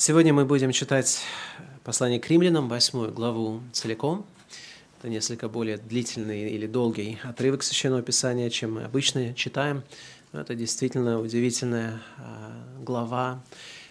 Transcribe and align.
Сегодня 0.00 0.32
мы 0.32 0.44
будем 0.44 0.70
читать 0.70 1.24
послание 1.82 2.20
к 2.20 2.30
римлянам, 2.30 2.68
восьмую 2.68 3.12
главу 3.12 3.60
целиком. 3.72 4.24
Это 4.96 5.08
несколько 5.08 5.48
более 5.48 5.76
длительный 5.76 6.50
или 6.50 6.68
долгий 6.68 7.18
отрывок 7.24 7.64
Священного 7.64 8.00
Писания, 8.00 8.48
чем 8.48 8.74
мы 8.74 8.84
обычно 8.84 9.34
читаем. 9.34 9.82
Но 10.30 10.40
это 10.40 10.54
действительно 10.54 11.18
удивительная 11.18 12.00
а, 12.16 12.64
глава, 12.80 13.42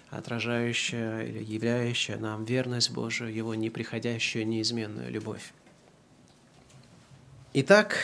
отражающая 0.09 1.23
или 1.23 1.43
являющая 1.43 2.15
нам 2.15 2.45
верность 2.45 2.91
Божию, 2.91 3.33
Его 3.33 3.53
неприходящую, 3.53 4.47
неизменную 4.47 5.11
любовь. 5.11 5.51
Итак, 7.51 7.97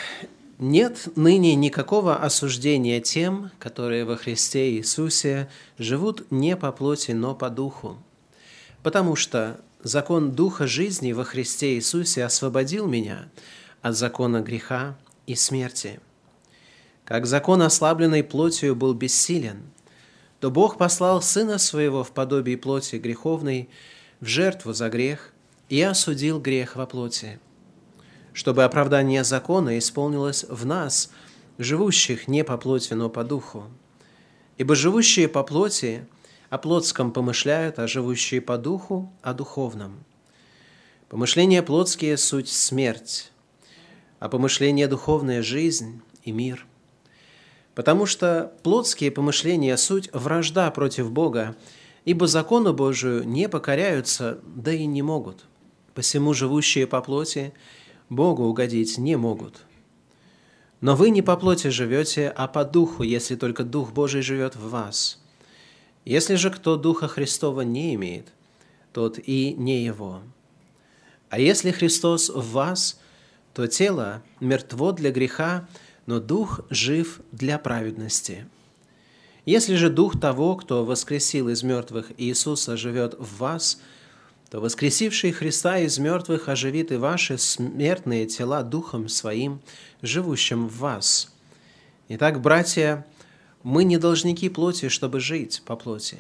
нет 0.60 1.08
ныне 1.16 1.56
никакого 1.56 2.16
осуждения 2.16 3.02
тем, 3.02 3.52
которые 3.60 4.06
во 4.06 4.16
Христе 4.16 4.72
Иисусе 4.72 5.50
живут 5.78 6.30
не 6.32 6.56
по 6.56 6.72
плоти, 6.72 7.12
но 7.12 7.36
по 7.36 7.50
духу. 7.50 7.98
Потому 8.84 9.16
что 9.16 9.60
закон 9.82 10.32
Духа 10.32 10.68
жизни 10.68 11.12
во 11.12 11.24
Христе 11.24 11.76
Иисусе 11.76 12.24
освободил 12.24 12.88
меня 12.88 13.30
от 13.82 13.96
закона 13.96 14.42
греха 14.42 14.96
и 15.26 15.36
смерти. 15.36 16.00
Как 17.06 17.26
закон, 17.26 17.62
ослабленный 17.62 18.24
плотью, 18.24 18.76
был 18.76 18.94
бессилен, 18.94 19.62
то 20.40 20.52
Бог 20.52 20.78
послал 20.78 21.22
Сына 21.22 21.58
Своего 21.58 22.04
в 22.04 22.12
подобии 22.12 22.56
плоти 22.56 22.98
греховной 22.98 23.70
в 24.20 24.26
жертву 24.26 24.74
за 24.74 24.90
грех 24.90 25.34
и 25.70 25.82
осудил 25.82 26.40
грех 26.40 26.76
во 26.76 26.86
плоти– 26.86 27.40
чтобы 28.34 28.64
оправдание 28.64 29.24
закона 29.24 29.78
исполнилось 29.78 30.46
в 30.50 30.66
нас, 30.66 31.12
живущих 31.58 32.28
не 32.28 32.44
по 32.44 32.58
плоти, 32.58 32.94
но 32.94 33.10
по 33.10 33.24
духу. 33.24 33.66
Ибо 34.58 34.76
живущие 34.76 35.28
по 35.28 35.44
плоти 35.44 36.06
о 36.50 36.58
плотском 36.58 37.12
помышляют, 37.12 37.80
а 37.80 37.88
живущие 37.88 38.42
по 38.42 38.58
духу– 38.58 39.12
о 39.22 39.34
духовном. 39.34 40.04
Помышления 41.10 41.62
плотские– 41.62 42.18
суть 42.18 42.50
смерть, 42.50 43.32
а 44.20 44.30
помышления 44.30 44.88
духовные– 44.88 45.42
жизнь 45.44 46.02
и 46.24 46.32
мир. 46.32 46.66
Потому 47.76 48.06
что 48.06 48.54
плотские 48.64 49.12
помышления– 49.12 49.76
суть 49.78 50.10
вражда 50.14 50.70
против 50.72 51.12
Бога, 51.12 51.56
ибо 52.06 52.28
закону 52.28 52.74
Божию 52.74 53.28
не 53.28 53.48
покоряются, 53.50 54.40
да 54.44 54.72
и 54.72 54.86
не 54.86 55.02
могут. 55.02 55.46
Посему 55.94 56.34
живущие 56.34 56.88
по 56.88 57.02
плоти– 57.02 57.54
Богу 58.16 58.44
угодить 58.44 58.98
не 58.98 59.16
могут. 59.16 59.64
Но 60.82 60.96
вы 60.96 61.10
не 61.10 61.22
по 61.22 61.38
плоти 61.38 61.68
живете, 61.68 62.30
а 62.30 62.48
по 62.48 62.66
духу, 62.66 63.04
если 63.04 63.36
только 63.36 63.64
Дух 63.64 63.94
Божий 63.94 64.22
живет 64.22 64.56
в 64.56 64.70
вас. 64.70 65.20
Если 66.06 66.36
же 66.36 66.50
кто 66.50 66.76
Духа 66.76 67.08
Христова 67.08 67.62
не 67.62 67.94
имеет, 67.96 68.28
тот 68.92 69.18
и 69.18 69.54
не 69.54 69.84
его. 69.84 70.22
А 71.30 71.40
если 71.40 71.72
Христос 71.72 72.30
в 72.30 72.52
вас, 72.52 73.00
то 73.54 73.68
тело 73.68 74.22
мертво 74.40 74.92
для 74.92 75.12
греха, 75.12 75.68
но 76.06 76.20
Дух 76.20 76.62
жив 76.70 77.22
для 77.32 77.58
праведности. 77.58 78.46
Если 79.46 79.76
же 79.76 79.90
Дух 79.90 80.20
того, 80.20 80.56
кто 80.56 80.86
воскресил 80.86 81.50
из 81.50 81.64
мертвых 81.64 82.12
Иисуса, 82.18 82.78
живет 82.78 83.16
в 83.18 83.38
вас– 83.38 83.80
то 84.54 84.62
воскресивший 84.62 85.32
Христа 85.32 85.80
из 85.80 85.98
мертвых 85.98 86.48
оживит 86.48 86.92
и 86.92 86.96
ваши 86.96 87.40
смертные 87.40 88.28
тела 88.28 88.62
Духом 88.62 89.10
Своим, 89.10 89.60
живущим 90.04 90.68
в 90.68 90.78
вас. 90.78 91.34
Итак, 92.08 92.40
братья, 92.40 93.04
мы 93.64 93.84
не 93.84 93.98
должники 93.98 94.50
плоти, 94.50 94.90
чтобы 94.90 95.20
жить 95.20 95.64
по 95.66 95.76
плоти. 95.76 96.18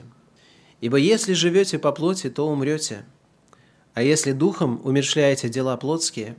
Ибо 0.81 0.97
если 0.97 1.33
живете 1.33 1.77
по 1.77 1.91
плоти, 1.91 2.31
то 2.31 2.47
умрете, 2.47 3.05
а 3.93 4.01
если 4.01 4.31
Духом 4.31 4.81
умершляете 4.83 5.47
дела 5.47 5.77
плотские, 5.77 6.35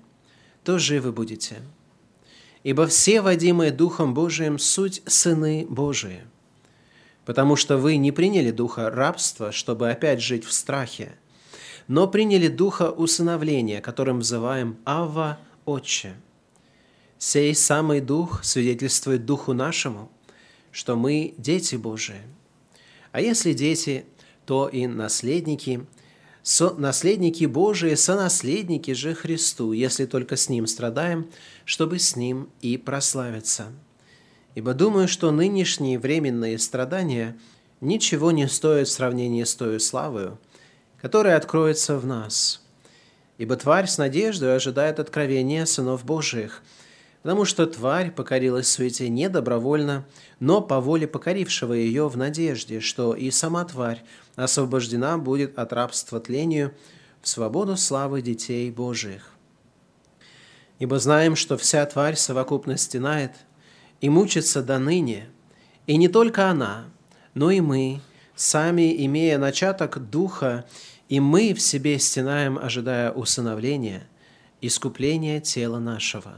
то 0.65 0.81
живы 0.81 1.13
будете. 1.13 1.59
Ибо 2.65 2.89
все, 2.89 3.21
водимые 3.21 3.71
Духом 3.71 4.15
Божиим, 4.15 4.59
суть 4.59 5.01
сыны 5.07 5.65
Божии. 5.71 6.25
Потому 7.25 7.55
что 7.55 7.77
вы 7.77 7.99
не 7.99 8.11
приняли 8.11 8.51
духа 8.51 8.91
рабства, 8.91 9.53
чтобы 9.53 9.93
опять 9.93 10.21
жить 10.21 10.45
в 10.45 10.53
страхе– 10.53 11.15
но 11.89 12.09
приняли 12.09 12.49
духа 12.49 12.91
усыновления, 12.91 13.81
которым 13.81 14.21
взываем 14.21 14.77
«Авва, 14.85 15.39
Отче». 15.65 16.15
Сей 17.19 17.55
самый 17.55 18.01
дух 18.01 18.45
свидетельствует 18.45 19.25
духу 19.25 19.53
нашему, 19.53 20.11
что 20.71 20.97
мы 20.97 21.35
дети 21.39 21.77
Божии. 21.77 22.21
А 23.13 23.21
если 23.21 23.53
дети, 23.53 24.05
то 24.45 24.69
и 24.69 24.87
наследники, 24.87 25.87
со, 26.43 26.75
наследники 26.75 27.45
Божии, 27.45 27.95
сонаследники 27.95 28.93
же 28.93 29.15
Христу, 29.15 29.73
если 29.73 30.05
только 30.05 30.37
с 30.37 30.49
Ним 30.49 30.67
страдаем, 30.67 31.31
чтобы 31.65 31.99
с 31.99 32.17
Ним 32.17 32.51
и 32.61 32.77
прославиться. 32.77 33.73
Ибо 34.55 34.75
думаю, 34.75 35.09
что 35.09 35.31
нынешние 35.31 35.99
временные 35.99 36.59
страдания 36.59 37.39
ничего 37.81 38.31
не 38.31 38.49
стоят 38.49 38.89
в 38.89 38.93
сравнении 38.93 39.45
с 39.45 39.55
той 39.55 39.81
славою, 39.81 40.39
которое 41.05 41.37
откроется 41.37 41.99
в 41.99 42.07
нас. 42.07 42.63
Ибо 43.37 43.57
тварь 43.57 43.87
с 43.87 43.99
надеждой 43.99 44.57
ожидает 44.57 44.99
откровения 44.99 45.67
сынов 45.67 46.03
Божиих, 46.03 46.63
потому 47.21 47.45
что 47.45 47.67
тварь 47.67 48.11
покорилась 48.11 48.71
суете 48.71 49.11
не 49.11 49.29
добровольно, 49.29 50.07
но 50.41 50.63
по 50.63 50.81
воле 50.81 51.07
покорившего 51.07 51.75
ее 51.75 52.09
в 52.09 52.17
надежде, 52.17 52.81
что 52.81 53.13
и 53.13 53.31
сама 53.31 53.67
тварь 53.67 54.03
освобождена 54.37 55.19
будет 55.19 55.59
от 55.59 55.75
рабства 55.75 56.21
тлению 56.21 56.73
в 57.21 57.29
свободу 57.29 57.77
славы 57.77 58.23
детей 58.23 58.71
Божиих. 58.71 59.29
Ибо 60.79 60.99
знаем, 60.99 61.37
что 61.37 61.59
вся 61.59 61.85
тварь 61.85 62.17
совокупно 62.17 62.79
стенает 62.79 63.33
и 64.01 64.09
мучится 64.09 64.63
до 64.63 64.79
ныне, 64.79 65.29
и 65.87 65.99
не 65.99 66.09
только 66.09 66.49
она, 66.49 66.87
но 67.35 67.51
и 67.51 67.61
мы, 67.61 68.01
сами, 68.35 69.05
имея 69.05 69.37
начаток 69.37 69.99
Духа 70.11 70.65
и 71.09 71.21
мы 71.21 71.55
в 71.55 71.61
себе 71.61 71.99
стенаем, 71.99 72.59
ожидая 72.59 73.13
усыновления, 73.13 74.07
искупления 74.61 75.41
тела 75.41 75.79
нашего. 75.79 76.35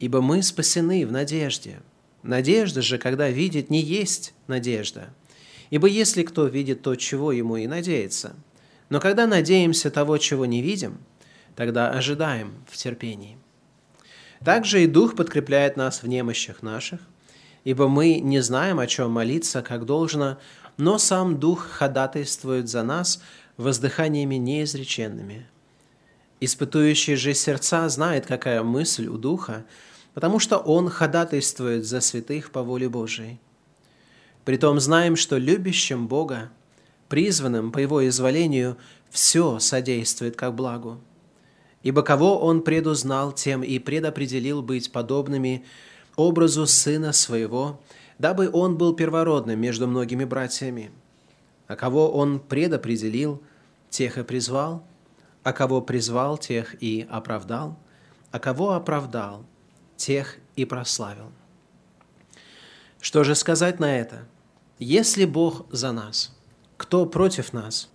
Ибо 0.00 0.20
мы 0.20 0.42
спасены 0.42 1.06
в 1.06 1.12
надежде. 1.12 1.80
Надежда 2.22 2.82
же, 2.82 2.98
когда 2.98 3.28
видит, 3.28 3.70
не 3.70 3.80
есть 3.80 4.34
надежда. 4.46 5.14
Ибо 5.70 5.88
если 5.88 6.22
кто 6.22 6.46
видит 6.46 6.82
то, 6.82 6.94
чего 6.96 7.32
ему 7.32 7.56
и 7.56 7.66
надеется, 7.66 8.36
но 8.90 9.00
когда 9.00 9.26
надеемся 9.26 9.90
того, 9.90 10.18
чего 10.18 10.44
не 10.44 10.60
видим, 10.60 10.98
тогда 11.56 11.90
ожидаем 11.90 12.52
в 12.68 12.76
терпении. 12.76 13.38
Также 14.44 14.84
и 14.84 14.86
Дух 14.86 15.16
подкрепляет 15.16 15.76
нас 15.76 16.02
в 16.02 16.08
немощах 16.08 16.62
наших, 16.62 17.00
ибо 17.64 17.88
мы 17.88 18.18
не 18.18 18.40
знаем, 18.40 18.78
о 18.80 18.86
чем 18.86 19.12
молиться, 19.12 19.62
как 19.62 19.86
должно, 19.86 20.38
но 20.76 20.98
сам 20.98 21.38
Дух 21.38 21.66
ходатайствует 21.66 22.68
за 22.68 22.82
нас 22.82 23.22
воздыханиями 23.56 24.36
неизреченными. 24.36 25.46
Испытующий 26.40 27.14
же 27.14 27.34
сердца 27.34 27.88
знает, 27.88 28.26
какая 28.26 28.62
мысль 28.62 29.06
у 29.06 29.16
Духа, 29.16 29.64
потому 30.14 30.38
что 30.38 30.58
Он 30.58 30.88
ходатайствует 30.88 31.84
за 31.84 32.00
святых 32.00 32.50
по 32.50 32.62
воле 32.62 32.88
Божией. 32.88 33.40
Притом 34.44 34.80
знаем, 34.80 35.14
что 35.14 35.38
любящим 35.38 36.08
Бога, 36.08 36.50
призванным 37.08 37.70
по 37.70 37.78
Его 37.78 38.06
изволению, 38.08 38.76
все 39.10 39.58
содействует 39.60 40.36
как 40.36 40.54
благу. 40.54 41.00
Ибо 41.82 42.02
кого 42.02 42.40
Он 42.40 42.62
предузнал, 42.62 43.32
тем 43.32 43.62
и 43.62 43.78
предопределил 43.78 44.62
быть 44.62 44.90
подобными 44.90 45.64
образу 46.16 46.66
Сына 46.66 47.12
Своего– 47.12 47.80
дабы 48.18 48.50
он 48.52 48.76
был 48.76 48.94
первородным 48.94 49.60
между 49.60 49.86
многими 49.86 50.24
братьями. 50.24 50.90
А 51.66 51.76
кого 51.76 52.10
он 52.10 52.40
предопределил, 52.40 53.42
тех 53.90 54.18
и 54.18 54.22
призвал, 54.22 54.84
а 55.42 55.52
кого 55.52 55.80
призвал, 55.80 56.38
тех 56.38 56.80
и 56.82 57.06
оправдал, 57.10 57.78
а 58.30 58.38
кого 58.38 58.72
оправдал, 58.72 59.44
тех 59.96 60.36
и 60.56 60.64
прославил. 60.64 61.32
Что 63.00 63.24
же 63.24 63.34
сказать 63.34 63.80
на 63.80 63.98
это? 63.98 64.26
Если 64.78 65.24
Бог 65.24 65.66
за 65.70 65.92
нас, 65.92 66.36
кто 66.76 67.06
против 67.06 67.52
нас? 67.52 67.90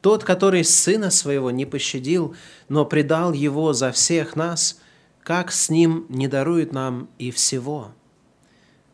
Тот, 0.00 0.24
который 0.24 0.64
Сына 0.64 1.10
Своего 1.10 1.50
не 1.50 1.66
пощадил, 1.66 2.36
но 2.68 2.84
предал 2.84 3.32
Его 3.32 3.72
за 3.72 3.90
всех 3.90 4.36
нас, 4.36 4.80
как 5.22 5.50
с 5.50 5.70
Ним 5.70 6.06
не 6.08 6.28
дарует 6.28 6.72
нам 6.72 7.08
и 7.18 7.30
всего– 7.30 7.92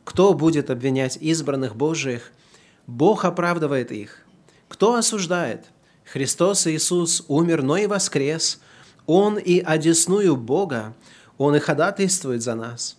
кто 0.04 0.34
будет 0.34 0.70
обвинять 0.70 1.16
избранных 1.16 1.76
Божиих? 1.76 2.32
Бог 2.86 3.24
оправдывает 3.24 3.90
их. 3.90 4.20
Кто 4.68 4.94
осуждает? 4.94 5.64
Христос 6.04 6.66
Иисус 6.66 7.24
умер, 7.28 7.62
но 7.62 7.78
и 7.78 7.86
воскрес. 7.86 8.60
Он 9.06 9.38
и 9.38 9.60
одесную 9.60 10.36
Бога, 10.36 10.94
Он 11.36 11.56
и 11.56 11.58
ходатайствует 11.58 12.42
за 12.42 12.54
нас. 12.54 12.96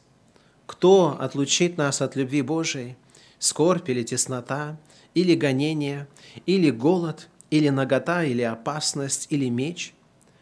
Кто 0.65 1.17
отлучит 1.19 1.77
нас 1.77 2.01
от 2.01 2.15
любви 2.15 2.41
Божией? 2.41 2.97
Скорбь 3.39 3.89
или 3.89 4.03
теснота, 4.03 4.77
или 5.13 5.35
гонение, 5.35 6.07
или 6.45 6.71
голод, 6.71 7.27
или 7.51 7.69
нагота, 7.69 8.23
или 8.23 8.41
опасность, 8.41 9.27
или 9.29 9.49
меч. 9.49 9.93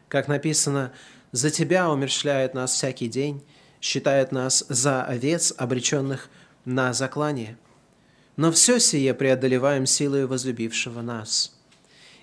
Как 0.07 0.27
написано, 0.27 0.94
«За 1.31 1.50
Тебя 1.50 1.89
умерщвляет 1.89 2.54
нас 2.54 2.71
всякий 2.71 3.07
день, 3.07 3.44
считает 3.81 4.31
нас 4.31 4.65
за 4.69 5.04
овец, 5.04 5.54
обреченных 5.57 6.30
на 6.65 6.94
заклание. 6.94 7.57
Но 8.36 8.51
все 8.51 8.80
сие 8.80 9.13
преодолеваем 9.13 9.86
силой 9.86 10.25
возлюбившего 10.25 11.01
нас. 11.01 11.56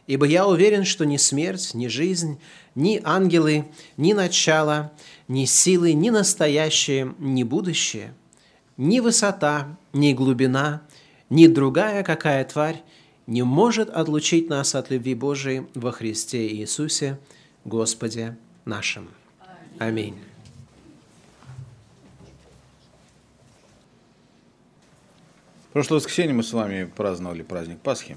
Ибо 0.07 0.27
я 0.27 0.47
уверен, 0.47 0.85
что 0.85 1.05
ни 1.05 1.17
смерть, 1.17 1.73
ни 1.75 1.87
жизнь, 1.87 2.41
ни 2.75 3.01
ангелы, 3.05 3.67
ни 3.97 4.13
начало, 4.13 4.93
ни 5.29 5.45
силы, 5.45 5.93
ни 5.93 6.11
настоящее, 6.11 7.15
ни 7.19 7.45
будущее, 7.45 8.15
ни 8.77 8.99
высота, 8.99 9.79
ни 9.93 10.13
глубина, 10.13 10.83
ни 11.29 11.47
другая 11.47 12.03
какая 12.03 12.45
тварь 12.45 12.83
не 13.31 13.43
может 13.45 13.89
отлучить 13.91 14.49
нас 14.49 14.75
от 14.75 14.91
любви 14.91 15.15
Божией 15.15 15.67
во 15.75 15.93
Христе 15.93 16.49
Иисусе, 16.49 17.19
Господе 17.65 18.37
нашим. 18.65 19.09
Аминь. 19.79 20.17
Прошлое 25.73 25.99
воскресенье 25.99 26.35
мы 26.35 26.43
с 26.43 26.53
вами 26.53 26.85
праздновали 26.85 27.43
праздник 27.43 27.79
Пасхи. 27.81 28.17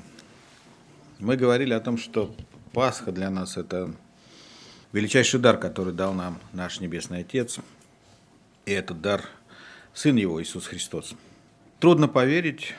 Мы 1.20 1.38
говорили 1.38 1.74
о 1.74 1.80
том, 1.80 1.98
что 1.98 2.36
Пасха 2.72 3.12
для 3.12 3.30
нас– 3.30 3.58
это 3.58 3.94
величайший 4.92 5.40
дар, 5.40 5.58
который 5.58 5.94
дал 5.94 6.14
нам 6.14 6.40
наш 6.52 6.80
Небесный 6.80 7.20
Отец. 7.20 7.60
И 8.66 8.72
этот 8.72 9.02
дар– 9.02 9.26
Сын 9.94 10.16
Его, 10.16 10.42
Иисус 10.42 10.66
Христос. 10.66 11.14
Трудно 11.80 12.08
поверить, 12.08 12.74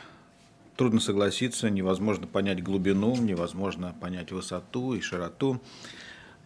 трудно 0.77 0.99
согласиться, 0.99 1.71
невозможно 1.71 2.27
понять 2.27 2.63
глубину, 2.63 3.15
невозможно 3.17 3.95
понять 4.01 4.33
высоту 4.33 4.95
и 4.95 5.01
широту 5.01 5.63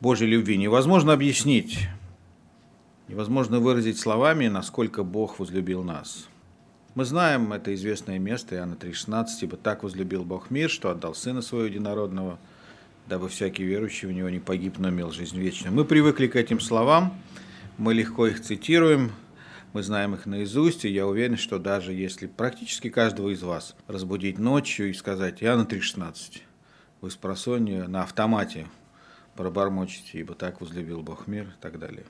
Божьей 0.00 0.28
любви. 0.28 0.58
Невозможно 0.58 1.14
объяснить, 1.14 1.88
невозможно 3.08 3.60
выразить 3.60 3.98
словами, 3.98 4.48
насколько 4.48 5.02
Бог 5.02 5.38
возлюбил 5.38 5.82
нас– 5.82 6.28
мы 6.98 7.04
знаем 7.04 7.52
это 7.52 7.72
известное 7.76 8.18
место, 8.18 8.56
Иоанна 8.56 8.74
3,16, 8.74 9.26
ибо 9.42 9.56
так 9.56 9.84
возлюбил 9.84 10.24
Бог 10.24 10.50
мир, 10.50 10.68
что 10.68 10.90
отдал 10.90 11.14
Сына 11.14 11.42
Своего 11.42 11.68
Единородного, 11.68 12.40
дабы 13.06 13.28
всякий 13.28 13.62
верующий 13.62 14.08
в 14.08 14.12
Него 14.12 14.28
не 14.30 14.40
погиб, 14.40 14.78
но 14.78 14.88
имел 14.88 15.12
жизнь 15.12 15.38
вечную. 15.38 15.72
Мы 15.72 15.84
привыкли 15.84 16.26
к 16.26 16.34
этим 16.34 16.58
словам, 16.58 17.16
мы 17.76 17.94
легко 17.94 18.26
их 18.26 18.42
цитируем, 18.42 19.12
мы 19.72 19.84
знаем 19.84 20.14
их 20.16 20.26
наизусть, 20.26 20.84
и 20.86 20.88
я 20.88 21.06
уверен, 21.06 21.36
что 21.36 21.60
даже 21.60 21.92
если 21.92 22.26
практически 22.26 22.90
каждого 22.90 23.28
из 23.28 23.44
вас 23.44 23.76
разбудить 23.86 24.40
ночью 24.40 24.90
и 24.90 24.92
сказать 24.92 25.40
Иоанна 25.40 25.68
3,16, 25.70 26.40
вы 27.00 27.10
с 27.12 27.86
на 27.86 28.02
автомате 28.02 28.66
пробормочете, 29.36 30.18
ибо 30.18 30.34
так 30.34 30.60
возлюбил 30.60 31.02
Бог 31.02 31.28
мир 31.28 31.44
и 31.44 31.62
так 31.62 31.78
далее. 31.78 32.06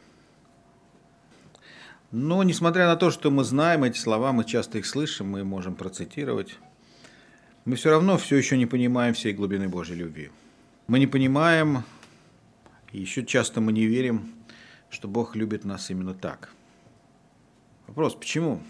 Но, 2.10 2.42
несмотря 2.42 2.86
на 2.86 2.96
то, 2.96 3.10
что 3.10 3.30
мы 3.30 3.44
знаем 3.44 3.84
эти 3.84 3.98
слова, 3.98 4.32
мы 4.32 4.44
часто 4.44 4.78
их 4.78 4.86
слышим, 4.86 5.28
мы 5.28 5.44
можем 5.44 5.74
процитировать, 5.74 6.58
мы 7.66 7.76
все 7.76 7.90
равно 7.90 8.16
все 8.16 8.36
еще 8.36 8.56
не 8.56 8.64
понимаем 8.64 9.12
всей 9.12 9.34
глубины 9.34 9.68
Божьей 9.68 9.96
любви. 9.96 10.30
Мы 10.86 11.00
не 11.00 11.06
понимаем, 11.06 11.84
и 12.92 13.00
еще 13.00 13.26
часто 13.26 13.60
мы 13.60 13.72
не 13.72 13.84
верим, 13.84 14.32
что 14.88 15.06
Бог 15.06 15.36
любит 15.36 15.66
нас 15.66 15.90
именно 15.90 16.14
так. 16.14 16.50
Вопрос, 17.86 18.14
почему? 18.14 18.62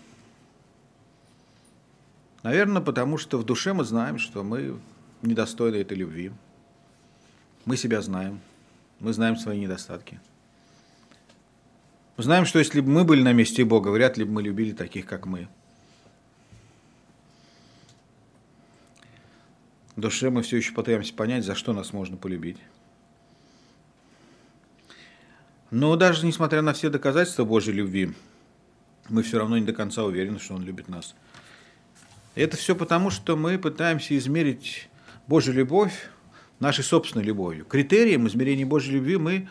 Наверное, 2.43 2.82
потому 2.82 3.19
что 3.19 3.38
в 3.38 3.44
душе 3.44 3.73
мы 3.73 3.84
знаем, 3.84 4.19
что 4.19 4.43
мы 4.43 4.81
недостойны 5.23 5.76
этой 5.76 5.96
любви. 5.96 6.32
Мы 7.64 7.76
себя 7.76 8.02
знаем, 8.02 8.41
мы 8.99 9.12
знаем 9.12 9.37
свои 9.37 9.61
недостатки– 9.61 10.19
мы 12.19 12.25
знаем, 12.25 12.47
что 12.47 12.59
если 12.59 12.81
бы 12.81 12.91
мы 12.91 13.05
были 13.05 13.23
на 13.23 13.32
месте 13.32 13.65
Бога, 13.65 13.91
вряд 13.91 14.19
ли 14.19 14.25
бы 14.25 14.32
мы 14.32 14.43
любили 14.43 14.73
таких, 14.73 15.06
как 15.06 15.25
мы. 15.25 15.47
В 19.94 20.00
душе 20.00 20.29
мы 20.29 20.43
все 20.43 20.56
еще 20.56 20.73
пытаемся 20.73 21.15
понять, 21.15 21.44
за 21.44 21.55
что 21.55 21.73
нас 21.73 21.93
можно 21.93 22.17
полюбить. 22.17 22.59
Но 25.70 25.94
даже 25.94 26.26
несмотря 26.26 26.61
на 26.61 26.73
все 26.73 26.91
доказательства 26.91 27.44
Божьей 27.44 27.75
любви, 27.75 28.12
мы 29.09 29.23
все 29.23 29.38
равно 29.38 29.56
не 29.56 29.65
до 29.65 29.73
конца 29.73 30.03
уверены, 30.03 30.41
что 30.41 30.55
Он 30.55 30.65
любит 30.65 30.88
нас. 30.88 31.15
Это 32.35 32.56
все 32.56 32.75
потому, 32.75 33.11
что 33.11 33.37
мы 33.37 33.59
пытаемся 33.59 34.19
измерить 34.19 34.88
Божью 35.29 35.55
любовь 35.55 36.09
нашей 36.59 36.82
собственной 36.82 37.25
любовью. 37.25 37.65
Критерием 37.65 38.26
измерения 38.26 38.67
Божьей 38.67 38.94
любви 38.94 39.19
мы, 39.19 39.49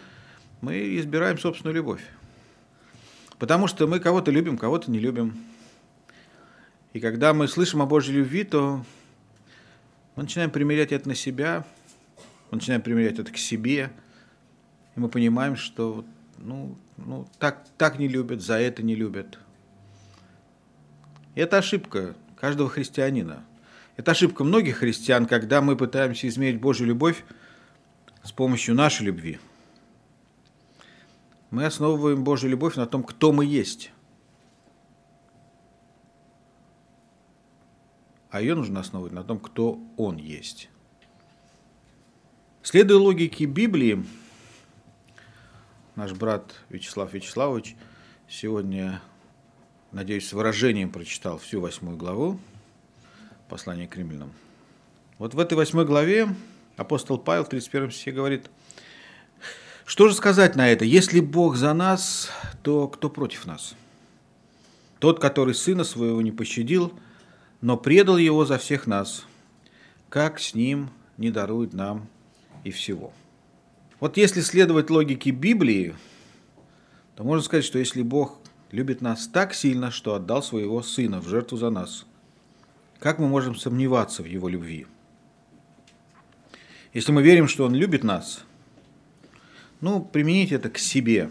мы 0.60 0.98
избираем 0.98 1.38
собственную 1.38 1.76
любовь. 1.76 2.02
Потому 3.40 3.68
что 3.68 3.86
мы 3.88 4.00
кого-то 4.00 4.32
любим, 4.32 4.58
кого-то 4.58 4.90
не 4.90 5.00
любим. 5.00 5.38
И 6.94 7.00
когда 7.00 7.34
мы 7.34 7.48
слышим 7.48 7.82
о 7.82 7.86
Божьей 7.86 8.16
любви, 8.16 8.44
то 8.44 8.84
мы 10.16 10.24
начинаем 10.24 10.50
примерять 10.50 10.92
это 10.92 11.08
на 11.08 11.16
себя, 11.16 11.66
мы 12.50 12.58
начинаем 12.58 12.82
примерять 12.82 13.20
это 13.20 13.32
к 13.32 13.38
себе, 13.38 13.92
и 14.96 15.00
мы 15.00 15.10
понимаем, 15.10 15.56
что 15.56 16.04
ну, 16.40 16.76
ну, 16.98 17.28
так, 17.38 17.68
так 17.78 18.00
не 18.00 18.08
любят, 18.08 18.42
за 18.42 18.60
это 18.60 18.82
не 18.82 18.96
любят. 18.96 19.38
И 21.36 21.40
это 21.40 21.60
ошибка 21.60 22.16
каждого 22.40 22.70
христианина. 22.70 23.44
Это 23.98 24.12
ошибка 24.12 24.44
многих 24.44 24.78
христиан, 24.78 25.28
когда 25.28 25.62
мы 25.62 25.76
пытаемся 25.76 26.28
измерить 26.28 26.60
Божью 26.60 26.88
любовь 26.88 27.24
с 28.24 28.32
помощью 28.32 28.74
нашей 28.74 29.04
любви– 29.04 29.40
мы 31.50 31.66
основываем 31.66 32.24
Божью 32.24 32.50
любовь 32.50 32.76
на 32.76 32.86
том, 32.86 33.04
кто 33.04 33.32
мы 33.32 33.46
есть. 33.46 33.92
А 38.30 38.42
ее 38.42 38.56
нужно 38.56 38.82
основывать 38.82 39.14
на 39.14 39.24
том, 39.24 39.40
кто 39.40 39.80
Он 39.96 40.18
есть. 40.18 40.70
Следуя 42.62 42.98
логике 42.98 43.46
Библии, 43.46 44.04
наш 45.96 46.12
брат 46.12 46.54
Вячеслав 46.68 47.14
Вячеславович 47.14 47.78
сегодня, 48.28 49.02
надеюсь, 49.94 50.28
с 50.28 50.34
выражением 50.34 50.92
прочитал 50.92 51.38
всю 51.38 51.62
восьмую 51.62 51.96
главу 51.96 52.38
послания 53.48 53.88
к 53.88 53.96
римлянам. 53.96 54.34
Вот 55.18 55.34
в 55.34 55.40
этой 55.40 55.54
восьмой 55.54 55.86
главе 55.86 56.28
апостол 56.76 57.18
Павел 57.18 57.46
в 57.46 57.50
31 57.50 57.92
стихе 57.92 58.12
говорит– 58.12 58.52
что 59.88 60.10
же 60.10 60.16
сказать 60.16 60.58
на 60.58 60.68
это? 60.68 60.84
Если 60.84 61.22
Бог 61.22 61.56
за 61.56 61.74
нас, 61.74 62.30
то 62.62 62.90
кто 62.90 63.10
против 63.10 63.46
нас? 63.46 63.74
Тот, 65.00 65.22
который 65.22 65.56
сына 65.56 65.86
своего 65.86 66.22
не 66.22 66.34
пощадил, 66.34 66.92
но 67.62 67.78
предал 67.78 68.18
его 68.18 68.44
за 68.44 68.58
всех 68.58 68.86
нас, 68.86 69.26
как 70.10 70.42
с 70.42 70.54
ним 70.54 70.90
не 71.16 71.32
дарует 71.32 71.74
нам 71.74 72.10
и 72.66 72.72
всего. 72.72 73.14
Вот 74.02 74.18
если 74.18 74.42
следовать 74.42 74.90
логике 74.90 75.32
Библии, 75.32 75.96
то 77.16 77.24
можно 77.24 77.42
сказать, 77.42 77.64
что 77.64 77.80
если 77.80 78.02
Бог 78.02 78.40
любит 78.72 79.00
нас 79.00 79.26
так 79.30 79.54
сильно, 79.54 79.90
что 79.90 80.16
отдал 80.16 80.44
своего 80.44 80.84
Сына 80.84 81.22
в 81.22 81.30
жертву 81.30 81.58
за 81.58 81.70
нас, 81.70 82.06
как 83.00 83.20
мы 83.20 83.30
можем 83.30 83.56
сомневаться 83.56 84.22
в 84.22 84.26
Его 84.26 84.50
любви? 84.50 84.86
Если 86.94 87.14
мы 87.14 87.24
верим, 87.24 87.48
что 87.48 87.64
Он 87.66 87.74
любит 87.74 88.04
нас, 88.04 88.44
ну, 89.82 90.02
примените 90.02 90.56
это 90.56 90.70
к 90.70 90.78
себе. 90.78 91.30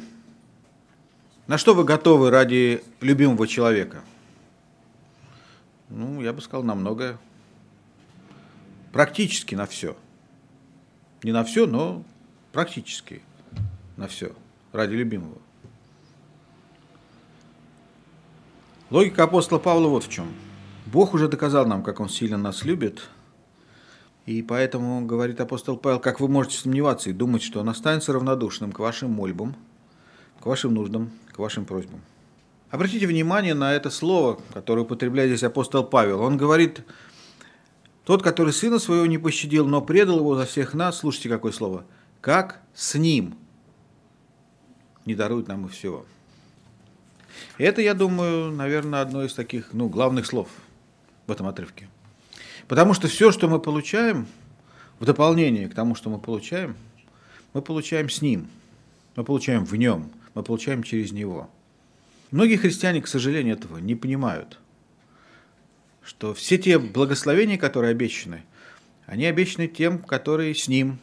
На 1.47 1.59
что 1.59 1.75
вы 1.75 1.85
готовы 1.85 2.31
ради 2.31 2.83
любимого 3.01 3.47
человека? 3.47 4.03
Ну, 5.89 6.23
я 6.23 6.33
бы 6.33 6.41
сказал, 6.41 6.65
на 6.65 6.75
многое. 6.75 7.19
Практически 8.93 9.55
на 9.55 9.67
все. 9.67 9.97
Не 11.23 11.33
на 11.33 11.45
все, 11.45 11.67
но 11.67 12.03
практически 12.53 13.23
на 13.97 14.09
все. 14.09 14.33
Ради 14.73 14.95
любимого. 14.95 15.39
Логика 18.91 19.25
апостола 19.25 19.59
Павла 19.59 19.89
вот 19.89 20.05
в 20.05 20.11
чем. 20.11 20.33
Бог 20.87 21.15
уже 21.15 21.29
доказал 21.29 21.67
нам, 21.67 21.83
как 21.83 21.99
Он 22.01 22.09
сильно 22.09 22.37
нас 22.37 22.65
любит– 22.65 23.09
и 24.27 24.43
поэтому, 24.43 25.07
говорит 25.07 25.41
апостол 25.41 25.77
Павел, 25.77 26.01
как 26.01 26.19
вы 26.19 26.27
можете 26.27 26.59
сомневаться 26.59 27.11
и 27.11 27.13
думать, 27.13 27.45
что 27.45 27.61
он 27.61 27.69
останется 27.69 28.13
равнодушным 28.13 28.73
к 28.73 28.81
вашим 28.81 29.13
мольбам, 29.13 29.55
к 30.41 30.47
вашим 30.47 30.75
нуждам, 30.75 31.13
к 31.31 31.39
вашим 31.39 31.65
просьбам. 31.65 32.01
Обратите 32.71 33.07
внимание 33.07 33.55
на 33.55 33.73
это 33.73 33.89
слово, 33.89 34.41
которое 34.53 34.83
употребляет 34.83 35.31
здесь 35.31 35.45
апостол 35.45 35.85
Павел. 35.85 36.21
Он 36.21 36.37
говорит, 36.37 36.83
тот, 38.05 38.25
который 38.25 38.53
сына 38.53 38.81
своего 38.81 39.07
не 39.07 39.19
пощадил, 39.19 39.65
но 39.67 39.81
предал 39.81 40.19
его 40.19 40.35
за 40.35 40.45
всех 40.45 40.75
нас, 40.75 40.99
слушайте, 40.99 41.29
какое 41.29 41.53
слово, 41.53 41.85
как 42.21 42.61
с 42.75 42.97
ним 42.97 43.37
не 45.05 45.15
дарует 45.15 45.47
нам 45.47 45.67
и 45.67 45.69
всего. 45.69 46.05
Это, 47.59 47.81
я 47.81 47.95
думаю, 47.95 48.51
наверное, 48.51 49.03
одно 49.03 49.25
из 49.25 49.35
таких 49.35 49.73
ну, 49.73 49.89
главных 49.89 50.27
слов 50.27 50.49
в 51.29 51.31
этом 51.33 51.47
отрывке. 51.47 51.89
Потому 52.69 52.95
что 52.95 53.09
все, 53.09 53.31
что 53.31 53.49
мы 53.49 53.61
получаем, 53.61 54.27
в 54.99 55.05
дополнение 55.05 55.69
к 55.69 55.75
тому, 55.75 55.95
что 55.95 56.11
мы 56.11 56.19
получаем, 56.19 56.77
мы 57.53 57.63
получаем 57.63 58.09
с 58.09 58.23
Ним, 58.23 58.49
мы 59.15 59.25
получаем 59.25 59.65
в 59.65 59.75
Нем, 59.77 60.11
мы 60.35 60.43
получаем 60.43 60.83
через 60.83 61.13
Него. 61.13 61.51
Многие 62.31 62.57
христиане, 62.57 63.03
к 63.03 63.09
сожалению, 63.09 63.55
этого 63.57 63.79
не 63.79 63.95
понимают, 63.95 64.59
что 66.03 66.35
все 66.35 66.59
те 66.59 66.79
благословения, 66.79 67.59
которые 67.59 67.93
обещаны, 67.93 68.43
они 69.07 69.27
обещаны 69.27 69.69
тем, 69.69 69.99
которые 69.99 70.55
с 70.55 70.67
Ним, 70.67 70.99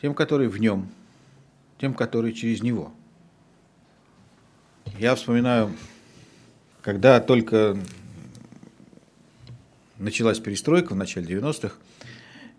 тем, 0.00 0.14
которые 0.14 0.48
в 0.48 0.60
Нем, 0.60 0.88
тем, 1.80 1.94
которые 1.94 2.34
через 2.34 2.62
Него. 2.62 2.92
Я 4.98 5.14
вспоминаю, 5.14 5.72
когда 6.82 7.20
только 7.20 7.76
началась 10.02 10.38
перестройка 10.38 10.92
в 10.92 10.96
начале 10.96 11.26
90-х, 11.36 11.74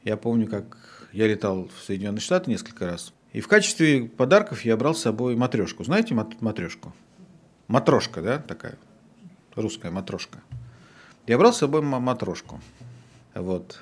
я 0.04 0.18
помню, 0.18 0.48
как 0.48 1.08
я 1.12 1.28
летал 1.28 1.70
в 1.70 1.84
Соединенные 1.84 2.22
Штаты 2.22 2.50
несколько 2.50 2.86
раз. 2.86 3.14
И 3.32 3.42
в 3.42 3.48
качестве 3.48 4.06
подарков 4.06 4.66
я 4.66 4.78
брал 4.78 4.96
с 4.96 5.02
собой 5.02 5.36
матрешку. 5.36 5.84
Знаете 5.84 6.14
матрешку? 6.14 6.94
Матрошка, 7.68 8.22
да, 8.22 8.38
такая 8.40 8.78
русская 9.56 9.92
матрошка. 9.92 10.40
Я 11.28 11.38
брал 11.38 11.54
с 11.54 11.58
собой 11.58 11.82
матрошку. 11.82 12.62
Вот. 13.34 13.80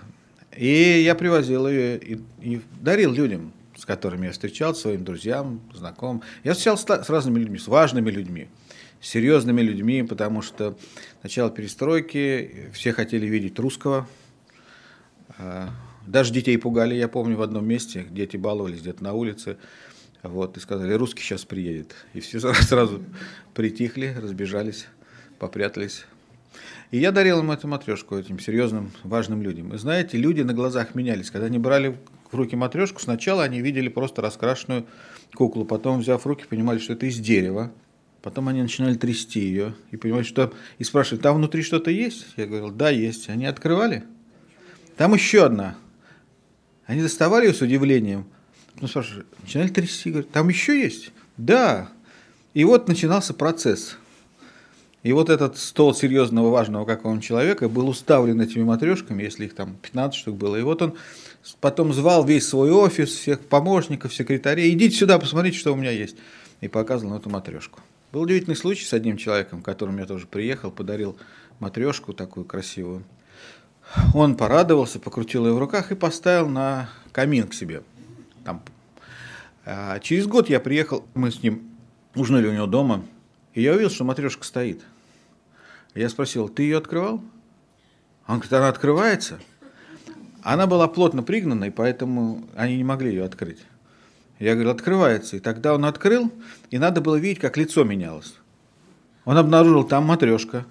И 0.55 1.01
я 1.03 1.15
привозил 1.15 1.67
ее 1.67 1.97
и, 1.97 2.21
и 2.41 2.61
дарил 2.79 3.13
людям, 3.13 3.53
с 3.75 3.85
которыми 3.85 4.27
я 4.27 4.31
встречался, 4.31 4.81
своим 4.81 5.03
друзьям, 5.03 5.61
знакомым. 5.73 6.21
Я 6.43 6.53
встречался 6.53 7.03
с 7.03 7.09
разными 7.09 7.39
людьми, 7.39 7.57
с 7.57 7.67
важными 7.67 8.11
людьми, 8.11 8.47
серьезными 9.01 9.61
людьми, 9.61 10.03
потому 10.03 10.41
что 10.41 10.77
начало 11.23 11.49
перестройки, 11.49 12.69
все 12.73 12.93
хотели 12.93 13.25
видеть 13.25 13.57
русского, 13.59 14.07
а, 15.37 15.69
даже 16.05 16.33
детей 16.33 16.57
пугали, 16.57 16.95
я 16.95 17.07
помню, 17.07 17.35
в 17.35 17.41
одном 17.41 17.65
месте, 17.65 18.05
дети 18.09 18.37
баловались 18.37 18.81
где-то 18.81 19.03
на 19.03 19.13
улице, 19.13 19.57
вот, 20.23 20.55
и 20.57 20.59
сказали, 20.59 20.93
русский 20.93 21.23
сейчас 21.23 21.45
приедет. 21.45 21.95
И 22.13 22.19
все 22.19 22.39
сразу 22.53 23.01
притихли, 23.53 24.15
разбежались, 24.21 24.87
попрятались. 25.39 26.05
И 26.91 26.97
я 26.99 27.11
дарил 27.11 27.39
им 27.39 27.51
эту 27.51 27.67
матрешку, 27.67 28.17
этим 28.17 28.37
серьезным, 28.37 28.91
важным 29.03 29.41
людям. 29.41 29.73
И 29.73 29.77
знаете, 29.77 30.17
люди 30.17 30.41
на 30.41 30.53
глазах 30.53 30.93
менялись. 30.93 31.31
Когда 31.31 31.47
они 31.47 31.57
брали 31.57 31.97
в 32.29 32.35
руки 32.35 32.55
матрешку, 32.55 32.99
сначала 32.99 33.43
они 33.43 33.61
видели 33.61 33.87
просто 33.87 34.21
раскрашенную 34.21 34.85
куклу, 35.33 35.63
потом, 35.63 36.01
взяв 36.01 36.23
в 36.23 36.25
руки, 36.25 36.45
понимали, 36.47 36.79
что 36.79 36.93
это 36.93 37.05
из 37.05 37.17
дерева. 37.17 37.71
Потом 38.21 38.47
они 38.47 38.61
начинали 38.61 38.95
трясти 38.95 39.39
ее 39.39 39.73
и 39.91 39.97
понимали, 39.97 40.23
что... 40.23 40.53
И 40.77 40.83
спрашивали, 40.83 41.21
там 41.21 41.37
внутри 41.37 41.63
что-то 41.63 41.89
есть? 41.89 42.27
Я 42.37 42.45
говорил, 42.45 42.71
да, 42.71 42.89
есть. 42.89 43.29
Они 43.29 43.45
открывали. 43.45 44.03
Там 44.97 45.13
еще 45.13 45.45
одна 45.45 45.75
они 46.91 47.01
доставали 47.01 47.47
ее 47.47 47.53
с 47.53 47.61
удивлением. 47.61 48.25
Ну, 48.81 48.87
спрашивают, 48.87 49.25
начинали 49.41 49.69
трясти, 49.69 50.09
говорят, 50.09 50.29
там 50.31 50.49
еще 50.49 50.77
есть? 50.77 51.11
Да. 51.37 51.89
И 52.53 52.65
вот 52.65 52.89
начинался 52.89 53.33
процесс. 53.33 53.97
И 55.01 55.13
вот 55.13 55.29
этот 55.29 55.57
стол 55.57 55.95
серьезного, 55.95 56.49
важного 56.49 56.85
какого-нибудь 56.85 57.25
человека 57.25 57.69
был 57.69 57.87
уставлен 57.87 58.41
этими 58.41 58.63
матрешками, 58.63 59.23
если 59.23 59.45
их 59.45 59.55
там 59.55 59.77
15 59.81 60.19
штук 60.19 60.35
было. 60.35 60.57
И 60.57 60.61
вот 60.63 60.81
он 60.81 60.95
потом 61.61 61.93
звал 61.93 62.25
весь 62.25 62.47
свой 62.47 62.71
офис, 62.71 63.09
всех 63.09 63.39
помощников, 63.39 64.13
секретарей, 64.13 64.73
идите 64.73 64.95
сюда, 64.97 65.17
посмотрите, 65.17 65.57
что 65.57 65.71
у 65.71 65.77
меня 65.77 65.91
есть. 65.91 66.17
И 66.59 66.67
показывал 66.67 67.13
на 67.13 67.19
эту 67.19 67.29
матрешку. 67.29 67.79
Был 68.11 68.21
удивительный 68.21 68.57
случай 68.57 68.85
с 68.85 68.93
одним 68.93 69.15
человеком, 69.15 69.61
которому 69.61 69.99
я 69.99 70.05
тоже 70.05 70.27
приехал, 70.27 70.69
подарил 70.69 71.17
матрешку 71.59 72.13
такую 72.13 72.45
красивую. 72.45 73.03
Он 74.13 74.35
порадовался, 74.35 74.99
покрутил 74.99 75.45
ее 75.45 75.53
в 75.53 75.59
руках 75.59 75.91
и 75.91 75.95
поставил 75.95 76.49
на 76.49 76.89
камин 77.13 77.47
к 77.47 77.53
себе. 77.53 77.83
Там. 78.43 78.61
А 79.65 79.99
через 79.99 80.27
год 80.27 80.49
я 80.49 80.59
приехал, 80.59 81.05
мы 81.13 81.31
с 81.31 81.41
ним 81.41 81.69
ужинали 82.15 82.47
у 82.47 82.53
него 82.53 82.67
дома, 82.67 83.05
и 83.53 83.61
я 83.61 83.73
увидел, 83.73 83.89
что 83.89 84.03
матрешка 84.03 84.43
стоит. 84.43 84.81
Я 85.93 86.09
спросил, 86.09 86.49
ты 86.49 86.63
ее 86.63 86.77
открывал? 86.77 87.21
Он 88.27 88.35
говорит, 88.35 88.53
она 88.53 88.69
открывается. 88.69 89.39
Она 90.41 90.67
была 90.67 90.87
плотно 90.87 91.21
пригнана, 91.21 91.65
и 91.65 91.69
поэтому 91.69 92.47
они 92.55 92.77
не 92.77 92.83
могли 92.83 93.09
ее 93.09 93.23
открыть. 93.23 93.59
Я 94.41 94.55
говорю, 94.55 94.71
открывается. 94.71 95.37
И 95.37 95.39
тогда 95.39 95.75
он 95.75 95.85
открыл, 95.85 96.31
и 96.71 96.79
надо 96.79 96.99
было 96.99 97.15
видеть, 97.15 97.39
как 97.39 97.57
лицо 97.57 97.83
менялось. 97.83 98.33
Он 99.23 99.37
обнаружил 99.37 99.83
там 99.83 100.05
матрешка, 100.05 100.65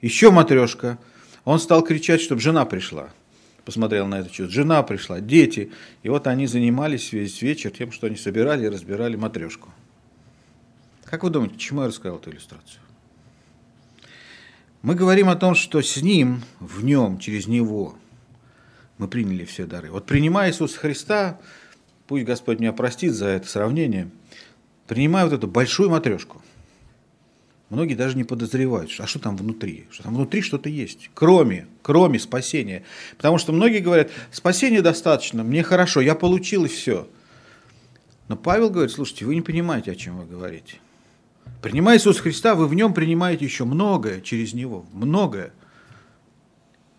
еще 0.00 0.30
матрешка, 0.30 0.98
он 1.44 1.58
стал 1.58 1.82
кричать, 1.82 2.20
чтобы 2.20 2.40
жена 2.40 2.64
пришла. 2.64 3.10
Посмотрел 3.64 4.06
на 4.06 4.20
это 4.20 4.30
чудо. 4.30 4.50
Жена 4.50 4.82
пришла, 4.84 5.20
дети. 5.20 5.72
И 6.04 6.08
вот 6.08 6.28
они 6.28 6.46
занимались 6.46 7.12
весь 7.12 7.42
вечер 7.42 7.72
тем, 7.72 7.90
что 7.90 8.06
они 8.06 8.16
собирали 8.16 8.66
и 8.66 8.68
разбирали 8.68 9.16
матрешку. 9.16 9.70
Как 11.04 11.24
вы 11.24 11.30
думаете, 11.30 11.54
почему 11.54 11.82
я 11.82 11.88
рассказал 11.88 12.18
эту 12.18 12.30
иллюстрацию? 12.30 12.80
Мы 14.82 14.94
говорим 14.94 15.28
о 15.28 15.36
том, 15.36 15.56
что 15.56 15.82
с 15.82 16.00
Ним, 16.00 16.42
в 16.60 16.84
Нем, 16.84 17.18
через 17.18 17.48
Него 17.48 17.96
мы 18.98 19.08
приняли 19.08 19.44
все 19.44 19.66
дары. 19.66 19.90
Вот 19.90 20.06
принимая 20.06 20.50
Иисуса 20.50 20.78
Христа, 20.78 21.40
пусть 22.12 22.26
Господь 22.26 22.60
меня 22.60 22.74
простит 22.74 23.14
за 23.14 23.28
это 23.28 23.48
сравнение, 23.48 24.10
принимая 24.86 25.24
вот 25.24 25.32
эту 25.32 25.48
большую 25.48 25.88
матрешку– 25.88 26.42
Многие 27.72 27.94
даже 27.94 28.18
не 28.18 28.24
подозревают, 28.24 28.90
а 28.98 29.06
что 29.06 29.18
там 29.18 29.34
внутри, 29.34 29.86
что 29.90 30.02
там 30.02 30.14
внутри 30.14 30.42
что-то 30.42 30.68
есть, 30.68 31.08
кроме, 31.14 31.66
кроме 31.80 32.18
спасения. 32.18 32.84
Потому 33.16 33.38
что 33.38 33.54
многие 33.54 33.78
говорят, 33.78 34.10
спасения 34.30 34.82
достаточно, 34.82 35.42
мне 35.42 35.62
хорошо, 35.62 36.02
я 36.02 36.14
получил 36.14 36.66
и 36.66 36.68
все. 36.68 37.08
Но 38.28 38.36
Павел 38.36 38.68
говорит, 38.68 38.92
слушайте, 38.92 39.24
вы 39.24 39.34
не 39.34 39.40
понимаете, 39.40 39.90
о 39.90 39.94
чем 39.94 40.18
вы 40.18 40.26
говорите. 40.26 40.80
Принимая 41.62 41.96
Иисуса 41.96 42.20
Христа, 42.20 42.54
вы 42.54 42.66
в 42.66 42.74
нем 42.74 42.92
принимаете 42.92 43.46
еще 43.46 43.64
многое 43.64 44.20
через 44.20 44.52
Него, 44.52 44.84
многое. 44.92 45.54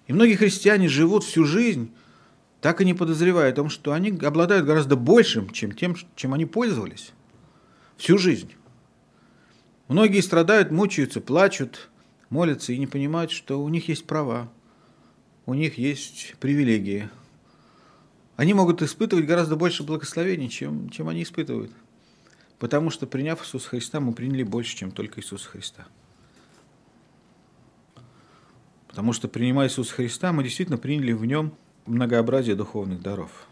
И 0.07 0.13
многие 0.13 0.37
христиане 0.37 0.89
живут 0.89 1.23
всю 1.23 1.45
жизнь, 1.45 1.91
так 2.63 2.79
и 2.79 2.85
не 2.85 2.93
подозревая 2.93 3.51
о 3.51 3.53
том, 3.53 3.69
что 3.69 3.91
они 3.91 4.17
обладают 4.25 4.65
гораздо 4.65 4.95
большим, 4.95 5.49
чем 5.49 5.73
тем, 5.73 5.97
чем 6.15 6.33
они 6.33 6.45
пользовались 6.45 7.11
всю 7.97 8.17
жизнь. 8.17 8.53
Многие 9.89 10.21
страдают, 10.21 10.71
мучаются, 10.71 11.19
плачут, 11.19 11.89
молятся 12.29 12.71
и 12.71 12.77
не 12.77 12.87
понимают, 12.87 13.31
что 13.31 13.61
у 13.61 13.67
них 13.67 13.89
есть 13.89 14.07
права, 14.07 14.49
у 15.45 15.53
них 15.53 15.77
есть 15.77 16.35
привилегии. 16.39 17.09
Они 18.37 18.53
могут 18.53 18.81
испытывать 18.81 19.25
гораздо 19.25 19.57
больше 19.57 19.83
благословений, 19.83 20.47
чем, 20.47 20.89
чем 20.89 21.09
они 21.09 21.23
испытывают. 21.23 21.73
Потому 22.59 22.91
что, 22.91 23.07
приняв 23.07 23.43
Иисуса 23.43 23.67
Христа, 23.67 23.99
мы 23.99 24.13
приняли 24.13 24.43
больше, 24.43 24.77
чем 24.77 24.91
только 24.91 25.19
Иисуса 25.19 25.49
Христа. 25.49 25.85
Потому 28.87 29.11
что, 29.11 29.27
принимая 29.27 29.67
Иисуса 29.67 29.93
Христа, 29.93 30.31
мы 30.31 30.45
действительно 30.45 30.77
приняли 30.77 31.11
в 31.11 31.25
нем 31.25 31.57
многообразие 31.85 32.55
духовных 32.55 33.01
даров. 33.01 33.47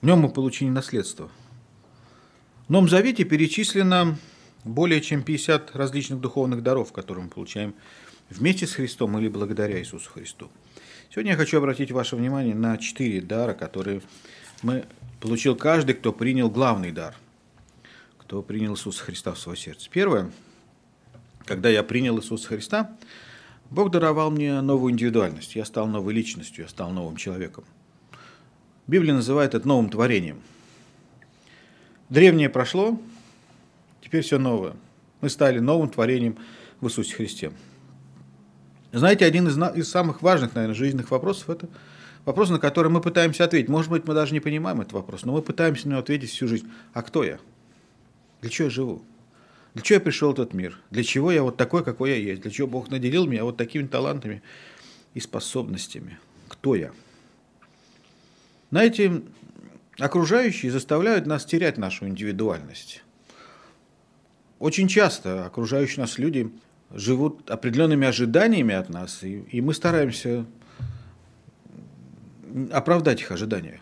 В 0.00 0.06
нем 0.06 0.20
мы 0.20 0.28
получили 0.30 0.68
наследство– 0.68 1.30
в 2.68 2.70
Новом 2.70 2.88
Завете 2.88 3.24
перечислено 3.24 4.16
более 4.64 5.00
чем 5.00 5.24
50 5.24 5.74
различных 5.74 6.20
духовных 6.20 6.62
даров, 6.62 6.92
которые 6.92 7.24
мы 7.24 7.30
получаем 7.30 7.74
вместе 8.30 8.66
с 8.66 8.72
Христом 8.72 9.18
или 9.18 9.28
благодаря 9.28 9.78
Иисусу 9.80 10.08
Христу. 10.10 10.48
Сегодня 11.10 11.32
я 11.32 11.36
хочу 11.36 11.58
обратить 11.58 11.90
ваше 11.90 12.14
внимание 12.14 12.54
на 12.54 12.78
четыре 12.78 13.20
дара, 13.20 13.52
которые 13.52 14.00
мы 14.62 14.86
получил 15.20 15.56
каждый, 15.56 15.96
кто 15.96 16.12
принял 16.12 16.48
главный 16.48 16.92
дар, 16.92 17.16
кто 18.16 18.42
принял 18.42 18.74
Иисуса 18.74 19.02
Христа 19.02 19.34
в 19.34 19.38
свое 19.38 19.58
сердце. 19.58 19.90
Первое, 19.90 20.30
когда 21.44 21.68
я 21.68 21.82
принял 21.82 22.18
Иисуса 22.18 22.46
Христа, 22.46 22.96
Бог 23.72 23.90
даровал 23.90 24.30
мне 24.30 24.60
новую 24.60 24.92
индивидуальность. 24.92 25.56
Я 25.56 25.64
стал 25.64 25.86
новой 25.86 26.14
личностью, 26.14 26.64
я 26.64 26.68
стал 26.68 26.90
новым 26.90 27.16
человеком. 27.16 27.64
Библия 28.86 29.14
называет 29.14 29.54
это 29.54 29.66
новым 29.66 29.88
творением– 29.88 30.40
Древнее 32.12 32.50
прошло, 32.50 33.00
теперь 34.02 34.22
все 34.22 34.38
новое. 34.38 34.74
Мы 35.22 35.30
стали 35.30 35.60
новым 35.60 35.88
творением 35.88 36.36
в 36.78 36.86
Иисусе 36.86 37.14
Христе. 37.14 37.52
Знаете, 38.92 39.24
один 39.24 39.48
из, 39.48 39.56
из 39.56 39.88
самых 39.88 40.20
важных, 40.20 40.54
наверное, 40.54 40.74
жизненных 40.74 41.10
вопросов– 41.10 41.48
это 41.48 41.70
вопрос, 42.26 42.50
на 42.50 42.58
который 42.58 42.90
мы 42.90 43.00
пытаемся 43.00 43.44
ответить. 43.44 43.70
Может 43.70 43.90
быть, 43.90 44.06
мы 44.06 44.12
даже 44.12 44.34
не 44.34 44.40
понимаем 44.40 44.82
этот 44.82 44.92
вопрос, 44.92 45.24
но 45.24 45.32
мы 45.32 45.40
пытаемся 45.40 45.88
на 45.88 45.92
него 45.92 46.00
ответить 46.00 46.28
всю 46.28 46.46
жизнь. 46.48 46.70
А 46.92 47.00
кто 47.00 47.24
я? 47.24 47.38
Для 48.42 48.50
чего 48.50 48.66
я 48.66 48.70
живу? 48.70 49.02
Для 49.74 49.82
чего 49.82 49.94
я 49.94 50.00
пришел 50.00 50.30
в 50.30 50.32
этот 50.34 50.52
мир? 50.52 50.78
Для 50.90 51.02
чего 51.02 51.32
я 51.32 51.42
вот 51.42 51.56
такой, 51.56 51.82
какой 51.82 52.10
я 52.10 52.16
есть? 52.16 52.42
Для 52.42 52.50
чего 52.50 52.68
Бог 52.68 52.90
наделил 52.90 53.26
меня 53.26 53.44
вот 53.44 53.56
такими 53.56 53.86
талантами 53.86 54.42
и 55.14 55.20
способностями? 55.20 56.18
Кто 56.48 56.74
я? 56.74 56.92
Знаете, 58.70 59.22
окружающие 59.98 60.70
заставляют 60.70 61.26
нас 61.26 61.44
терять 61.44 61.78
нашу 61.78 62.06
индивидуальность. 62.06 63.02
Очень 64.58 64.88
часто 64.88 65.46
окружающие 65.46 66.00
нас 66.00 66.18
люди 66.18 66.50
живут 66.90 67.50
определенными 67.50 68.06
ожиданиями 68.06 68.74
от 68.74 68.90
нас, 68.90 69.22
и, 69.22 69.40
и 69.40 69.60
мы 69.60 69.74
стараемся 69.74 70.46
оправдать 72.70 73.22
их 73.22 73.32
ожидания. 73.32 73.80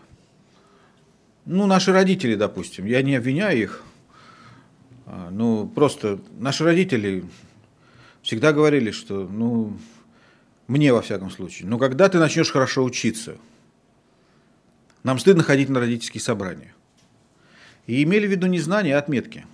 Ну, 1.45 1.65
наши 1.65 1.91
родители, 1.91 2.35
допустим, 2.35 2.85
я 2.85 3.01
не 3.01 3.15
обвиняю 3.15 3.61
их, 3.61 3.83
ну, 5.05 5.67
просто 5.67 6.19
наши 6.37 6.63
родители 6.63 7.25
всегда 8.21 8.53
говорили, 8.53 8.91
что, 8.91 9.27
ну, 9.27 9.77
мне 10.67 10.93
во 10.93 11.01
всяком 11.01 11.31
случае, 11.31 11.67
ну, 11.67 11.77
когда 11.77 12.07
ты 12.09 12.19
начнешь 12.19 12.51
хорошо 12.51 12.83
учиться, 12.83 13.37
нам 15.03 15.19
стыдно 15.19 15.43
ходить 15.43 15.69
на 15.69 15.79
родительские 15.79 16.21
собрания. 16.21 16.73
И 17.87 18.03
имели 18.03 18.27
в 18.27 18.31
виду 18.31 18.47
не 18.47 18.59
знания, 18.59 18.95
а 18.95 18.99
отметки. 18.99 19.45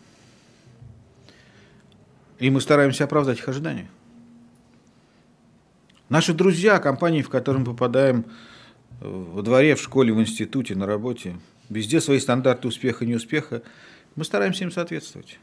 И 2.40 2.50
мы 2.50 2.62
стараемся 2.62 3.06
оправдать 3.06 3.40
их 3.40 3.48
ожидания. 3.48 3.90
Наши 6.10 6.34
друзья, 6.34 6.80
компании, 6.80 7.22
в 7.22 7.30
которые 7.30 7.62
мы 7.62 7.66
попадаем 7.66 8.26
э, 9.02 9.08
во 9.08 9.42
дворе, 9.42 9.76
в 9.76 9.82
школе, 9.82 10.14
в 10.14 10.22
институте, 10.22 10.76
на 10.76 10.86
работе, 10.86 11.36
везде 11.70 12.00
свои 12.00 12.20
стандарты 12.20 12.68
успеха 12.68 13.06
и 13.06 13.08
неуспеха, 13.08 13.64
мы 14.18 14.26
стараемся 14.26 14.66
им 14.66 14.72
соответствовать. 14.72 15.40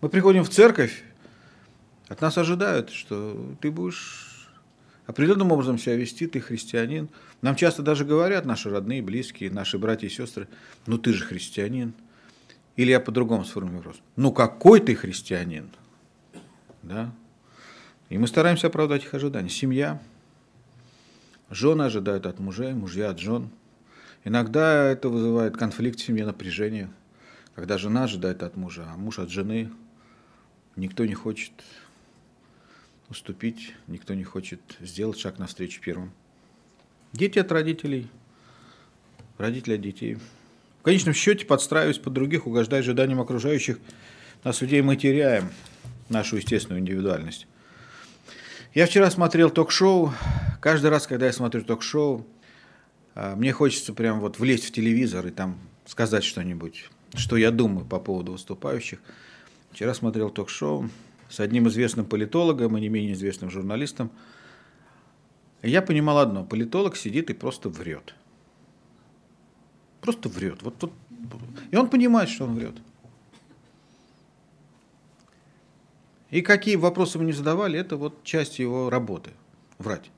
Мы 0.00 0.08
приходим 0.08 0.44
в 0.44 0.50
церковь, 0.50 1.02
от 2.08 2.20
нас 2.20 2.38
ожидают, 2.38 2.90
что 2.90 3.56
ты 3.60 3.70
будешь 3.70 4.48
определенным 5.06 5.50
образом 5.52 5.78
себя 5.78 5.96
вести, 5.96 6.26
ты 6.26 6.40
христианин. 6.40 7.08
Нам 7.42 7.56
часто 7.56 7.82
даже 7.82 8.04
говорят 8.04 8.44
наши 8.44 8.70
родные, 8.70 9.02
близкие, 9.02 9.50
наши 9.50 9.78
братья 9.78 10.06
и 10.06 10.10
сестры, 10.10 10.48
ну 10.86 10.98
ты 10.98 11.12
же 11.12 11.24
христианин. 11.24 11.94
Или 12.76 12.90
я 12.90 13.00
по-другому 13.00 13.44
сформулирую 13.44 13.84
вопрос. 13.84 14.02
Ну 14.16 14.32
какой 14.32 14.80
ты 14.80 14.94
христианин? 14.94 15.70
Да? 16.82 17.12
И 18.10 18.18
мы 18.18 18.26
стараемся 18.26 18.68
оправдать 18.68 19.04
их 19.04 19.14
ожидания. 19.14 19.48
Семья. 19.48 20.00
Жены 21.48 21.82
ожидают 21.82 22.26
от 22.26 22.38
мужей, 22.38 22.74
мужья 22.74 23.10
от 23.10 23.18
жен. 23.18 23.50
Иногда 24.24 24.84
это 24.84 25.08
вызывает 25.08 25.56
конфликт 25.56 25.98
в 25.98 26.04
семье, 26.04 26.26
напряжение. 26.26 26.90
Когда 27.60 27.76
жена 27.76 28.04
ожидает 28.04 28.42
от 28.42 28.56
мужа, 28.56 28.86
а 28.90 28.96
муж 28.96 29.18
от 29.18 29.28
жены. 29.28 29.70
Никто 30.76 31.04
не 31.04 31.12
хочет 31.12 31.52
уступить, 33.10 33.74
никто 33.86 34.14
не 34.14 34.24
хочет 34.24 34.62
сделать 34.80 35.18
шаг 35.18 35.38
навстречу 35.38 35.82
первым. 35.82 36.10
Дети 37.12 37.38
от 37.38 37.52
родителей, 37.52 38.08
родители 39.36 39.74
от 39.74 39.82
детей. 39.82 40.16
В 40.78 40.84
конечном 40.84 41.12
счете, 41.12 41.44
подстраиваясь 41.44 41.98
под 41.98 42.14
других, 42.14 42.46
угождая 42.46 42.80
ожиданиям 42.80 43.20
окружающих, 43.20 43.78
нас 44.42 44.62
людей 44.62 44.80
мы 44.80 44.96
теряем 44.96 45.50
нашу 46.08 46.36
естественную 46.36 46.80
индивидуальность. 46.80 47.46
Я 48.72 48.86
вчера 48.86 49.10
смотрел 49.10 49.50
ток-шоу. 49.50 50.14
Каждый 50.62 50.88
раз, 50.88 51.06
когда 51.06 51.26
я 51.26 51.32
смотрю 51.34 51.62
ток-шоу, 51.62 52.26
а, 53.14 53.36
мне 53.36 53.52
хочется 53.52 53.92
прям 53.92 54.20
вот 54.20 54.38
влезть 54.38 54.64
в 54.64 54.72
телевизор 54.72 55.26
и 55.26 55.30
там 55.30 55.58
сказать 55.84 56.24
что-нибудь, 56.24 56.88
что 57.14 57.36
я 57.36 57.50
думаю 57.50 57.86
по 57.86 57.98
поводу 57.98 58.32
выступающих. 58.32 59.00
Вчера 59.72 59.94
смотрел 59.94 60.30
ток-шоу 60.30 60.88
с 61.28 61.40
одним 61.40 61.68
известным 61.68 62.06
политологом 62.06 62.76
и 62.76 62.80
не 62.80 62.88
менее 62.88 63.12
известным 63.12 63.50
журналистом. 63.50 64.10
И 65.62 65.70
я 65.70 65.82
понимал 65.82 66.18
одно. 66.18 66.44
Политолог 66.44 66.96
сидит 66.96 67.30
и 67.30 67.34
просто 67.34 67.68
врет. 67.68 68.14
Просто 70.00 70.28
врет. 70.28 70.62
Вот, 70.62 70.74
вот. 70.80 70.92
И 71.70 71.76
он 71.76 71.88
понимает, 71.88 72.28
что 72.28 72.44
он 72.44 72.54
врет. 72.54 72.74
И 76.30 76.42
какие 76.42 76.76
вопросы 76.76 77.18
мы 77.18 77.24
не 77.24 77.32
задавали, 77.32 77.78
это 77.78 77.96
вот 77.96 78.22
часть 78.22 78.58
его 78.60 78.88
работы– 78.88 79.32
врать. 79.78 80.10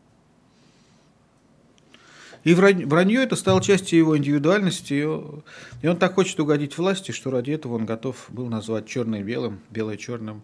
И 2.44 2.54
вранье 2.54 3.22
это 3.22 3.36
стало 3.36 3.62
частью 3.62 3.98
его 3.98 4.16
индивидуальности, 4.18 4.94
и 4.94 5.86
он 5.86 5.96
так 5.96 6.14
хочет 6.14 6.40
угодить 6.40 6.76
власти, 6.76 7.12
что 7.12 7.30
ради 7.30 7.52
этого 7.52 7.74
он 7.74 7.86
готов 7.86 8.26
был 8.30 8.46
назвать 8.46 8.86
черное 8.86 9.22
белым, 9.22 9.60
белое 9.70 9.96
черным, 9.96 10.42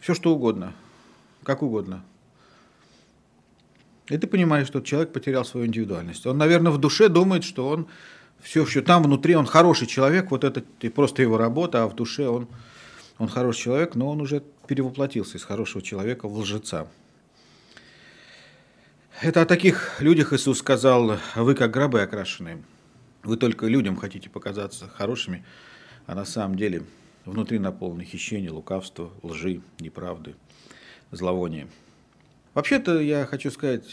все 0.00 0.14
что 0.14 0.34
угодно, 0.34 0.72
как 1.44 1.62
угодно. 1.62 2.04
И 4.08 4.18
ты 4.18 4.26
понимаешь, 4.26 4.66
что 4.66 4.80
человек 4.80 5.12
потерял 5.12 5.44
свою 5.44 5.66
индивидуальность. 5.66 6.26
Он, 6.26 6.36
наверное, 6.36 6.72
в 6.72 6.78
душе 6.78 7.08
думает, 7.08 7.44
что 7.44 7.68
он 7.68 7.86
все 8.42 8.64
еще 8.64 8.82
там 8.82 9.04
внутри, 9.04 9.36
он 9.36 9.46
хороший 9.46 9.86
человек, 9.86 10.32
вот 10.32 10.42
это 10.42 10.62
просто 10.90 11.22
его 11.22 11.38
работа, 11.38 11.84
а 11.84 11.88
в 11.88 11.94
душе 11.94 12.28
он, 12.28 12.48
он 13.18 13.28
хороший 13.28 13.62
человек, 13.62 13.94
но 13.94 14.10
он 14.10 14.20
уже 14.20 14.42
перевоплотился 14.66 15.38
из 15.38 15.44
хорошего 15.44 15.80
человека 15.80 16.28
в 16.28 16.36
лжеца. 16.36 16.88
Это 19.20 19.42
о 19.42 19.46
таких 19.46 20.00
людях 20.00 20.32
Иисус 20.32 20.58
сказал, 20.58 21.18
вы 21.36 21.54
как 21.54 21.70
гробы 21.70 22.02
окрашенные. 22.02 22.62
Вы 23.22 23.36
только 23.36 23.66
людям 23.66 23.96
хотите 23.96 24.28
показаться 24.28 24.88
хорошими, 24.88 25.44
а 26.06 26.16
на 26.16 26.24
самом 26.24 26.56
деле 26.56 26.82
внутри 27.24 27.60
наполнены 27.60 28.04
хищения, 28.04 28.50
лукавства, 28.50 29.10
лжи, 29.22 29.62
неправды, 29.78 30.34
зловония. 31.12 31.68
Вообще-то 32.54 33.00
я 33.00 33.24
хочу 33.24 33.52
сказать, 33.52 33.84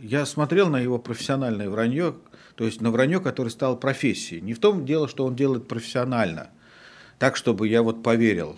я 0.00 0.24
смотрел 0.24 0.68
на 0.68 0.78
его 0.78 0.98
профессиональное 1.00 1.68
вранье, 1.68 2.14
то 2.54 2.64
есть 2.64 2.80
на 2.80 2.92
вранье, 2.92 3.20
которое 3.20 3.50
стало 3.50 3.74
профессией. 3.74 4.40
Не 4.40 4.54
в 4.54 4.60
том 4.60 4.86
дело, 4.86 5.08
что 5.08 5.26
он 5.26 5.34
делает 5.34 5.66
профессионально, 5.66 6.50
так, 7.18 7.36
чтобы 7.36 7.66
я 7.66 7.82
вот 7.82 8.04
поверил. 8.04 8.56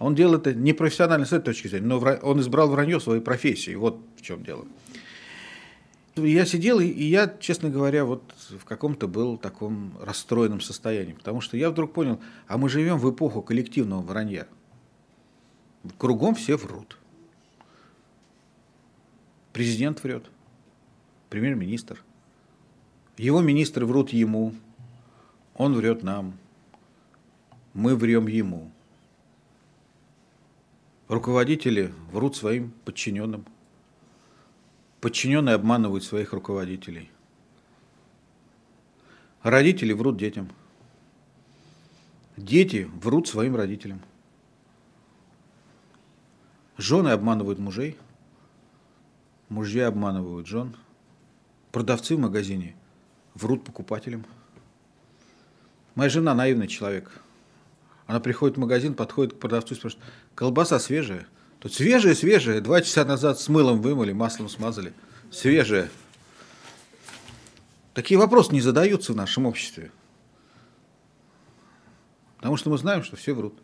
Он 0.00 0.16
делает 0.16 0.48
это 0.48 0.58
непрофессионально 0.58 1.24
с 1.24 1.32
этой 1.32 1.46
точки 1.46 1.68
зрения, 1.68 1.86
но 1.86 1.98
он 1.98 2.40
избрал 2.40 2.68
вранье 2.68 2.98
своей 2.98 3.22
профессии. 3.22 3.76
Вот 3.76 4.00
в 4.16 4.22
чем 4.22 4.42
дело. 4.42 4.66
Я 6.16 6.46
сидел, 6.46 6.78
и 6.78 6.86
я, 6.86 7.26
честно 7.40 7.70
говоря, 7.70 8.04
вот 8.04 8.22
в 8.50 8.64
каком-то 8.64 9.08
был 9.08 9.36
таком 9.36 9.98
расстроенном 10.00 10.60
состоянии, 10.60 11.12
потому 11.12 11.40
что 11.40 11.56
я 11.56 11.70
вдруг 11.70 11.92
понял, 11.92 12.20
а 12.46 12.56
мы 12.56 12.68
живем 12.68 12.98
в 12.98 13.10
эпоху 13.10 13.42
коллективного 13.42 14.00
вранья. 14.00 14.46
Кругом 15.98 16.36
все 16.36 16.56
врут. 16.56 16.98
Президент 19.52 20.02
врет, 20.04 20.30
премьер-министр. 21.30 22.00
Его 23.16 23.40
министры 23.40 23.84
врут 23.84 24.10
ему, 24.10 24.54
он 25.56 25.74
врет 25.74 26.04
нам, 26.04 26.38
мы 27.72 27.96
врем 27.96 28.28
ему. 28.28 28.70
Руководители 31.08 31.92
врут 32.12 32.36
своим 32.36 32.72
подчиненным. 32.84 33.44
Подчиненные 35.04 35.56
обманывают 35.56 36.02
своих 36.02 36.32
руководителей. 36.32 37.10
Родители 39.42 39.92
врут 39.92 40.16
детям. 40.16 40.50
Дети 42.38 42.90
врут 43.02 43.28
своим 43.28 43.54
родителям. 43.54 44.00
Жены 46.78 47.10
обманывают 47.10 47.58
мужей. 47.58 47.98
Мужья 49.50 49.88
обманывают 49.88 50.46
жен. 50.46 50.74
Продавцы 51.70 52.16
в 52.16 52.20
магазине 52.20 52.74
врут 53.34 53.62
покупателям. 53.62 54.24
Моя 55.96 56.08
жена 56.08 56.34
наивный 56.34 56.66
человек. 56.66 57.20
Она 58.06 58.20
приходит 58.20 58.56
в 58.56 58.60
магазин, 58.60 58.94
подходит 58.94 59.34
к 59.34 59.38
продавцу 59.38 59.74
и 59.74 59.76
спрашивает, 59.76 60.06
колбаса 60.34 60.78
свежая? 60.78 61.26
Тут 61.64 61.72
свежее, 61.72 62.14
свежее. 62.14 62.60
Два 62.60 62.82
часа 62.82 63.06
назад 63.06 63.40
с 63.40 63.48
мылом 63.48 63.80
вымыли, 63.80 64.12
маслом 64.12 64.50
смазали. 64.50 64.92
Свежее. 65.30 65.88
Такие 67.94 68.18
вопросы 68.18 68.52
не 68.52 68.60
задаются 68.60 69.14
в 69.14 69.16
нашем 69.16 69.46
обществе. 69.46 69.90
Потому 72.36 72.58
что 72.58 72.68
мы 72.68 72.76
знаем, 72.76 73.02
что 73.02 73.16
все 73.16 73.32
врут. 73.32 73.54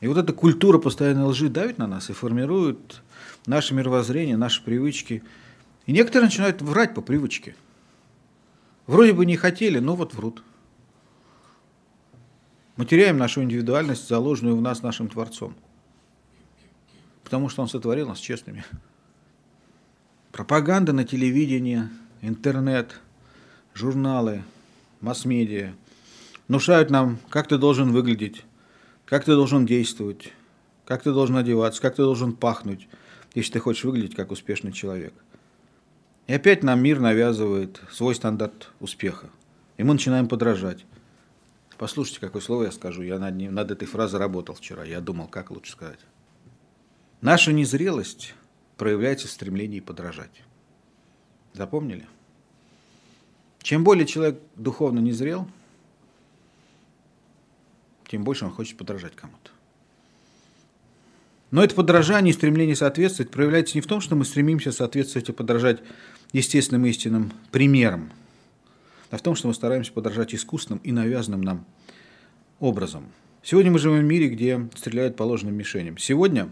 И 0.00 0.08
вот 0.08 0.18
эта 0.18 0.32
культура 0.32 0.78
постоянной 0.78 1.26
лжи 1.26 1.48
давит 1.48 1.78
на 1.78 1.86
нас 1.86 2.10
и 2.10 2.14
формирует 2.14 3.00
наше 3.46 3.74
мировоззрение, 3.74 4.36
наши 4.36 4.60
привычки. 4.60 5.22
И 5.86 5.92
некоторые 5.92 6.24
начинают 6.24 6.62
врать 6.62 6.94
по 6.94 7.00
привычке. 7.00 7.54
Вроде 8.88 9.12
бы 9.12 9.24
не 9.24 9.36
хотели, 9.36 9.78
но 9.78 9.94
вот 9.94 10.14
врут. 10.14 10.42
Мы 12.74 12.86
теряем 12.86 13.18
нашу 13.18 13.40
индивидуальность, 13.44 14.08
заложенную 14.08 14.56
в 14.56 14.62
нас 14.62 14.82
нашим 14.82 15.08
Творцом 15.08 15.54
потому 17.32 17.48
что 17.48 17.62
он 17.62 17.68
сотворил 17.68 18.08
нас 18.08 18.18
честными. 18.18 18.62
Пропаганда 20.32 20.92
на 20.92 21.04
телевидении, 21.04 21.88
интернет, 22.20 23.00
журналы, 23.72 24.42
масс-медиа 25.00 25.72
внушают 26.46 26.90
нам, 26.90 27.18
как 27.30 27.48
ты 27.48 27.56
должен 27.56 27.90
выглядеть, 27.90 28.44
как 29.06 29.24
ты 29.24 29.32
должен 29.32 29.64
действовать, 29.64 30.30
как 30.84 31.04
ты 31.04 31.14
должен 31.14 31.38
одеваться, 31.38 31.80
как 31.80 31.94
ты 31.96 32.02
должен 32.02 32.34
пахнуть, 32.34 32.86
если 33.34 33.52
ты 33.54 33.60
хочешь 33.60 33.84
выглядеть 33.84 34.14
как 34.14 34.30
успешный 34.30 34.72
человек. 34.72 35.14
И 36.26 36.34
опять 36.34 36.62
нам 36.62 36.82
мир 36.82 37.00
навязывает 37.00 37.80
свой 37.90 38.14
стандарт 38.14 38.68
успеха. 38.78 39.30
И 39.78 39.84
мы 39.84 39.94
начинаем 39.94 40.28
подражать. 40.28 40.84
Послушайте, 41.78 42.20
какое 42.20 42.42
слово 42.42 42.64
я 42.64 42.72
скажу. 42.72 43.00
Я 43.00 43.18
над, 43.18 43.34
ним, 43.36 43.54
над 43.54 43.70
этой 43.70 43.88
фразой 43.88 44.20
работал 44.20 44.54
вчера. 44.54 44.84
Я 44.84 45.00
думал, 45.00 45.28
как 45.28 45.50
лучше 45.50 45.72
сказать. 45.72 45.98
Наша 47.22 47.52
незрелость 47.52 48.34
проявляется 48.76 49.28
в 49.28 49.30
стремлении 49.30 49.78
подражать. 49.78 50.42
Запомнили? 51.52 52.04
Чем 53.62 53.84
более 53.84 54.06
человек 54.06 54.40
духовно 54.56 54.98
незрел, 54.98 55.48
тем 58.08 58.24
больше 58.24 58.44
он 58.44 58.50
хочет 58.50 58.76
подражать 58.76 59.14
кому-то. 59.14 59.52
Но 61.52 61.62
это 61.62 61.76
подражание 61.76 62.32
и 62.32 62.36
стремление 62.36 62.74
соответствовать 62.74 63.30
проявляется 63.30 63.76
не 63.76 63.82
в 63.82 63.86
том, 63.86 64.00
что 64.00 64.16
мы 64.16 64.24
стремимся 64.24 64.72
соответствовать 64.72 65.28
и 65.28 65.32
подражать 65.32 65.80
естественным 66.32 66.86
истинным 66.86 67.30
примерам, 67.52 68.10
а 69.10 69.18
в 69.18 69.22
том, 69.22 69.36
что 69.36 69.46
мы 69.46 69.54
стараемся 69.54 69.92
подражать 69.92 70.34
искусственным 70.34 70.80
и 70.82 70.90
навязанным 70.90 71.42
нам 71.42 71.66
образом. 72.58 73.04
Сегодня 73.44 73.70
мы 73.70 73.78
живем 73.78 74.00
в 74.00 74.04
мире, 74.04 74.28
где 74.28 74.68
стреляют 74.74 75.14
по 75.14 75.22
ложным 75.22 75.54
мишеням. 75.54 75.98
Сегодня 75.98 76.48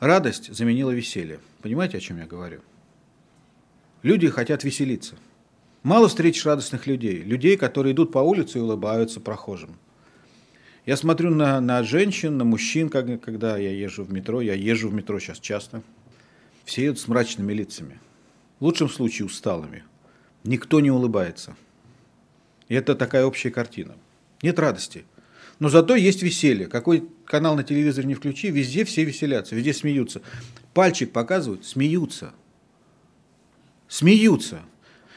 радость 0.00 0.52
заменила 0.52 0.90
веселье. 0.90 1.38
Понимаете, 1.62 1.98
о 1.98 2.00
чем 2.00 2.18
я 2.18 2.26
говорю? 2.26 2.60
Люди 4.02 4.28
хотят 4.28 4.64
веселиться. 4.64 5.16
Мало 5.82 6.08
встретишь 6.08 6.44
радостных 6.44 6.86
людей, 6.86 7.22
людей, 7.22 7.56
которые 7.56 7.94
идут 7.94 8.12
по 8.12 8.18
улице 8.18 8.58
и 8.58 8.60
улыбаются 8.60 9.20
прохожим. 9.20 9.76
Я 10.86 10.96
смотрю 10.96 11.30
на, 11.30 11.60
на 11.60 11.82
женщин, 11.82 12.36
на 12.36 12.44
мужчин, 12.44 12.88
как, 12.88 13.20
когда 13.20 13.56
я 13.56 13.70
езжу 13.70 14.02
в 14.02 14.12
метро. 14.12 14.40
Я 14.40 14.54
езжу 14.54 14.88
в 14.88 14.94
метро 14.94 15.18
сейчас 15.20 15.38
часто. 15.38 15.82
Все 16.64 16.84
едут 16.84 16.98
с 16.98 17.08
мрачными 17.08 17.52
лицами. 17.52 18.00
В 18.58 18.64
лучшем 18.64 18.88
случае 18.88 19.26
усталыми. 19.26 19.84
Никто 20.44 20.80
не 20.80 20.90
улыбается. 20.90 21.56
И 22.68 22.74
это 22.74 22.94
такая 22.94 23.26
общая 23.26 23.50
картина. 23.50 23.94
Нет 24.42 24.58
радости. 24.58 25.04
Но 25.60 25.68
зато 25.68 25.94
есть 25.94 26.22
веселье. 26.22 26.66
Какой 26.66 27.06
канал 27.26 27.54
на 27.54 27.62
телевизоре 27.62 28.08
не 28.08 28.14
включи, 28.14 28.50
везде 28.50 28.84
все 28.84 29.04
веселятся, 29.04 29.54
везде 29.54 29.72
смеются. 29.72 30.22
Пальчик 30.72 31.12
показывают, 31.12 31.64
смеются. 31.66 32.32
Смеются. 33.86 34.62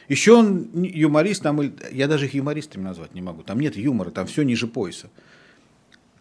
Еще 0.09 0.33
он 0.33 0.69
юморист, 0.73 1.43
там, 1.43 1.61
я 1.91 2.07
даже 2.07 2.25
их 2.25 2.33
юмористами 2.33 2.83
назвать 2.83 3.15
не 3.15 3.21
могу. 3.21 3.41
Там 3.41 3.59
нет 3.59 3.77
юмора, 3.77 4.11
там 4.11 4.27
все 4.27 4.43
ниже 4.43 4.67
пояса. 4.67 5.09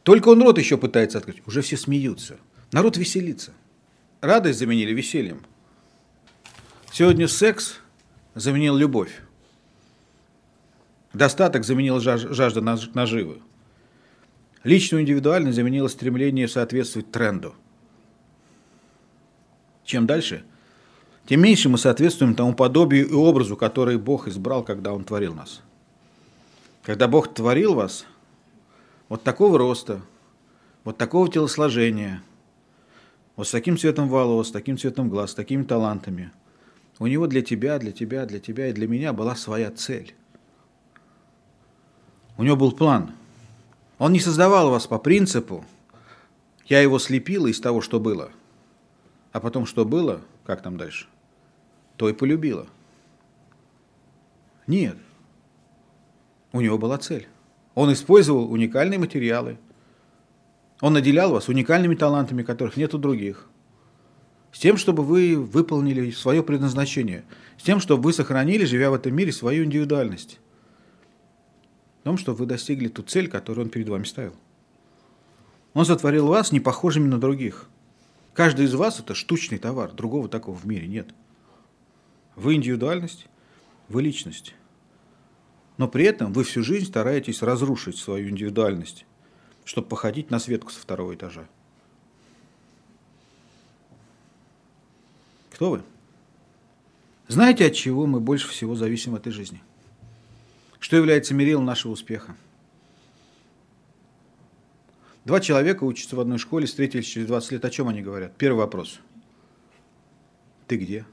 Только 0.04 0.28
он 0.28 0.42
рот 0.42 0.56
еще 0.56 0.78
пытается 0.78 1.18
открыть. 1.18 1.42
Уже 1.46 1.60
все 1.60 1.76
смеются. 1.76 2.38
Народ 2.70 2.96
веселится. 2.96 3.52
Радость 4.20 4.60
заменили 4.60 4.94
весельем. 4.94 5.44
Сегодня 6.92 7.26
секс 7.26 7.80
заменил 8.36 8.76
любовь. 8.76 9.20
Достаток 11.12 11.64
заменил 11.64 11.98
жажда 11.98 12.60
наживы. 12.60 13.40
Личную 14.64 15.02
индивидуальность 15.02 15.56
заменило 15.56 15.88
стремление 15.88 16.46
соответствовать 16.46 17.10
тренду. 17.10 17.54
Чем 19.84 20.06
дальше, 20.06 20.44
тем 21.26 21.42
меньше 21.42 21.68
мы 21.68 21.78
соответствуем 21.78 22.34
тому 22.34 22.54
подобию 22.54 23.08
и 23.08 23.12
образу, 23.12 23.56
который 23.56 23.98
Бог 23.98 24.28
избрал, 24.28 24.62
когда 24.62 24.92
Он 24.92 25.04
творил 25.04 25.34
нас. 25.34 25.62
Когда 26.82 27.08
Бог 27.08 27.34
творил 27.34 27.74
вас, 27.74 28.06
вот 29.08 29.22
такого 29.22 29.58
роста, 29.58 30.00
вот 30.84 30.96
такого 30.96 31.28
телосложения, 31.28 32.22
вот 33.36 33.48
с 33.48 33.50
таким 33.50 33.76
цветом 33.76 34.08
волос, 34.08 34.48
с 34.48 34.52
таким 34.52 34.78
цветом 34.78 35.08
глаз, 35.08 35.32
с 35.32 35.34
такими 35.34 35.62
талантами. 35.64 36.32
У 36.98 37.06
него 37.06 37.26
для 37.26 37.42
тебя, 37.42 37.78
для 37.78 37.92
тебя, 37.92 38.26
для 38.26 38.38
тебя 38.38 38.68
и 38.68 38.72
для 38.72 38.86
меня 38.86 39.12
была 39.12 39.34
своя 39.34 39.70
цель. 39.70 40.14
У 42.36 42.44
него 42.44 42.56
был 42.56 42.72
план. 42.72 43.12
Он 44.02 44.12
не 44.12 44.18
создавал 44.18 44.68
вас 44.68 44.88
по 44.88 44.98
принципу 44.98 45.64
«я 46.66 46.80
его 46.80 46.98
слепила 46.98 47.46
из 47.46 47.60
того, 47.60 47.80
что 47.80 48.00
было», 48.00 48.32
а 49.30 49.38
потом 49.38 49.64
что 49.64 49.84
было, 49.84 50.22
как 50.42 50.60
там 50.60 50.76
дальше, 50.76 51.06
то 51.96 52.08
и 52.08 52.12
полюбила. 52.12 52.66
Нет. 54.66 54.96
У 56.50 56.60
него 56.60 56.78
была 56.78 56.98
цель. 56.98 57.28
Он 57.76 57.92
использовал 57.92 58.50
уникальные 58.50 58.98
материалы. 58.98 59.56
Он 60.80 60.94
наделял 60.94 61.30
вас 61.30 61.46
уникальными 61.46 61.94
талантами, 61.94 62.42
которых 62.42 62.76
нет 62.76 62.94
у 62.94 62.98
других. 62.98 63.48
С 64.50 64.58
тем, 64.58 64.78
чтобы 64.78 65.04
вы 65.04 65.36
выполнили 65.36 66.10
свое 66.10 66.42
предназначение. 66.42 67.22
С 67.56 67.62
тем, 67.62 67.78
чтобы 67.78 68.02
вы 68.02 68.12
сохранили, 68.12 68.64
живя 68.64 68.90
в 68.90 68.94
этом 68.94 69.14
мире, 69.14 69.30
свою 69.30 69.64
индивидуальность. 69.64 70.40
В 72.02 72.04
том, 72.04 72.18
чтобы 72.18 72.38
вы 72.38 72.46
достигли 72.46 72.88
ту 72.88 73.04
цель, 73.04 73.28
которую 73.28 73.66
он 73.66 73.70
перед 73.70 73.88
вами 73.88 74.02
ставил. 74.02 74.34
Он 75.72 75.86
сотворил 75.86 76.26
вас 76.26 76.50
не 76.50 76.58
похожими 76.58 77.06
на 77.06 77.20
других. 77.20 77.68
Каждый 78.34 78.66
из 78.66 78.74
вас– 78.74 78.98
это 79.00 79.14
штучный 79.14 79.58
товар. 79.58 79.92
Другого 79.92 80.28
такого 80.28 80.56
в 80.56 80.66
мире 80.66 80.88
нет. 80.88 81.14
Вы 82.34 82.54
индивидуальность, 82.56 83.28
вы 83.88 84.02
личность. 84.02 84.56
Но 85.78 85.86
при 85.86 86.04
этом 86.04 86.32
вы 86.32 86.42
всю 86.42 86.64
жизнь 86.64 86.86
стараетесь 86.86 87.40
разрушить 87.40 87.98
свою 87.98 88.30
индивидуальность, 88.30 89.06
чтобы 89.64 89.86
походить 89.86 90.28
на 90.28 90.40
Светку 90.40 90.72
со 90.72 90.80
второго 90.80 91.14
этажа. 91.14 91.46
Кто 95.52 95.70
вы? 95.70 95.82
Знаете, 97.28 97.66
от 97.66 97.74
чего 97.74 98.06
мы 98.06 98.18
больше 98.18 98.48
всего 98.48 98.74
зависим 98.74 99.12
в 99.12 99.14
этой 99.14 99.30
жизни? 99.30 99.62
Что 100.82 100.96
является 100.96 101.32
мерилом 101.32 101.64
нашего 101.64 101.92
успеха? 101.92 102.36
Два 105.24 105.40
человека 105.40 105.84
учатся 105.84 106.16
в 106.16 106.20
одной 106.20 106.36
школе, 106.36 106.66
встретились 106.66 107.06
через 107.06 107.28
20 107.28 107.52
лет. 107.52 107.64
О 107.64 107.70
чем 107.70 107.88
они 107.88 108.02
говорят? 108.02 108.36
Первый 108.36 108.58
вопрос. 108.58 109.00
Ты 110.66 110.76
где? 110.76 111.06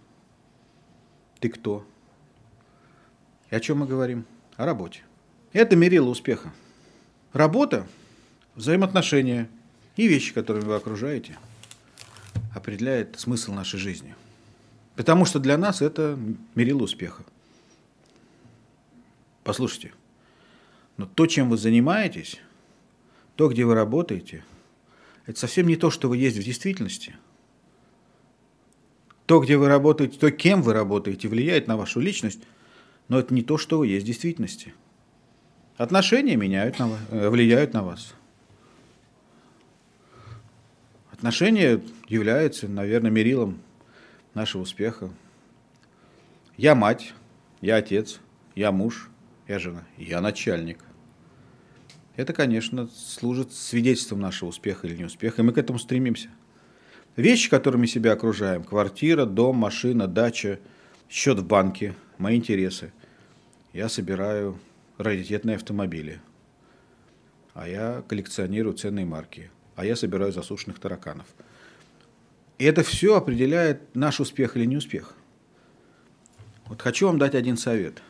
Ты 1.39 1.47
кто? 1.47 1.85
И 3.49 3.55
о 3.55 3.59
чем 3.61 3.77
мы 3.77 3.87
говорим? 3.87 4.25
о 4.59 4.65
работе. 4.65 5.03
Это 5.53 5.77
мерило 5.77 6.09
успеха. 6.09 6.51
Работа, 7.31 7.87
взаимоотношения 8.55 9.47
и 9.95 10.05
вещи, 10.05 10.33
которыми 10.33 10.65
вы 10.65 10.75
окружаете, 10.75 11.37
определяет 12.53 13.17
смысл 13.17 13.53
нашей 13.53 13.79
жизни. 13.79 14.15
Потому 14.97 15.23
что 15.23 15.39
для 15.39 15.57
нас 15.57 15.81
это 15.81 16.19
мерило 16.55 16.83
успеха. 16.83 17.23
Послушайте, 19.49 19.93
но 20.97 21.05
то, 21.05 21.25
чем 21.25 21.49
вы 21.49 21.57
занимаетесь, 21.57 22.39
то, 23.35 23.47
где 23.47 23.65
вы 23.65 23.73
работаете, 23.73 24.43
это 25.25 25.39
совсем 25.39 25.67
не 25.67 25.75
то, 25.75 25.89
что 25.89 26.09
вы 26.09 26.17
есть 26.17 26.37
в 26.37 26.43
действительности. 26.43 27.15
То, 29.25 29.39
где 29.39 29.57
вы 29.57 29.67
работаете, 29.67 30.17
то, 30.17 30.31
кем 30.31 30.61
вы 30.61 30.73
работаете, 30.73 31.27
влияет 31.27 31.67
на 31.67 31.77
вашу 31.77 31.99
личность– 31.99 32.41
но 33.09 33.19
это 33.19 33.33
не 33.33 33.41
то, 33.41 33.57
что 33.57 33.79
вы 33.79 33.87
есть 33.87 34.05
в 34.05 34.07
действительности. 34.07 34.73
Отношения 35.75 36.35
меняют 36.35 36.79
на, 36.79 36.97
э, 37.09 37.29
влияют 37.29 37.73
на 37.73 37.83
вас. 37.83 38.13
Отношения 41.11 41.81
являются, 42.07 42.67
наверное, 42.67 43.11
мерилом 43.11 43.59
нашего 44.33 44.61
успеха. 44.61 45.09
Я 46.55 46.75
мать, 46.75 47.13
я 47.61 47.77
отец, 47.77 48.19
я 48.55 48.71
муж, 48.71 49.09
я 49.49 49.59
жена, 49.59 49.83
я 49.97 50.21
начальник. 50.21 50.79
Это, 52.15 52.31
конечно, 52.31 52.87
служит 52.87 53.51
свидетельством 53.51 54.21
нашего 54.21 54.49
успеха 54.49 54.87
или 54.87 54.95
неуспеха, 54.95 55.41
и 55.41 55.45
мы 55.45 55.51
к 55.51 55.57
этому 55.57 55.79
стремимся. 55.79 56.29
Вещи, 57.17 57.49
которыми 57.49 57.85
себя 57.85 58.13
окружаем, 58.13 58.63
квартира, 58.63 59.25
дом, 59.25 59.57
машина, 59.57 60.07
дача, 60.07 60.59
счет 61.09 61.39
в 61.39 61.45
банке, 61.45 61.95
мои 62.17 62.37
интересы– 62.37 62.93
я 63.73 63.87
собираю 63.87 64.59
раритетные 64.97 65.55
автомобили, 65.55 66.21
а 67.53 67.67
я 67.67 68.03
коллекционирую 68.07 68.75
ценные 68.75 69.05
марки, 69.05 69.51
а 69.75 69.85
я 69.85 69.95
собираю 69.95 70.31
засушенных 70.31 70.79
тараканов. 70.79 71.27
И 72.57 72.65
это 72.65 72.83
все 72.83 73.15
определяет 73.15 73.95
наш 73.95 74.19
успех 74.19 74.57
или 74.57 74.65
неуспех. 74.65 75.13
Вот 76.65 76.81
хочу 76.81 77.07
вам 77.07 77.19
дать 77.19 77.35
один 77.35 77.57
совет. 77.57 78.01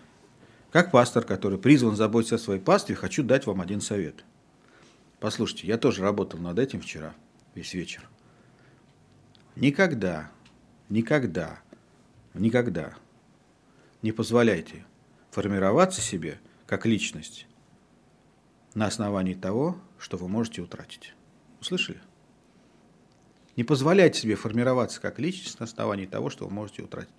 Как 0.72 0.92
пастор, 0.92 1.26
который 1.26 1.58
призван 1.58 1.96
заботиться 1.96 2.36
о 2.36 2.40
своей 2.40 2.60
пастве, 2.60 2.96
хочу 2.96 3.24
дать 3.24 3.48
вам 3.48 3.62
один 3.62 3.82
совет. 3.82 4.24
Послушайте, 5.20 5.68
я 5.68 5.78
тоже 5.78 6.04
работал 6.04 6.40
над 6.40 6.60
этим 6.60 6.82
вчера, 6.82 7.14
весь 7.56 7.74
вечер. 7.74 8.08
Никогда, 9.56 10.32
никогда, 10.90 11.60
никогда 12.34 12.94
не 14.02 14.12
позволяйте 14.12 14.86
формироваться 15.32 16.02
себе 16.02 16.40
как 16.68 16.86
личность 16.86 17.48
на 18.76 18.86
основании 18.86 19.34
того, 19.34 19.78
что 19.98 20.18
вы 20.18 20.28
можете 20.28 20.62
утратить. 20.62 21.16
Услышали? 21.60 22.00
Не 23.58 23.64
позволяйте 23.64 24.22
себе 24.22 24.36
формироваться 24.36 25.02
как 25.02 25.20
личность 25.20 25.60
на 25.60 25.66
основании 25.66 26.06
того, 26.06 26.30
что 26.30 26.46
вы 26.46 26.52
можете 26.52 26.84
утратить. 26.84 27.14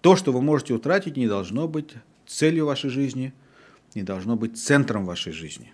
То, 0.00 0.16
что 0.16 0.32
вы 0.32 0.40
можете 0.40 0.74
утратить, 0.74 1.16
не 1.16 1.28
должно 1.28 1.68
быть 1.68 1.94
целью 2.26 2.66
вашей 2.66 2.90
жизни, 2.90 3.32
не 3.94 4.02
должно 4.02 4.36
быть 4.36 4.58
центром 4.58 5.04
вашей 5.04 5.32
жизни. 5.32 5.72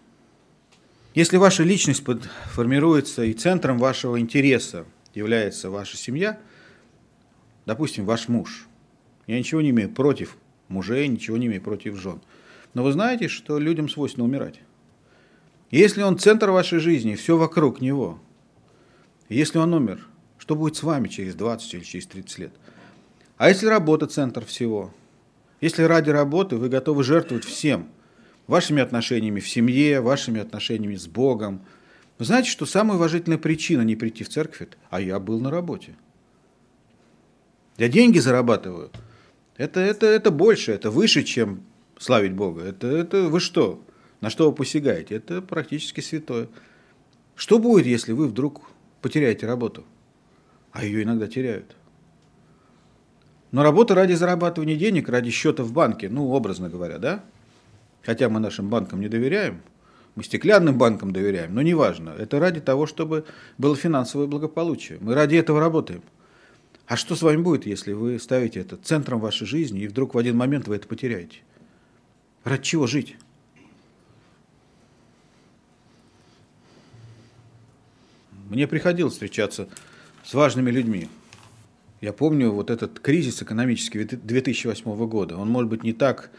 Если 1.15 1.37
ваша 1.37 1.63
личность 1.63 2.05
формируется 2.53 3.25
и 3.25 3.33
центром 3.33 3.79
вашего 3.79 4.19
интереса 4.19 4.87
является 5.15 5.71
ваша 5.71 5.97
семья, 5.97 6.39
допустим, 7.67 8.07
ваш 8.07 8.29
муж. 8.29 8.67
Я 9.27 9.39
ничего 9.39 9.61
не 9.61 9.71
имею 9.71 9.91
против 9.91 10.37
мужей, 10.69 11.07
ничего 11.09 11.37
не 11.37 11.47
имею 11.47 11.61
против 11.61 11.97
жен. 11.97 12.21
Но 12.75 12.83
вы 12.83 12.93
знаете, 12.93 13.29
что 13.29 13.59
людям 13.59 13.89
свойственно 13.89 14.25
умирать. 14.25 14.61
Если 15.71 16.03
он 16.03 16.19
центр 16.19 16.51
вашей 16.51 16.79
жизни, 16.79 17.15
все 17.15 17.37
вокруг 17.37 17.81
него, 17.81 18.19
если 19.29 19.59
он 19.59 19.73
умер, 19.75 20.07
что 20.39 20.55
будет 20.55 20.77
с 20.77 20.83
вами 20.83 21.09
через 21.09 21.35
20 21.35 21.75
или 21.75 21.83
через 21.83 22.07
30 22.07 22.39
лет? 22.39 22.53
А 23.37 23.49
если 23.49 23.67
работа 23.67 24.07
центр 24.07 24.45
всего? 24.45 24.93
Если 25.63 25.85
ради 25.85 26.11
работы 26.11 26.57
вы 26.57 26.69
готовы 26.69 27.05
жертвовать 27.05 27.45
всем, 27.45 27.89
вашими 28.49 28.83
отношениями 28.83 29.39
в 29.39 29.49
семье, 29.49 30.01
вашими 30.01 30.41
отношениями 30.41 30.97
с 30.97 31.07
Богом, 31.07 31.65
вы 32.19 32.25
знаете, 32.25 32.51
что 32.51 32.67
самая 32.67 32.97
уважительная 32.99 33.39
причина 33.39 33.83
не 33.83 33.95
прийти 33.95 34.25
в 34.25 34.29
церковь– 34.29 34.71
а 34.91 35.01
я 35.01 35.21
был 35.21 35.41
на 35.41 35.51
работе. 35.51 35.95
Я 37.79 37.89
деньги 37.89 38.19
зарабатываю. 38.19 38.91
Это, 39.57 39.79
это, 39.79 40.07
это 40.07 40.33
больше, 40.33 40.73
это 40.73 40.91
выше, 40.91 41.23
чем 41.23 41.63
славить 41.97 42.33
Бога. 42.33 42.65
Это, 42.65 42.89
это 42.89 43.29
вы 43.29 43.39
что? 43.39 43.85
На 44.21 44.31
что 44.31 44.51
вы 44.51 44.57
посягаете? 44.57 45.15
Это 45.15 45.43
практически 45.43 46.01
святое. 46.01 46.49
Что 47.37 47.61
будет, 47.61 47.87
если 47.87 48.11
вы 48.11 48.27
вдруг 48.27 48.69
потеряете 49.01 49.47
работу? 49.47 49.85
А 50.73 50.85
ее 50.85 51.05
иногда 51.05 51.29
теряют. 51.29 51.77
Но 53.53 53.63
работа 53.63 53.95
ради 53.95 54.15
зарабатывания 54.15 54.77
денег, 54.77 55.09
ради 55.11 55.31
счета 55.31 55.63
в 55.63 55.73
банке, 55.73 56.09
ну, 56.09 56.31
образно 56.31 56.71
говоря, 56.71 56.99
да? 56.99 57.25
Хотя 58.03 58.29
мы 58.29 58.41
нашим 58.41 58.69
банкам 58.69 59.01
не 59.01 59.09
доверяем, 59.09 59.61
мы 60.15 60.25
стеклянным 60.25 60.77
банкам 60.79 61.13
доверяем, 61.13 61.55
но 61.55 61.63
неважно. 61.63 62.11
Это 62.19 62.39
ради 62.39 62.61
того, 62.61 62.87
чтобы 62.87 63.27
было 63.59 63.77
финансовое 63.77 64.27
благополучие. 64.27 64.99
Мы 65.01 65.15
ради 65.15 65.37
этого 65.37 65.61
работаем. 65.61 66.03
А 66.87 66.97
что 66.97 67.15
с 67.15 67.23
вами 67.23 67.43
будет, 67.43 67.67
если 67.67 67.93
вы 67.93 68.19
ставите 68.19 68.61
это 68.61 68.77
центром 68.77 69.21
вашей 69.21 69.47
жизни, 69.47 69.83
и 69.83 69.89
вдруг 69.89 70.15
в 70.15 70.19
один 70.19 70.37
момент 70.37 70.67
вы 70.67 70.77
это 70.77 70.89
потеряете? 70.89 71.39
Ради 72.45 72.63
чего 72.63 72.87
жить? 72.87 73.17
Мне 78.49 78.67
приходилось 78.67 79.15
встречаться 79.15 79.69
с 80.25 80.35
важными 80.35 80.71
людьми. 80.71 81.09
Я 82.03 82.13
помню 82.13 82.51
вот 82.51 82.69
этот 82.69 82.99
кризис 82.99 83.43
экономический 83.43 84.03
2008 84.03 85.07
года. 85.07 85.37
Он, 85.37 85.49
может 85.49 85.71
быть, 85.71 85.85
не 85.85 85.93
так 85.93 86.33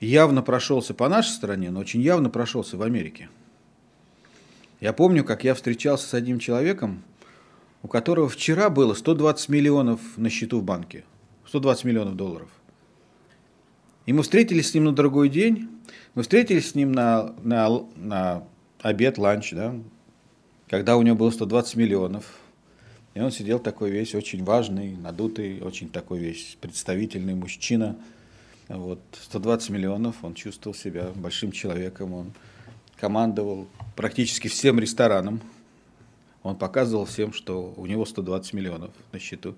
явно 0.00 0.40
прошелся 0.40 0.94
по 0.94 1.10
нашей 1.10 1.28
стране, 1.28 1.70
но 1.70 1.80
очень 1.80 2.00
явно 2.00 2.30
прошелся 2.30 2.78
в 2.78 2.82
Америке. 2.82 3.28
Я 4.80 4.94
помню, 4.94 5.22
как 5.22 5.44
я 5.44 5.54
встречался 5.54 6.08
с 6.08 6.14
одним 6.14 6.38
человеком, 6.38 7.02
у 7.82 7.88
которого 7.88 8.30
вчера 8.30 8.70
было 8.70 8.94
120 8.94 9.50
миллионов 9.50 10.00
на 10.16 10.30
счету 10.30 10.60
в 10.60 10.64
банке. 10.64 11.04
120 11.48 11.84
миллионов 11.84 12.16
долларов. 12.16 12.48
И 14.06 14.14
мы 14.14 14.22
встретились 14.22 14.70
с 14.70 14.74
ним 14.74 14.84
на 14.84 14.92
другой 14.92 15.28
день. 15.28 15.68
Мы 16.14 16.22
встретились 16.22 16.70
с 16.70 16.74
ним 16.74 16.92
на, 16.92 17.34
на, 17.42 17.84
на 17.96 18.44
обед, 18.80 19.18
ланч, 19.18 19.52
да, 19.52 19.74
когда 20.66 20.96
у 20.96 21.02
него 21.02 21.16
было 21.16 21.30
120 21.30 21.76
миллионов. 21.76 22.24
И 23.14 23.20
он 23.20 23.30
сидел 23.30 23.58
такой 23.58 23.90
весь 23.90 24.14
очень 24.14 24.44
важный, 24.44 24.96
надутый, 24.96 25.60
очень 25.60 25.88
такой 25.88 26.18
весь 26.18 26.56
представительный 26.60 27.34
мужчина– 27.34 27.96
вот, 28.68 29.00
120 29.22 29.70
миллионов, 29.70 30.16
он 30.22 30.34
чувствовал 30.34 30.74
себя 30.74 31.10
большим 31.14 31.52
человеком, 31.52 32.14
он 32.14 32.32
командовал 32.96 33.66
практически 33.94 34.48
всем 34.48 34.78
ресторанам, 34.78 35.40
он 36.42 36.56
показывал 36.56 37.04
всем, 37.04 37.32
что 37.32 37.74
у 37.76 37.86
него 37.86 38.06
120 38.06 38.52
миллионов 38.54 38.90
на 39.12 39.18
счету. 39.18 39.54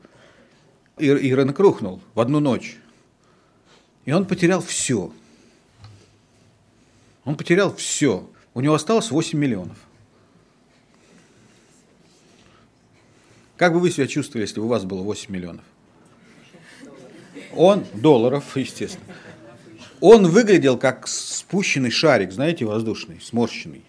И, 0.99 1.07
и 1.07 1.35
рынок 1.35 1.59
рухнул 1.59 2.01
в 2.15 2.21
одну 2.21 2.41
ночь. 2.41 2.79
И 4.05 4.13
он 4.13 4.25
потерял 4.25 4.61
все. 4.61 5.13
Он 7.25 7.37
потерял 7.37 7.75
все. 7.75 8.29
У 8.55 8.61
него 8.61 8.75
осталось 8.75 9.11
8 9.11 9.39
миллионов. 9.39 9.79
Как 13.57 13.73
бы 13.73 13.81
вы 13.81 13.91
себя 13.91 14.07
чувствовали, 14.07 14.43
если 14.43 14.61
бы 14.61 14.67
у 14.67 14.69
вас 14.69 14.85
было 14.85 15.03
8 15.03 15.33
миллионов? 15.33 15.65
Он, 17.55 17.85
долларов, 17.95 18.57
естественно. 18.57 19.05
Он 20.01 20.27
выглядел 20.27 20.77
как 20.77 21.09
спущенный 21.09 21.91
шарик, 21.91 22.33
знаете, 22.33 22.67
воздушный, 22.67 23.19
сморщенный. 23.21 23.83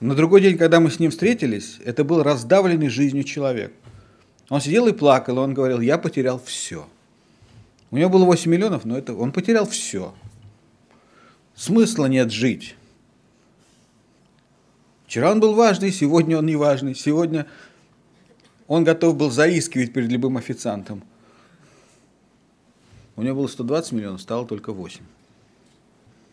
На 0.00 0.14
другой 0.14 0.40
день, 0.40 0.56
когда 0.56 0.80
мы 0.80 0.90
с 0.90 0.98
ним 0.98 1.10
встретились, 1.10 1.78
это 1.84 2.02
был 2.02 2.22
раздавленный 2.22 2.88
жизнью 2.88 3.24
человек. 3.24 3.74
Он 4.48 4.60
сидел 4.60 4.88
и 4.88 4.92
плакал, 4.92 5.36
и 5.36 5.40
он 5.40 5.52
говорил, 5.52 5.80
я 5.80 5.98
потерял 5.98 6.42
все. 6.42 6.88
У 7.90 7.98
него 7.98 8.08
было 8.08 8.24
8 8.24 8.50
миллионов, 8.50 8.86
но 8.86 8.96
это, 8.96 9.14
он 9.14 9.32
потерял 9.32 9.66
все. 9.66 10.14
Смысла 11.54 12.06
нет 12.06 12.32
жить. 12.32 12.74
Вчера 15.06 15.30
он 15.30 15.40
был 15.40 15.54
важный, 15.54 15.92
сегодня 15.92 16.38
он 16.38 16.46
не 16.46 16.56
важный. 16.56 16.94
Сегодня 16.94 17.46
он 18.70 18.84
готов 18.84 19.16
был 19.16 19.32
заискивать 19.32 19.92
перед 19.92 20.12
любым 20.12 20.36
официантом. 20.36 21.02
У 23.16 23.22
него 23.22 23.40
было 23.40 23.48
120 23.48 23.90
миллионов, 23.90 24.20
стало 24.20 24.46
только 24.46 24.72
8. 24.72 25.00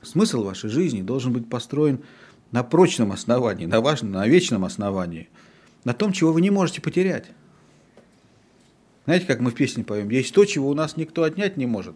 Смысл 0.04 0.44
вашей 0.44 0.70
жизни 0.70 1.02
должен 1.02 1.34
быть 1.34 1.50
построен 1.50 2.04
на 2.52 2.64
прочном 2.64 3.12
основании, 3.12 3.66
на 3.66 3.82
важном, 3.82 4.12
на 4.12 4.28
вечном 4.28 4.66
основании, 4.66 5.30
на 5.84 5.96
том, 5.96 6.12
чего 6.12 6.32
вы 6.32 6.42
не 6.42 6.52
можете 6.52 6.80
потерять. 6.80 7.26
Знаете, 9.06 9.26
как 9.26 9.40
мы 9.40 9.50
в 9.50 9.56
песне 9.56 9.84
поем? 9.84 10.08
Есть 10.12 10.36
то, 10.36 10.46
чего 10.46 10.70
у 10.70 10.76
нас 10.76 10.96
никто 10.96 11.24
отнять 11.24 11.58
не 11.58 11.66
может. 11.66 11.96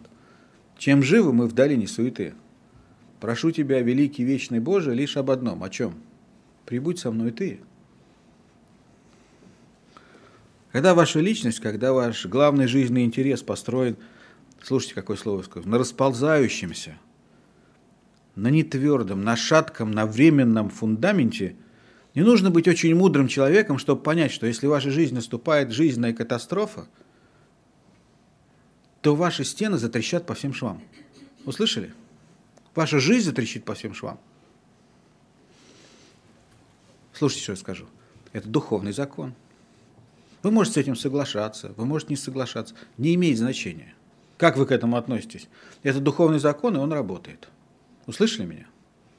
Чем 0.76 1.04
живы 1.04 1.32
мы 1.32 1.46
в 1.46 1.52
долине 1.52 1.86
суеты. 1.86 2.34
Прошу 3.20 3.52
тебя, 3.52 3.80
великий 3.80 4.24
вечный 4.24 4.58
Боже, 4.58 4.92
лишь 4.92 5.16
об 5.16 5.30
одном. 5.30 5.62
О 5.62 5.70
чем? 5.70 5.94
Прибудь 6.66 6.98
со 6.98 7.12
мной 7.12 7.30
ты. 7.30 7.60
Когда 10.72 10.94
ваша 10.94 11.20
личность, 11.20 11.60
когда 11.60 11.92
ваш 11.92 12.26
главный 12.26 12.66
жизненный 12.66 13.04
интерес 13.04 13.42
построен– 13.42 13.96
слушайте, 14.62 14.94
какое 14.94 15.16
слово 15.16 15.42
скажу, 15.42 15.68
на 15.68 15.78
расползающемся, 15.78 16.98
на 18.34 18.48
нетвердом, 18.48 19.24
на 19.24 19.36
шатком, 19.36 19.90
на 19.90 20.06
временном 20.06 20.70
фундаменте, 20.70 21.56
не 22.14 22.22
нужно 22.22 22.50
быть 22.50 22.68
очень 22.68 22.94
мудрым 22.94 23.28
человеком, 23.28 23.78
чтобы 23.78 24.02
понять, 24.02 24.32
что 24.32 24.46
если 24.46 24.66
в 24.66 24.70
вашей 24.70 24.90
жизни 24.90 25.16
наступает 25.16 25.72
жизненная 25.72 26.12
катастрофа, 26.12 26.86
то 29.00 29.16
ваши 29.16 29.44
стены 29.44 29.78
затрещат 29.78 30.26
по 30.26 30.34
всем 30.34 30.54
швам. 30.54 30.82
Услышали? 31.44 31.92
Ваша 32.74 33.00
жизнь 33.00 33.26
затрещит 33.26 33.64
по 33.64 33.74
всем 33.74 33.94
швам. 33.94 34.20
Слушайте, 37.12 37.42
что 37.42 37.52
я 37.52 37.56
скажу. 37.56 37.86
Это 38.32 38.48
духовный 38.48 38.92
закон. 38.92 39.34
Вы 40.42 40.50
можете 40.50 40.74
с 40.74 40.76
этим 40.78 40.96
соглашаться, 40.96 41.72
вы 41.76 41.84
можете 41.86 42.12
не 42.12 42.16
соглашаться. 42.16 42.74
Не 42.98 43.14
имеет 43.14 43.38
значения. 43.38 43.94
Как 44.36 44.56
вы 44.56 44.66
к 44.66 44.72
этому 44.72 44.96
относитесь? 44.96 45.48
Это 45.82 46.00
духовный 46.00 46.40
закон, 46.40 46.76
и 46.76 46.78
он 46.78 46.92
работает. 46.92 47.48
Услышали 48.06 48.46
меня? 48.46 48.66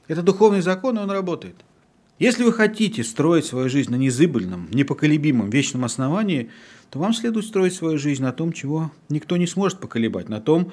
Это 0.06 0.22
духовный 0.22 0.60
закон, 0.60 0.98
и 0.98 1.00
он 1.00 1.10
работает. 1.10 1.56
Если 2.18 2.44
вы 2.44 2.52
хотите 2.52 3.02
строить 3.02 3.46
свою 3.46 3.68
жизнь 3.68 3.90
на 3.90 3.96
незыбельном, 3.96 4.68
непоколебимом, 4.70 5.50
вечном 5.50 5.84
основании, 5.84 6.50
то 6.90 6.98
вам 6.98 7.14
следует 7.14 7.46
строить 7.46 7.74
свою 7.74 7.98
жизнь 7.98 8.22
на 8.22 8.32
том, 8.32 8.52
чего 8.52 8.92
никто 9.08 9.36
не 9.36 9.46
сможет 9.46 9.80
поколебать, 9.80 10.28
на 10.28 10.40
том, 10.40 10.72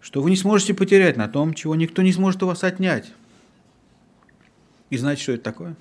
что 0.00 0.22
вы 0.22 0.30
не 0.30 0.36
сможете 0.36 0.74
потерять, 0.74 1.16
на 1.16 1.26
том, 1.26 1.54
чего 1.54 1.74
никто 1.74 2.02
не 2.02 2.12
сможет 2.12 2.42
у 2.42 2.46
вас 2.46 2.62
отнять. 2.62 3.12
И 4.90 4.96
знаете, 4.96 5.22
что 5.22 5.32
это 5.32 5.42
такое? 5.42 5.74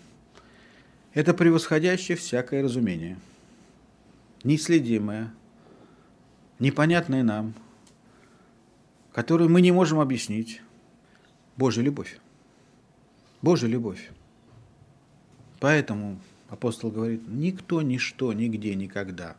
Это 1.14 1.34
превосходящее 1.34 2.18
всякое 2.18 2.64
разумение. 2.64 3.18
Неследимое, 4.46 5.34
непонятное 6.60 7.24
нам– 7.24 7.54
которую 9.16 9.50
мы 9.50 9.62
не 9.62 9.72
можем 9.72 10.02
объяснить. 10.02 10.62
Божья 11.56 11.82
любовь. 11.82 12.20
Божья 13.42 13.66
любовь. 13.68 14.12
Поэтому 15.62 16.20
апостол 16.50 16.92
говорит, 16.92 17.22
никто, 17.26 17.82
ничто, 17.82 18.34
нигде, 18.34 18.76
никогда 18.76 19.38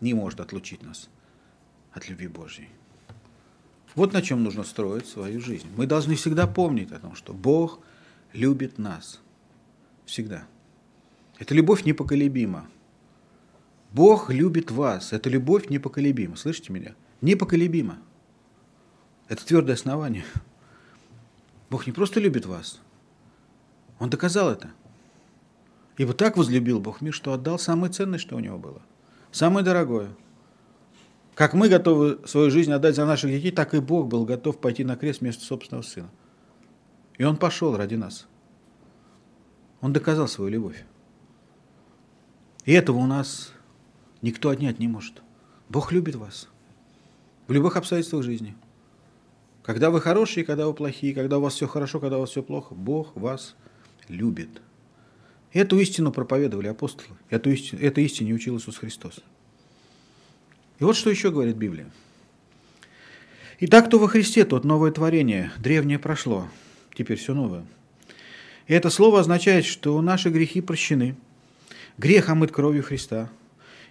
не 0.00 0.14
может 0.14 0.38
отлучить 0.38 0.84
нас 0.84 1.10
от 1.90 2.08
любви 2.08 2.28
Божьей. 2.28 2.68
Вот 3.96 4.12
на 4.12 4.22
чем 4.22 4.44
нужно 4.44 4.62
строить 4.62 5.08
свою 5.08 5.40
жизнь. 5.40 5.66
Мы 5.76 5.88
должны 5.88 6.14
всегда 6.14 6.46
помнить 6.46 6.92
о 6.92 7.00
том, 7.00 7.16
что 7.16 7.34
Бог 7.34 7.80
любит 8.32 8.78
нас. 8.78 9.20
Всегда. 10.04 10.46
Эта 11.40 11.52
любовь 11.52 11.84
непоколебима. 11.84 12.68
Бог 13.96 14.30
любит 14.30 14.70
вас. 14.70 15.14
Эта 15.14 15.30
любовь 15.30 15.70
непоколебима. 15.70 16.36
Слышите 16.36 16.70
меня? 16.70 16.94
Непоколебима. 17.22 17.96
Это 19.26 19.46
твердое 19.46 19.74
основание. 19.74 20.22
Бог 21.70 21.86
не 21.86 21.94
просто 21.94 22.20
любит 22.20 22.44
вас, 22.44 22.78
Он 23.98 24.10
доказал 24.10 24.50
это. 24.50 24.70
Ибо 25.96 26.12
так 26.12 26.36
возлюбил 26.36 26.78
Бог 26.78 27.00
мир, 27.00 27.14
что 27.14 27.32
отдал 27.32 27.58
самое 27.58 27.90
ценное, 27.90 28.18
что 28.18 28.36
у 28.36 28.40
него 28.40 28.58
было. 28.58 28.82
Самое 29.32 29.64
дорогое. 29.64 30.10
Как 31.34 31.54
мы 31.54 31.70
готовы 31.70 32.20
свою 32.26 32.50
жизнь 32.50 32.72
отдать 32.72 32.96
за 32.96 33.06
наших 33.06 33.30
детей, 33.30 33.50
так 33.50 33.72
и 33.72 33.80
Бог 33.80 34.08
был 34.08 34.26
готов 34.26 34.60
пойти 34.60 34.84
на 34.84 34.96
крест 34.96 35.22
вместо 35.22 35.42
собственного 35.42 35.82
сына. 35.82 36.10
И 37.16 37.24
он 37.24 37.38
пошел 37.38 37.74
ради 37.74 37.94
нас. 37.94 38.26
Он 39.80 39.94
доказал 39.94 40.28
свою 40.28 40.50
любовь. 40.50 40.84
И 42.66 42.74
этого 42.74 42.98
у 42.98 43.06
нас 43.06 43.55
никто 44.22 44.50
отнять 44.50 44.78
не 44.78 44.88
может. 44.88 45.22
Бог 45.68 45.92
любит 45.92 46.14
вас 46.14 46.48
в 47.46 47.52
любых 47.52 47.76
обстоятельствах 47.76 48.22
жизни. 48.22 48.54
Когда 49.62 49.90
вы 49.90 50.00
хорошие, 50.00 50.44
когда 50.44 50.66
вы 50.66 50.74
плохие, 50.74 51.14
когда 51.14 51.38
у 51.38 51.40
вас 51.40 51.54
все 51.54 51.66
хорошо, 51.66 51.98
когда 51.98 52.18
у 52.18 52.20
вас 52.20 52.30
все 52.30 52.42
плохо, 52.42 52.74
Бог 52.74 53.16
вас 53.16 53.56
любит. 54.08 54.62
Эту 55.52 55.78
истину 55.78 56.12
проповедовали 56.12 56.68
апостолы. 56.68 57.16
Эту 57.30 57.50
истину, 57.50 57.80
этой 57.80 58.04
истине 58.04 58.34
учил 58.34 58.58
Иисус 58.58 58.76
Христос. 58.76 59.20
И 60.78 60.84
вот 60.84 60.96
что 60.96 61.10
еще 61.10 61.30
говорит 61.30 61.56
Библия. 61.56 61.90
Итак, 63.58 63.86
кто 63.86 63.98
во 63.98 64.06
Христе, 64.06 64.44
тот 64.44 64.64
новое 64.64 64.90
творение. 64.92 65.50
Древнее 65.58 65.98
прошло, 65.98 66.46
теперь 66.94 67.16
все 67.16 67.32
новое. 67.32 67.64
И 68.66 68.74
это 68.74 68.90
слово 68.90 69.20
означает, 69.20 69.64
что 69.64 70.00
наши 70.02 70.28
грехи 70.28 70.60
прощены. 70.60 71.16
Грех 71.96 72.28
омыт 72.28 72.52
кровью 72.52 72.82
Христа. 72.82 73.30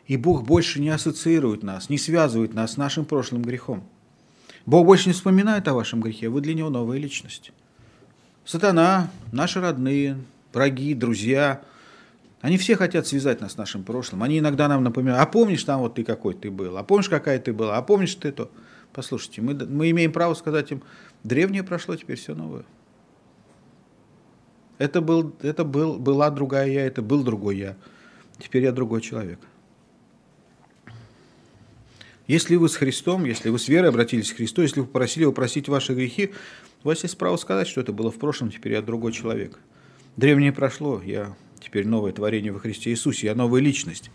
И 0.07 0.17
Бог 0.17 0.43
больше 0.43 0.79
не 0.79 0.89
ассоциирует 0.89 1.63
нас, 1.63 1.89
не 1.89 1.97
связывает 1.97 2.53
нас 2.53 2.73
с 2.73 2.77
нашим 2.77 3.05
прошлым 3.05 3.41
грехом. 3.41 3.83
Бог 4.65 4.85
больше 4.85 5.09
не 5.09 5.13
вспоминает 5.13 5.67
о 5.67 5.73
вашем 5.73 6.01
грехе, 6.01 6.29
вы 6.29 6.41
для 6.41 6.53
Него 6.53 6.69
новая 6.69 6.97
личность. 6.97 7.51
Сатана, 8.45 9.09
наши 9.31 9.59
родные, 9.59 10.17
враги, 10.53 10.93
друзья, 10.93 11.61
они 12.41 12.57
все 12.57 12.75
хотят 12.75 13.07
связать 13.07 13.41
нас 13.41 13.53
с 13.53 13.57
нашим 13.57 13.83
прошлым. 13.83 14.21
Они 14.21 14.37
иногда 14.37 14.67
нам 14.67 14.83
напоминают, 14.83 15.21
а 15.21 15.25
помнишь 15.25 15.63
там 15.63 15.81
вот 15.81 15.95
ты 15.95 16.03
какой 16.03 16.35
ты 16.35 16.51
был, 16.51 16.77
а 16.77 16.83
помнишь 16.83 17.09
какая 17.09 17.39
ты 17.39 17.53
была, 17.53 17.75
а 17.75 17.81
помнишь 17.81 18.13
ты 18.13 18.31
то. 18.31 18.51
Послушайте, 18.93 19.41
мы, 19.41 19.55
мы 19.55 19.89
имеем 19.89 20.11
право 20.11 20.35
сказать 20.35 20.71
им, 20.71 20.83
древнее 21.23 21.63
прошло, 21.63 21.95
теперь 21.95 22.17
все 22.17 22.35
новое. 22.35 22.63
Это, 24.77 25.01
был, 25.01 25.35
это 25.41 25.63
был, 25.63 25.97
была 25.97 26.29
другая 26.29 26.67
я, 26.67 26.85
это 26.85 27.01
был 27.01 27.23
другой 27.23 27.57
я. 27.57 27.75
Теперь 28.37 28.63
я 28.63 28.71
другой 28.71 29.01
человек. 29.01 29.39
Если 32.27 32.55
вы 32.55 32.69
с 32.69 32.75
Христом, 32.75 33.25
если 33.25 33.49
вы 33.49 33.59
с 33.59 33.67
верой 33.67 33.89
обратились 33.89 34.33
к 34.33 34.37
Христу, 34.37 34.63
если 34.63 34.79
вы 34.79 34.87
попросили 34.87 35.23
его 35.23 35.31
простить 35.31 35.67
ваши 35.69 35.93
грехи, 35.93 36.31
у 36.83 36.87
вас 36.87 37.03
есть 37.03 37.17
право 37.17 37.37
сказать, 37.37 37.67
что 37.67 37.81
это 37.81 37.93
было 37.93 38.11
в 38.11 38.17
прошлом, 38.17 38.51
теперь 38.51 38.73
я 38.73 38.81
другой 38.81 39.11
человек. 39.11 39.59
Древнее 40.17 40.51
прошло, 40.51 41.01
я 41.03 41.35
теперь 41.59 41.85
новое 41.85 42.13
творение 42.13 42.51
во 42.51 42.59
Христе 42.59 42.89
Иисусе, 42.89 43.27
я 43.27 43.35
новая 43.35 43.61
личность. 43.61 44.09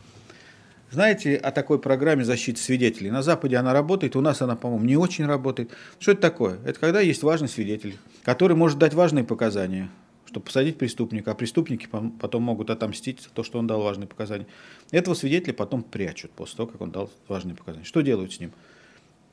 Знаете 0.90 1.36
о 1.36 1.52
такой 1.52 1.78
программе 1.78 2.24
защиты 2.24 2.60
свидетелей? 2.60 3.12
На 3.12 3.22
Западе 3.22 3.56
она 3.56 3.72
работает, 3.72 4.16
у 4.16 4.20
нас 4.20 4.42
она, 4.42 4.56
по-моему, 4.56 4.84
не 4.84 4.96
очень 4.96 5.24
работает. 5.24 5.70
Что 6.00 6.12
это 6.12 6.20
такое? 6.20 6.58
Это 6.64 6.80
когда 6.80 7.00
есть 7.00 7.22
важный 7.22 7.48
свидетель, 7.48 7.96
который 8.24 8.56
может 8.56 8.78
дать 8.78 8.92
важные 8.92 9.22
показания, 9.22 9.88
чтобы 10.30 10.46
посадить 10.46 10.78
преступника, 10.78 11.32
а 11.32 11.34
преступники 11.34 11.88
потом 12.20 12.44
могут 12.44 12.70
отомстить 12.70 13.20
за 13.20 13.30
то, 13.30 13.42
что 13.42 13.58
он 13.58 13.66
дал 13.66 13.82
важные 13.82 14.06
показания. 14.06 14.46
Этого 14.92 15.14
свидетеля 15.14 15.54
потом 15.54 15.82
прячут 15.82 16.30
после 16.30 16.56
того, 16.56 16.68
как 16.68 16.80
он 16.80 16.92
дал 16.92 17.10
важные 17.26 17.56
показания. 17.56 17.84
Что 17.84 18.00
делают 18.00 18.32
с 18.32 18.38
ним? 18.38 18.52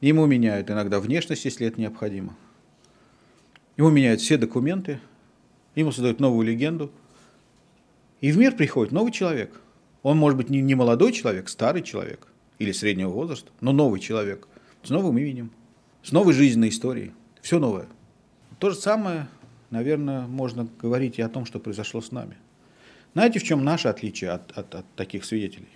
Ему 0.01 0.25
меняют 0.25 0.71
иногда 0.71 0.99
внешность, 0.99 1.45
если 1.45 1.67
это 1.67 1.79
необходимо. 1.79 2.35
Ему 3.77 3.91
меняют 3.91 4.21
все 4.21 4.37
документы, 4.37 4.99
ему 5.75 5.91
создают 5.91 6.19
новую 6.19 6.47
легенду. 6.47 6.91
И 8.19 8.31
в 8.31 8.37
мир 8.39 8.55
приходит 8.55 8.91
новый 8.91 9.11
человек. 9.11 9.61
Он 10.01 10.17
может 10.17 10.37
быть 10.37 10.49
не, 10.49 10.73
молодой 10.73 11.11
человек, 11.11 11.47
старый 11.47 11.83
человек 11.83 12.27
или 12.57 12.71
среднего 12.71 13.09
возраста, 13.09 13.51
но 13.61 13.71
новый 13.71 13.99
человек 13.99 14.47
с 14.81 14.89
новым 14.89 15.19
именем, 15.19 15.51
с 16.01 16.11
новой 16.11 16.33
жизненной 16.33 16.69
историей. 16.69 17.11
Все 17.43 17.59
новое. 17.59 17.85
То 18.57 18.71
же 18.71 18.75
самое, 18.75 19.27
наверное, 19.69 20.27
можно 20.27 20.67
говорить 20.79 21.19
и 21.19 21.21
о 21.21 21.29
том, 21.29 21.45
что 21.45 21.59
произошло 21.59 22.01
с 22.01 22.11
нами. 22.11 22.37
Знаете, 23.13 23.39
в 23.39 23.43
чем 23.43 23.63
наше 23.63 23.87
отличие 23.87 24.31
от, 24.31 24.51
от, 24.57 24.75
от 24.75 24.85
таких 24.95 25.25
свидетелей? 25.25 25.69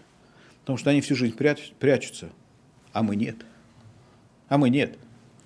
Потому 0.62 0.78
что 0.78 0.92
они 0.92 1.02
всю 1.02 1.16
жизнь 1.16 1.36
прячут, 1.36 1.74
прячутся, 1.76 2.30
а 2.94 3.04
мы 3.04 3.16
нет. 3.16 3.38
А 4.48 4.58
мы 4.58 4.70
нет. 4.70 4.98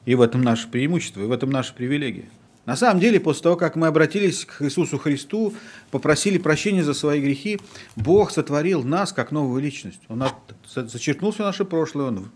И 0.06 0.14
в 0.16 0.22
этом 0.22 0.42
наше 0.42 0.68
преимущество, 0.68 1.22
и 1.22 1.26
в 1.26 1.32
этом 1.32 1.50
наша 1.50 1.74
привилегия. 1.74 2.26
На 2.66 2.76
самом 2.76 3.00
деле, 3.00 3.20
после 3.20 3.44
того, 3.44 3.56
как 3.58 3.76
мы 3.76 3.88
обратились 3.88 4.44
к 4.44 4.64
Иисусу 4.64 4.98
Христу, 4.98 5.54
попросили 5.92 6.40
прощения 6.40 6.84
за 6.84 6.96
свои 6.96 7.22
грехи, 7.22 7.60
Бог 7.96 8.32
сотворил 8.32 8.84
нас 8.84 9.14
как 9.14 9.32
новую 9.32 9.62
личность. 9.62 10.02
Он 10.10 10.24
зачеркнул 10.74 11.32
все 11.32 11.44
наше 11.44 11.64
прошлое, 11.64 12.08
Он 12.08 12.32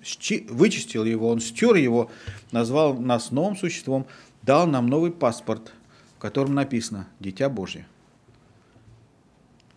вычистил 0.49 1.03
его, 1.03 1.29
Он 1.29 1.39
стер 1.41 1.75
его, 1.75 2.11
назвал 2.51 2.93
нас 2.93 3.31
новым 3.31 3.57
существом, 3.57 4.05
дал 4.43 4.67
нам 4.67 4.85
новый 4.87 5.11
паспорт, 5.11 5.73
в 6.19 6.21
котором 6.21 6.53
написано 6.53 7.07
«Дитя 7.21 7.47
Божье». 7.47 7.87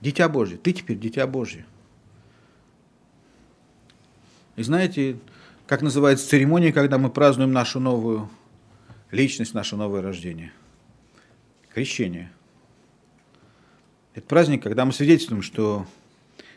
Дитя 0.00 0.28
Божье. 0.28 0.58
Ты 0.58 0.72
теперь 0.72 0.98
Дитя 0.98 1.28
Божье. 1.28 1.64
И 4.56 4.64
знаете, 4.64 5.18
как 5.68 5.82
называется 5.82 6.28
церемония, 6.28 6.72
когда 6.72 6.98
мы 6.98 7.10
празднуем 7.10 7.52
нашу 7.52 7.78
новую 7.78 8.28
личность, 9.12 9.54
наше 9.54 9.76
новое 9.76 10.02
рождение. 10.02 10.52
Крещение. 11.72 12.32
Это 14.14 14.26
праздник, 14.26 14.64
когда 14.64 14.84
мы 14.84 14.92
свидетельствуем, 14.92 15.42
что 15.42 15.86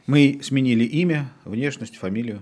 мы 0.08 0.40
сменили 0.42 0.84
имя, 0.84 1.30
внешность, 1.44 1.98
фамилию. 1.98 2.42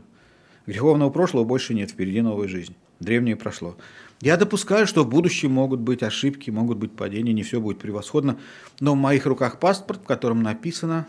Греховного 0.65 1.09
прошлого 1.09 1.43
больше 1.43 1.73
нет, 1.73 1.91
впереди 1.91 2.21
новая 2.21 2.47
жизнь. 2.47 2.73
Древнее 3.01 3.35
прошло. 3.35 3.75
Я 4.23 4.37
допускаю, 4.37 4.87
что 4.87 5.03
в 5.03 5.09
будущем 5.09 5.51
могут 5.51 5.81
быть 5.81 6.01
ошибки, 6.01 6.49
могут 6.49 6.77
быть 6.77 6.93
падения, 6.93 7.33
не 7.33 7.43
все 7.43 7.59
будет 7.59 7.79
превосходно, 7.79 8.39
но 8.79 8.93
в 8.93 8.97
моих 8.97 9.25
руках 9.25 9.59
паспорт, 9.59 10.01
в 10.01 10.07
котором 10.07 10.41
написано 10.41 11.07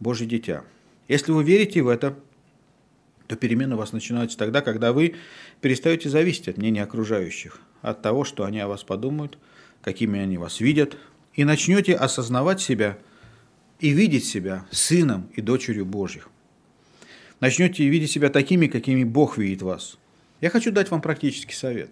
«Божье 0.00 0.26
дитя». 0.26 0.64
Если 1.08 1.30
вы 1.30 1.44
верите 1.44 1.82
в 1.82 1.88
это, 1.88 2.16
то 3.26 3.36
перемены 3.36 3.74
у 3.74 3.78
вас 3.78 3.92
начинаются 3.92 4.38
тогда, 4.38 4.62
когда 4.62 4.94
вы 4.94 5.16
перестаете 5.60 6.08
зависеть 6.08 6.48
от 6.48 6.56
мнения 6.56 6.82
окружающих– 6.82 7.60
от 7.82 8.00
того, 8.00 8.24
что 8.24 8.44
они 8.44 8.60
о 8.60 8.68
вас 8.68 8.82
подумают, 8.82 9.36
какими 9.82 10.18
они 10.18 10.38
вас 10.38 10.60
видят, 10.60 10.96
и 11.34 11.44
начнете 11.44 11.94
осознавать 11.94 12.60
себя 12.60 12.98
и 13.80 13.90
видеть 13.90 14.24
себя 14.24 14.64
сыном 14.70 15.28
и 15.34 15.42
дочерью 15.42 15.84
Божьих. 15.84 16.30
Начнете 17.40 17.86
видеть 17.88 18.10
себя 18.10 18.30
такими, 18.30 18.68
какими 18.68 19.04
Бог 19.04 19.36
видит 19.36 19.60
вас. 19.62 19.98
Я 20.40 20.48
хочу 20.48 20.70
дать 20.70 20.90
вам 20.90 21.02
практический 21.02 21.54
совет. 21.54 21.90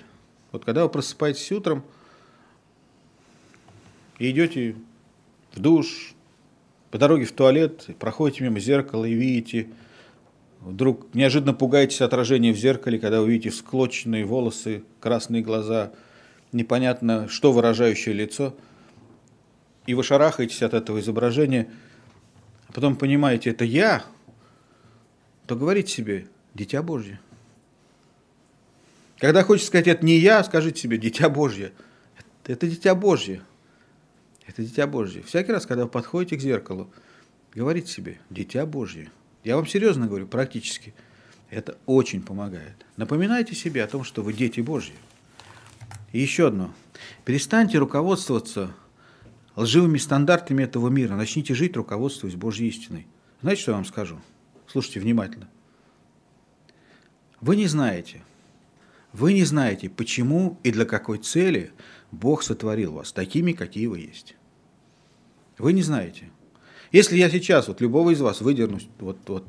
Вот 0.52 0.64
когда 0.64 0.84
вы 0.84 0.88
просыпаетесь 0.90 1.50
утром 1.52 1.84
и 4.18 4.30
идете 4.30 4.74
в 5.52 5.60
душ, 5.60 6.14
по 6.90 6.98
дороге 6.98 7.24
в 7.24 7.32
туалет, 7.32 7.86
проходите 7.98 8.42
мимо 8.42 8.58
зеркала 8.58 9.04
и 9.04 9.14
видите, 9.14 9.68
вдруг 10.60 11.14
неожиданно 11.14 11.54
пугаетесь 11.54 12.00
отражения 12.00 12.52
в 12.52 12.58
зеркале, 12.58 12.98
когда 12.98 13.20
вы 13.20 13.30
видите 13.30 13.50
всклоченные 13.50 14.24
волосы, 14.24 14.82
красные 14.98 15.42
глаза, 15.42 15.92
непонятно 16.52 17.28
что 17.28 17.52
выражающее 17.52 18.14
лицо, 18.14 18.54
и 19.86 19.94
вы 19.94 20.02
шарахаетесь 20.02 20.62
от 20.62 20.74
этого 20.74 21.00
изображения, 21.00 21.70
а 22.68 22.72
потом 22.72 22.96
понимаете, 22.96 23.50
это 23.50 23.64
я, 23.64 24.04
то 25.46 25.56
говорите 25.56 25.92
себе, 25.92 26.26
дитя 26.54 26.82
Божье. 26.82 27.20
Когда 29.20 29.44
хочется 29.44 29.68
сказать, 29.68 29.86
это 29.86 30.04
не 30.04 30.18
я, 30.18 30.42
скажите 30.42 30.80
себе, 30.80 30.98
дитя 30.98 31.28
Божье. 31.28 31.72
Это 32.46 32.66
дитя 32.66 32.96
Божье. 32.96 33.42
Это 34.46 34.62
дитя 34.64 34.88
Божье. 34.88 35.22
Всякий 35.22 35.52
раз, 35.52 35.66
когда 35.66 35.84
вы 35.84 35.90
подходите 35.90 36.36
к 36.36 36.40
зеркалу, 36.40 36.90
говорите 37.54 37.92
себе, 37.92 38.18
дитя 38.30 38.66
Божье– 38.66 39.10
я 39.44 39.56
вам 39.56 39.66
серьезно 39.66 40.06
говорю, 40.06 40.26
практически. 40.26 40.94
Это 41.48 41.78
очень 41.86 42.22
помогает. 42.22 42.86
Напоминайте 42.96 43.54
себе 43.54 43.82
о 43.82 43.88
том, 43.88 44.04
что 44.04 44.22
вы 44.22 44.32
дети 44.32 44.60
Божьи. 44.60 44.94
И 46.12 46.20
еще 46.20 46.48
одно. 46.48 46.72
Перестаньте 47.24 47.78
руководствоваться 47.78 48.74
лживыми 49.56 49.98
стандартами 49.98 50.62
этого 50.62 50.88
мира. 50.88 51.16
Начните 51.16 51.54
жить, 51.54 51.76
руководствуясь 51.76 52.36
Божьей 52.36 52.68
истиной. 52.68 53.06
Знаете, 53.40 53.62
что 53.62 53.72
я 53.72 53.76
вам 53.76 53.84
скажу? 53.84 54.20
Слушайте 54.66 55.00
внимательно. 55.00 55.48
Вы 57.40 57.56
не 57.56 57.66
знаете, 57.66 58.22
вы 59.12 59.32
не 59.32 59.44
знаете, 59.44 59.88
почему 59.88 60.58
и 60.62 60.70
для 60.70 60.84
какой 60.84 61.18
цели 61.18 61.72
Бог 62.12 62.42
сотворил 62.42 62.92
вас 62.92 63.12
такими, 63.12 63.52
какие 63.52 63.86
вы 63.86 64.00
есть. 64.00 64.36
Вы 65.58 65.72
не 65.72 65.82
знаете. 65.82 66.30
Если 66.92 67.16
я 67.16 67.28
сейчас 67.28 67.68
вот 67.68 67.80
любого 67.80 68.10
из 68.10 68.20
вас 68.20 68.40
выдерну 68.40 68.78
вот, 68.98 69.18
вот 69.26 69.46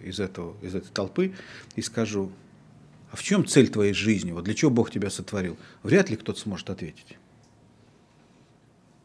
из, 0.00 0.20
этого, 0.20 0.56
из 0.62 0.74
этой 0.74 0.90
толпы 0.90 1.34
и 1.76 1.82
скажу, 1.82 2.30
а 3.10 3.16
в 3.16 3.22
чем 3.22 3.46
цель 3.46 3.68
твоей 3.68 3.92
жизни? 3.92 4.32
Вот 4.32 4.44
для 4.44 4.54
чего 4.54 4.70
Бог 4.70 4.90
тебя 4.90 5.10
сотворил? 5.10 5.56
Вряд 5.82 6.10
ли 6.10 6.16
кто-то 6.16 6.40
сможет 6.40 6.70
ответить. 6.70 7.16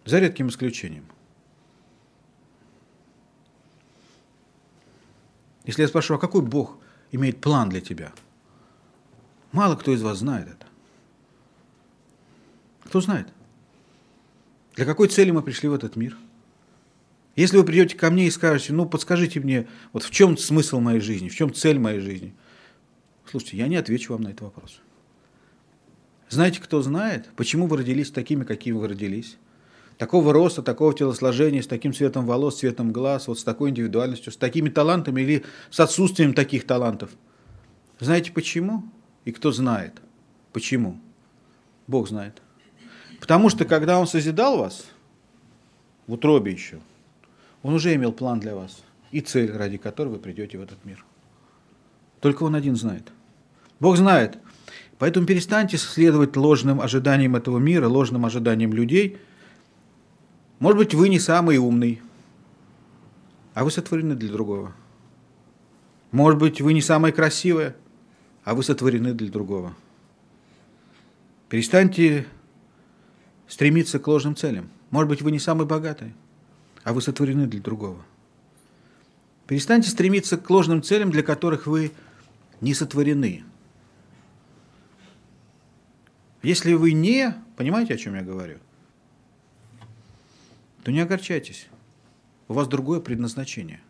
За 0.05 0.19
редким 0.19 0.47
исключением. 0.47 1.05
Если 5.65 5.83
я 5.83 5.87
спрошу, 5.87 6.15
а 6.15 6.19
какой 6.19 6.41
Бог 6.41 6.77
имеет 7.11 7.39
план 7.39 7.69
для 7.69 7.81
тебя? 7.81 8.11
Мало 9.51 9.75
кто 9.75 9.93
из 9.93 10.01
вас 10.01 10.19
знает 10.19 10.47
это. 10.47 10.65
Кто 12.83 13.01
знает? 13.01 13.27
Для 14.75 14.85
какой 14.85 15.07
цели 15.07 15.31
мы 15.31 15.41
пришли 15.41 15.69
в 15.69 15.73
этот 15.73 15.95
мир? 15.95 16.17
Если 17.35 17.57
вы 17.57 17.63
придете 17.63 17.95
ко 17.95 18.09
мне 18.09 18.27
и 18.27 18.31
скажете, 18.31 18.73
ну, 18.73 18.85
подскажите 18.85 19.39
мне, 19.39 19.67
вот 19.93 20.03
в 20.03 20.11
чем 20.11 20.37
смысл 20.37 20.79
моей 20.79 20.99
жизни, 20.99 21.29
в 21.29 21.35
чем 21.35 21.53
цель 21.53 21.79
моей 21.79 21.99
жизни? 21.99 22.33
Слушайте, 23.29 23.57
я 23.57 23.67
не 23.67 23.75
отвечу 23.75 24.13
вам 24.13 24.23
на 24.23 24.29
этот 24.29 24.41
вопрос. 24.41 24.81
Знаете, 26.29 26.59
кто 26.59 26.81
знает, 26.81 27.29
почему 27.35 27.67
вы 27.67 27.77
родились 27.77 28.11
такими, 28.11 28.43
какими 28.43 28.77
вы 28.77 28.87
родились? 28.87 29.37
Такого 29.97 30.31
роста, 30.31 30.61
такого 30.61 30.93
телосложения, 30.93 31.61
с 31.61 31.67
таким 31.67 31.93
цветом 31.93 32.25
волос, 32.25 32.59
цветом 32.59 32.91
глаз, 32.91 33.27
вот 33.27 33.39
с 33.39 33.43
такой 33.43 33.71
индивидуальностью, 33.71 34.31
с 34.31 34.37
такими 34.37 34.69
талантами 34.69 35.21
или 35.21 35.45
с 35.69 35.79
отсутствием 35.79 36.33
таких 36.33 36.65
талантов. 36.65 37.11
Знаете 37.99 38.31
почему? 38.31 38.83
И 39.25 39.31
кто 39.31 39.51
знает? 39.51 40.01
Почему? 40.53 40.99
Бог 41.87 42.07
знает. 42.07 42.41
Потому 43.19 43.49
что 43.49 43.65
когда 43.65 43.99
Он 43.99 44.07
созидал 44.07 44.57
вас, 44.57 44.85
в 46.07 46.13
утробе 46.13 46.51
еще, 46.51 46.79
Он 47.63 47.73
уже 47.73 47.93
имел 47.95 48.11
план 48.11 48.39
для 48.39 48.55
вас 48.55 48.83
и 49.11 49.21
цель, 49.21 49.51
ради 49.51 49.77
которой 49.77 50.09
вы 50.09 50.17
придете 50.19 50.57
в 50.57 50.61
этот 50.61 50.83
мир. 50.85 51.05
Только 52.21 52.43
Он 52.43 52.55
один 52.55 52.75
знает. 52.75 53.11
Бог 53.79 53.97
знает. 53.97 54.37
Поэтому 54.97 55.25
перестаньте 55.25 55.77
следовать 55.77 56.35
ложным 56.35 56.81
ожиданиям 56.81 57.35
этого 57.35 57.57
мира, 57.57 57.87
ложным 57.87 58.25
ожиданиям 58.25 58.73
людей. 58.73 59.17
Может 60.59 60.77
быть, 60.77 60.93
вы 60.93 61.07
не 61.07 61.19
самый 61.19 61.57
умный, 61.57 62.01
а 63.53 63.63
вы 63.63 63.71
сотворены 63.71 64.15
для 64.15 64.31
другого. 64.31 64.73
Может 66.11 66.39
быть, 66.39 66.59
вы 66.59 66.73
не 66.73 66.81
самая 66.81 67.13
красивая, 67.13 67.75
а 68.43 68.55
вы 68.55 68.63
сотворены 68.63 69.13
для 69.13 69.29
другого. 69.29 69.75
Перестаньте 71.49 72.25
стремиться 73.47 73.99
к 73.99 74.07
ложным 74.07 74.35
целям. 74.35 74.69
Может 74.91 75.09
быть, 75.09 75.21
вы 75.21 75.31
не 75.31 75.39
самый 75.39 75.65
богатый, 75.65 76.13
а 76.83 76.93
вы 76.93 77.01
сотворены 77.01 77.47
для 77.47 77.61
другого. 77.61 78.03
Перестаньте 79.47 79.89
стремиться 79.89 80.37
к 80.37 80.49
ложным 80.49 80.83
целям, 80.83 81.09
для 81.09 81.23
которых 81.23 81.65
вы 81.65 81.91
не 82.61 82.73
сотворены. 82.73 83.43
Если 86.43 86.73
вы 86.73 86.93
не, 86.93 87.35
понимаете, 87.57 87.95
о 87.95 87.97
чем 87.97 88.15
я 88.15 88.21
говорю, 88.21 88.59
то 90.83 90.91
не 90.91 90.99
огорчайтесь. 90.99 91.67
У 92.47 92.53
вас 92.53 92.67
другое 92.67 92.99
предназначение. 92.99 93.81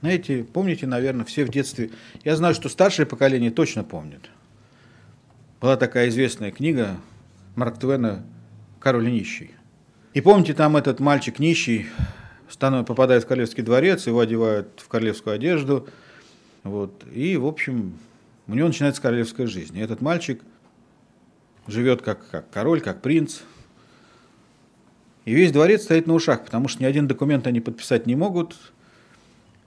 Знаете, 0.00 0.44
помните, 0.44 0.86
наверное, 0.86 1.24
все 1.24 1.44
в 1.44 1.48
детстве, 1.48 1.90
я 2.22 2.36
знаю, 2.36 2.54
что 2.54 2.68
старшее 2.68 3.06
поколение 3.06 3.50
точно 3.50 3.82
помнит. 3.82 4.30
Была 5.60 5.76
такая 5.76 6.08
известная 6.08 6.50
книга 6.50 6.96
Марк 7.54 7.78
Твена 7.78 8.24
«Король 8.78 9.10
нищий». 9.10 9.52
И 10.12 10.20
помните, 10.20 10.54
там 10.54 10.76
этот 10.76 11.00
мальчик 11.00 11.38
нищий 11.38 11.86
попадает 12.58 13.24
в 13.24 13.26
королевский 13.26 13.62
дворец, 13.62 14.06
его 14.06 14.20
одевают 14.20 14.68
в 14.78 14.88
королевскую 14.88 15.34
одежду, 15.34 15.88
вот, 16.62 17.04
и, 17.12 17.36
в 17.36 17.46
общем, 17.46 17.98
у 18.46 18.54
него 18.54 18.68
начинается 18.68 19.02
королевская 19.02 19.46
жизнь. 19.46 19.76
И 19.76 19.80
этот 19.80 20.00
мальчик 20.00 20.42
живет 21.66 22.02
как, 22.02 22.28
как 22.30 22.50
король, 22.50 22.80
как 22.80 23.02
принц, 23.02 23.40
и 25.24 25.34
весь 25.34 25.52
дворец 25.52 25.82
стоит 25.82 26.06
на 26.06 26.14
ушах, 26.14 26.44
потому 26.44 26.68
что 26.68 26.82
ни 26.82 26.86
один 26.86 27.08
документ 27.08 27.46
они 27.46 27.60
подписать 27.60 28.06
не 28.06 28.14
могут, 28.14 28.56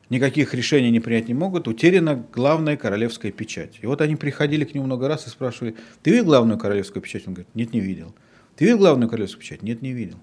никаких 0.10 0.54
решений 0.54 0.90
не 0.92 1.00
принять 1.00 1.28
не 1.28 1.34
могут, 1.34 1.68
утеряна 1.68 2.24
главная 2.34 2.78
королевская 2.78 3.32
печать. 3.32 3.80
И 3.82 3.86
вот 3.86 4.02
они 4.02 4.16
приходили 4.16 4.66
к 4.66 4.74
нему 4.74 4.86
много 4.86 5.08
раз 5.08 5.28
и 5.28 5.30
спрашивали, 5.30 5.76
ты 6.02 6.12
видел 6.12 6.26
главную 6.26 6.58
королевскую 6.58 7.02
печать? 7.02 7.28
Он 7.28 7.34
говорит, 7.34 7.54
нет, 7.54 7.74
не 7.74 7.80
видел. 7.80 8.14
Ты 8.56 8.66
видел 8.66 8.80
главную 8.80 9.10
королевскую 9.10 9.42
печать? 9.42 9.62
Нет, 9.62 9.82
не 9.82 9.92
видел. 9.92 10.18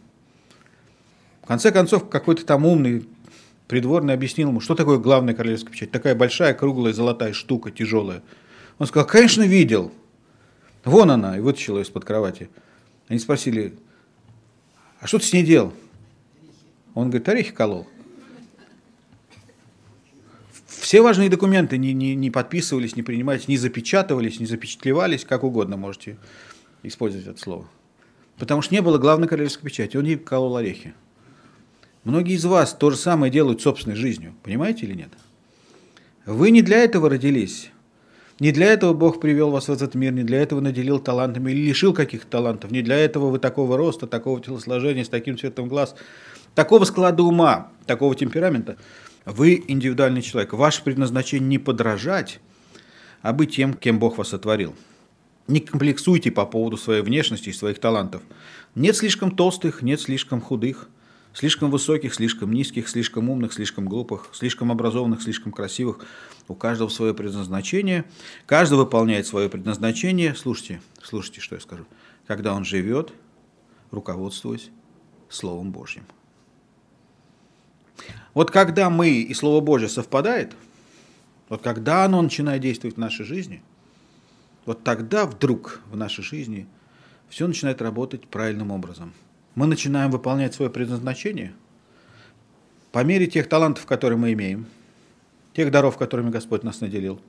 В 1.43 1.47
конце 1.47 1.70
концов, 1.70 2.09
какой-то 2.09 2.45
там 2.45 2.66
умный 2.66 3.07
придворный 3.68 4.14
объяснил 4.14 4.49
ему, 4.49 4.61
что 4.61 4.74
такое 4.74 4.99
главная 4.99 5.34
королевская 5.34 5.72
печать. 5.72 5.91
Такая 5.91 6.14
большая, 6.14 6.55
круглая, 6.55 6.93
золотая 6.93 7.32
штука, 7.32 7.70
тяжелая. 7.70 8.22
Он 8.78 8.87
сказал, 8.87 9.07
конечно, 9.07 9.43
видел. 9.43 9.93
Вон 10.84 11.11
она, 11.11 11.37
и 11.37 11.41
вытащил 11.41 11.76
ее 11.76 11.82
из-под 11.82 12.05
кровати. 12.05 12.49
Они 13.09 13.18
спросили, 13.18 13.74
а 15.01 15.07
что 15.07 15.18
ты 15.18 15.24
с 15.24 15.32
ней 15.32 15.45
делал? 15.45 15.72
Он 16.95 17.09
говорит, 17.11 17.28
орехи 17.28 17.53
колол. 17.53 17.87
Все 20.81 21.01
важные 21.01 21.29
документы 21.29 21.79
не, 21.79 21.93
не, 21.93 22.14
не 22.14 22.31
подписывались, 22.31 22.97
не 22.97 23.03
принимались, 23.03 23.49
не 23.49 23.57
запечатывались, 23.57 24.41
не 24.41 24.47
запечатлевались, 24.47 25.24
как 25.24 25.43
угодно 25.43 25.77
можете 25.77 26.16
использовать 26.83 27.27
это 27.27 27.41
слово. 27.41 27.66
Потому 28.39 28.62
что 28.62 28.74
не 28.74 28.83
было 28.83 28.99
главной 28.99 29.27
королевской 29.27 29.70
печати, 29.70 29.97
он 29.97 30.05
ей 30.05 30.16
колол 30.16 30.57
орехи. 30.57 30.95
Многие 32.05 32.35
из 32.35 32.45
вас 32.45 32.74
то 32.74 32.91
же 32.91 32.97
самое 32.97 33.33
делают 33.33 33.62
собственной 33.62 33.97
жизнью, 33.97 34.35
понимаете 34.43 34.87
или 34.87 34.95
нет? 34.95 35.09
Вы 36.24 36.51
не 36.51 36.62
для 36.62 36.79
этого 36.79 37.09
родились. 37.09 37.70
Не 38.39 38.53
для 38.53 38.66
этого 38.66 38.93
Бог 38.93 39.18
привел 39.18 39.51
вас 39.51 39.68
в 39.68 39.72
этот 39.72 39.95
мир, 39.95 40.12
не 40.12 40.22
для 40.22 40.43
этого 40.43 40.61
наделил 40.61 40.99
талантами 40.99 41.51
или 41.51 41.68
лишил 41.68 41.95
каких-то 41.95 42.29
талантов, 42.29 42.70
не 42.70 42.83
для 42.83 42.97
этого 42.97 43.31
вы 43.31 43.39
такого 43.39 43.79
роста, 43.79 44.07
такого 44.07 44.43
телосложения, 44.43 45.05
с 45.05 45.09
таким 45.09 45.39
цветом 45.39 45.68
глаз, 45.68 45.97
такого 46.55 46.85
склада 46.85 47.22
ума, 47.22 47.72
такого 47.87 48.14
темперамента– 48.14 48.77
вы 49.27 49.62
индивидуальный 49.66 50.22
человек. 50.22 50.53
Ваше 50.53 50.83
предназначение 50.83 51.47
не 51.47 51.59
подражать, 51.59 52.41
а 53.22 53.33
быть 53.33 53.57
тем, 53.57 53.74
кем 53.74 53.99
Бог 53.99 54.18
вас 54.18 54.29
сотворил. 54.29 54.74
Не 55.49 55.61
комплексуйте 55.61 56.31
по 56.31 56.47
поводу 56.47 56.77
своей 56.77 57.03
внешности 57.03 57.51
и 57.51 57.53
своих 57.53 57.79
талантов. 57.81 58.22
Нет 58.74 58.97
слишком 58.97 59.35
толстых, 59.35 59.83
нет 59.83 60.01
слишком 60.01 60.41
худых, 60.41 60.89
слишком 61.35 61.70
высоких, 61.70 62.14
слишком 62.14 62.53
низких, 62.53 62.89
слишком 62.89 63.29
умных, 63.29 63.53
слишком 63.53 63.87
глупых, 63.87 64.29
слишком 64.33 64.70
образованных, 64.70 65.22
слишком 65.22 65.53
красивых. 65.53 65.99
У 66.49 66.55
каждого 66.55 66.89
свое 66.89 67.12
предназначение. 67.12 68.05
Каждый 68.47 68.79
выполняет 68.79 69.27
свое 69.27 69.49
предназначение. 69.49 70.35
Слушайте, 70.37 70.81
слушайте, 71.03 71.41
что 71.41 71.57
я 71.57 71.61
скажу. 71.61 71.85
Когда 72.27 72.55
он 72.55 72.64
живет, 72.64 73.12
руководствуясь 73.91 74.70
Словом 75.29 75.72
Божьим. 75.72 76.05
Вот 78.34 78.51
когда 78.51 78.90
мы 78.90 79.09
и 79.09 79.34
Слово 79.34 79.61
Божье 79.61 79.88
совпадает, 79.88 80.55
вот 81.49 81.62
когда 81.62 82.05
оно 82.05 82.20
начинает 82.20 82.62
действовать 82.62 82.97
в 82.97 83.01
нашей 83.01 83.24
жизни, 83.24 83.62
вот 84.64 84.82
тогда 84.82 85.26
вдруг 85.26 85.80
в 85.90 85.97
нашей 85.97 86.24
жизни 86.24 86.66
все 87.28 87.47
начинает 87.47 87.80
работать 87.80 88.26
правильным 88.26 88.70
образом. 88.70 89.14
Мы 89.55 89.66
начинаем 89.66 90.11
выполнять 90.11 90.55
свое 90.55 90.70
предназначение 90.70 91.55
по 92.92 93.03
мере 93.05 93.26
тех 93.26 93.49
талантов, 93.49 93.86
которые 93.86 94.18
мы 94.18 94.32
имеем, 94.32 94.66
тех 95.55 95.70
даров, 95.70 95.97
которыми 95.97 96.30
Господь 96.30 96.62
нас 96.62 96.80
наделил. 96.80 97.20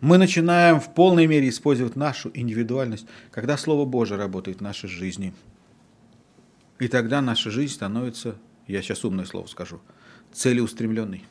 Мы 0.00 0.16
начинаем 0.16 0.80
в 0.80 0.94
полной 0.94 1.26
мере 1.26 1.48
использовать 1.48 1.96
нашу 1.96 2.30
индивидуальность, 2.32 3.06
когда 3.30 3.56
Слово 3.56 3.84
Божье 3.84 4.16
работает 4.16 4.58
в 4.58 4.62
нашей 4.62 4.88
жизни. 4.88 5.34
И 6.78 6.88
тогда 6.88 7.20
наша 7.20 7.50
жизнь 7.50 7.74
становится, 7.74 8.36
я 8.70 8.82
сейчас 8.82 9.04
умное 9.04 9.24
слово 9.24 9.46
скажу– 9.46 9.80
целеустремленный. 10.32 11.24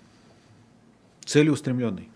Целеустремленный. 1.26 2.10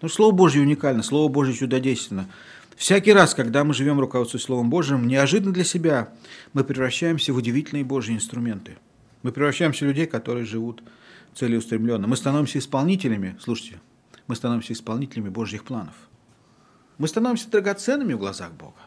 Ну, 0.00 0.08
Слово 0.08 0.32
Божье 0.32 0.62
уникально, 0.62 1.02
Слово 1.02 1.30
Божье 1.30 1.54
чудодейственно. 1.54 2.28
Всякий 2.76 3.12
раз, 3.12 3.34
когда 3.34 3.62
мы 3.64 3.74
живем 3.74 4.00
руководствуясь 4.00 4.44
Словом 4.44 4.70
Божьим, 4.70 5.06
неожиданно 5.06 5.52
для 5.52 5.64
себя 5.64 6.10
мы 6.54 6.64
превращаемся 6.64 7.34
в 7.34 7.36
удивительные 7.36 7.84
Божьи 7.84 8.14
инструменты. 8.14 8.78
Мы 9.22 9.32
превращаемся 9.32 9.84
в 9.84 9.88
людей, 9.88 10.06
которые 10.06 10.46
живут 10.46 10.82
целеустремленно. 11.34 12.06
Мы 12.06 12.16
становимся 12.16 12.58
исполнителями, 12.58 13.36
слушайте, 13.38 13.80
мы 14.26 14.34
становимся 14.34 14.72
исполнителями 14.72 15.28
Божьих 15.28 15.64
планов. 15.64 15.94
Мы 16.96 17.06
становимся 17.06 17.50
драгоценными 17.50 18.14
в 18.14 18.18
глазах 18.18 18.52
Бога. 18.52 18.80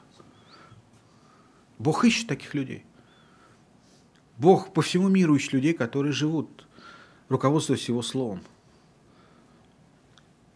Бог 1.77 2.05
ищет 2.05 2.27
таких 2.27 2.55
людей. 2.55 2.83
Бог 4.43 4.73
по 4.73 4.81
всему 4.81 5.07
миру 5.07 5.37
ищет 5.37 5.53
людей, 5.53 5.73
которые 5.73 6.11
живут 6.11 6.67
руководствуясь 7.29 7.87
его 7.87 8.01
словом. 8.01 8.41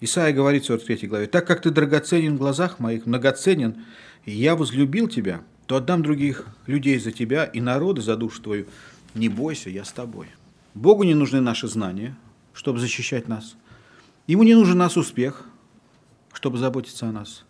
Исаия 0.01 0.33
говорит 0.33 0.63
в 0.63 0.67
43 0.67 1.07
главе, 1.07 1.27
«Так 1.27 1.47
как 1.47 1.61
ты 1.61 1.71
драгоценен 1.71 2.35
в 2.35 2.37
глазах 2.37 2.79
моих, 2.79 3.05
многоценен, 3.05 3.85
и 4.25 4.31
я 4.31 4.57
возлюбил 4.57 5.07
тебя, 5.07 5.41
то 5.67 5.77
отдам 5.77 6.03
других 6.03 6.45
людей 6.65 6.99
за 6.99 7.13
тебя 7.13 7.45
и 7.45 7.61
народы 7.61 8.01
за 8.01 8.17
душу 8.17 8.41
твою. 8.41 8.65
Не 9.15 9.29
бойся, 9.29 9.69
я 9.69 9.85
с 9.85 9.93
тобой». 9.93 10.27
Богу 10.73 11.03
не 11.03 11.15
нужны 11.15 11.39
наши 11.39 11.69
знания, 11.69 12.13
чтобы 12.53 12.79
защищать 12.79 13.29
нас. 13.29 13.55
Ему 14.27 14.43
не 14.43 14.53
нужен 14.53 14.77
наш 14.77 14.97
успех, 14.97 15.45
чтобы 16.33 16.57
заботиться 16.57 17.07
о 17.07 17.13
нас. 17.13 17.45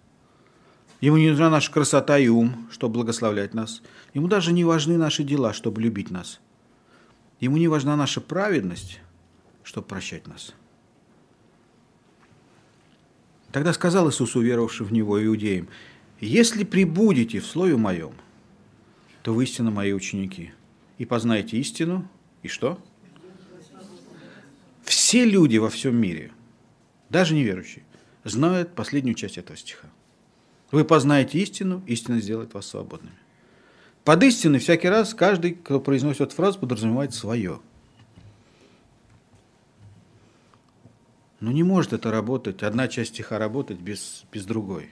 Ему 0.99 1.17
не 1.17 1.29
нужна 1.29 1.49
наша 1.49 1.71
красота 1.71 2.17
и 2.17 2.27
ум, 2.27 2.67
чтобы 2.71 2.95
благословлять 2.95 3.53
нас. 3.53 3.81
Ему 4.13 4.27
даже 4.27 4.51
не 4.51 4.63
важны 4.63 4.97
наши 4.97 5.23
дела, 5.23 5.53
чтобы 5.53 5.81
любить 5.81 6.09
нас. 6.09 6.39
Ему 7.39 7.57
не 7.57 7.67
важна 7.67 7.95
наша 7.95 8.19
праведность, 8.19 8.99
чтобы 9.63 9.87
прощать 9.87 10.25
нас. 10.25 10.55
Тогда 13.51 13.73
сказал 13.73 14.09
Иисус, 14.09 14.35
уверовавший 14.35 14.85
в 14.85 14.91
Него, 14.91 15.23
иудеям, 15.23 15.67
«Если 16.19 16.63
прибудете 16.63 17.39
в 17.39 17.45
Слове 17.45 17.77
Моем, 17.77 18.13
то 19.21 19.33
вы 19.33 19.43
истинно 19.43 19.69
Мои 19.69 19.93
ученики, 19.93 20.51
и 20.97 21.05
познаете 21.05 21.57
истину, 21.57 22.09
и 22.41 22.47
что? 22.47 22.79
Все 24.83 25.25
люди 25.25 25.57
во 25.57 25.69
всем 25.69 25.95
мире, 25.95 26.31
даже 27.09 27.35
неверующие, 27.35 27.83
знают 28.23 28.73
последнюю 28.73 29.15
часть 29.15 29.37
этого 29.37 29.57
стиха. 29.57 29.89
Вы 30.71 30.83
познаете 30.83 31.39
истину, 31.39 31.81
истина 31.85 32.19
сделает 32.19 32.53
вас 32.53 32.67
свободными. 32.67 33.15
Под 34.03 34.23
истиной 34.23 34.59
всякий 34.59 34.89
раз 34.89 35.13
каждый, 35.13 35.51
кто 35.55 35.79
произносит 35.79 36.21
эту 36.21 36.35
фразу, 36.35 36.59
подразумевает 36.59 37.13
свое. 37.13 37.59
Но 41.39 41.51
не 41.51 41.63
может 41.63 41.93
это 41.93 42.11
работать, 42.11 42.63
одна 42.63 42.87
часть 42.87 43.13
стиха 43.13 43.37
работать 43.37 43.79
без, 43.79 44.23
без 44.31 44.45
другой. 44.45 44.89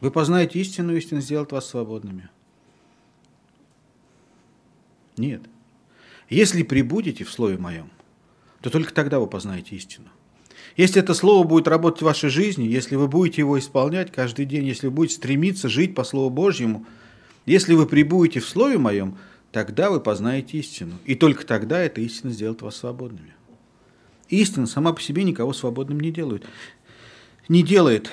Вы 0.00 0.10
познаете 0.10 0.60
истину, 0.60 0.94
истина 0.94 1.20
сделает 1.20 1.52
вас 1.52 1.66
свободными. 1.66 2.30
Нет. 5.16 5.42
Если 6.30 6.62
прибудете 6.62 7.24
в 7.24 7.32
Слове 7.32 7.58
Моем, 7.58 7.90
то 8.60 8.70
только 8.70 8.92
тогда 8.94 9.18
вы 9.18 9.26
познаете 9.26 9.76
истину. 9.76 10.08
Если 10.78 11.02
это 11.02 11.12
Слово 11.12 11.44
будет 11.44 11.66
работать 11.66 12.02
в 12.02 12.04
вашей 12.04 12.30
жизни, 12.30 12.64
если 12.64 12.94
вы 12.94 13.08
будете 13.08 13.42
его 13.42 13.58
исполнять 13.58 14.12
каждый 14.12 14.44
день, 14.44 14.64
если 14.64 14.86
вы 14.86 14.92
будете 14.92 15.16
стремиться 15.16 15.68
жить 15.68 15.92
по 15.96 16.04
Слову 16.04 16.30
Божьему, 16.30 16.86
если 17.46 17.74
вы 17.74 17.84
прибудете 17.84 18.38
в 18.38 18.48
Слове 18.48 18.78
Моем, 18.78 19.18
тогда 19.50 19.90
вы 19.90 19.98
познаете 19.98 20.58
истину. 20.58 20.94
И 21.04 21.16
только 21.16 21.44
тогда 21.44 21.80
эта 21.80 22.00
истина 22.00 22.30
сделает 22.30 22.62
вас 22.62 22.76
свободными. 22.76 23.34
Истина 24.28 24.68
сама 24.68 24.92
по 24.92 25.02
себе 25.02 25.24
никого 25.24 25.52
свободным 25.52 25.98
не 25.98 26.12
делает. 26.12 26.46
Не 27.48 27.64
делает. 27.64 28.12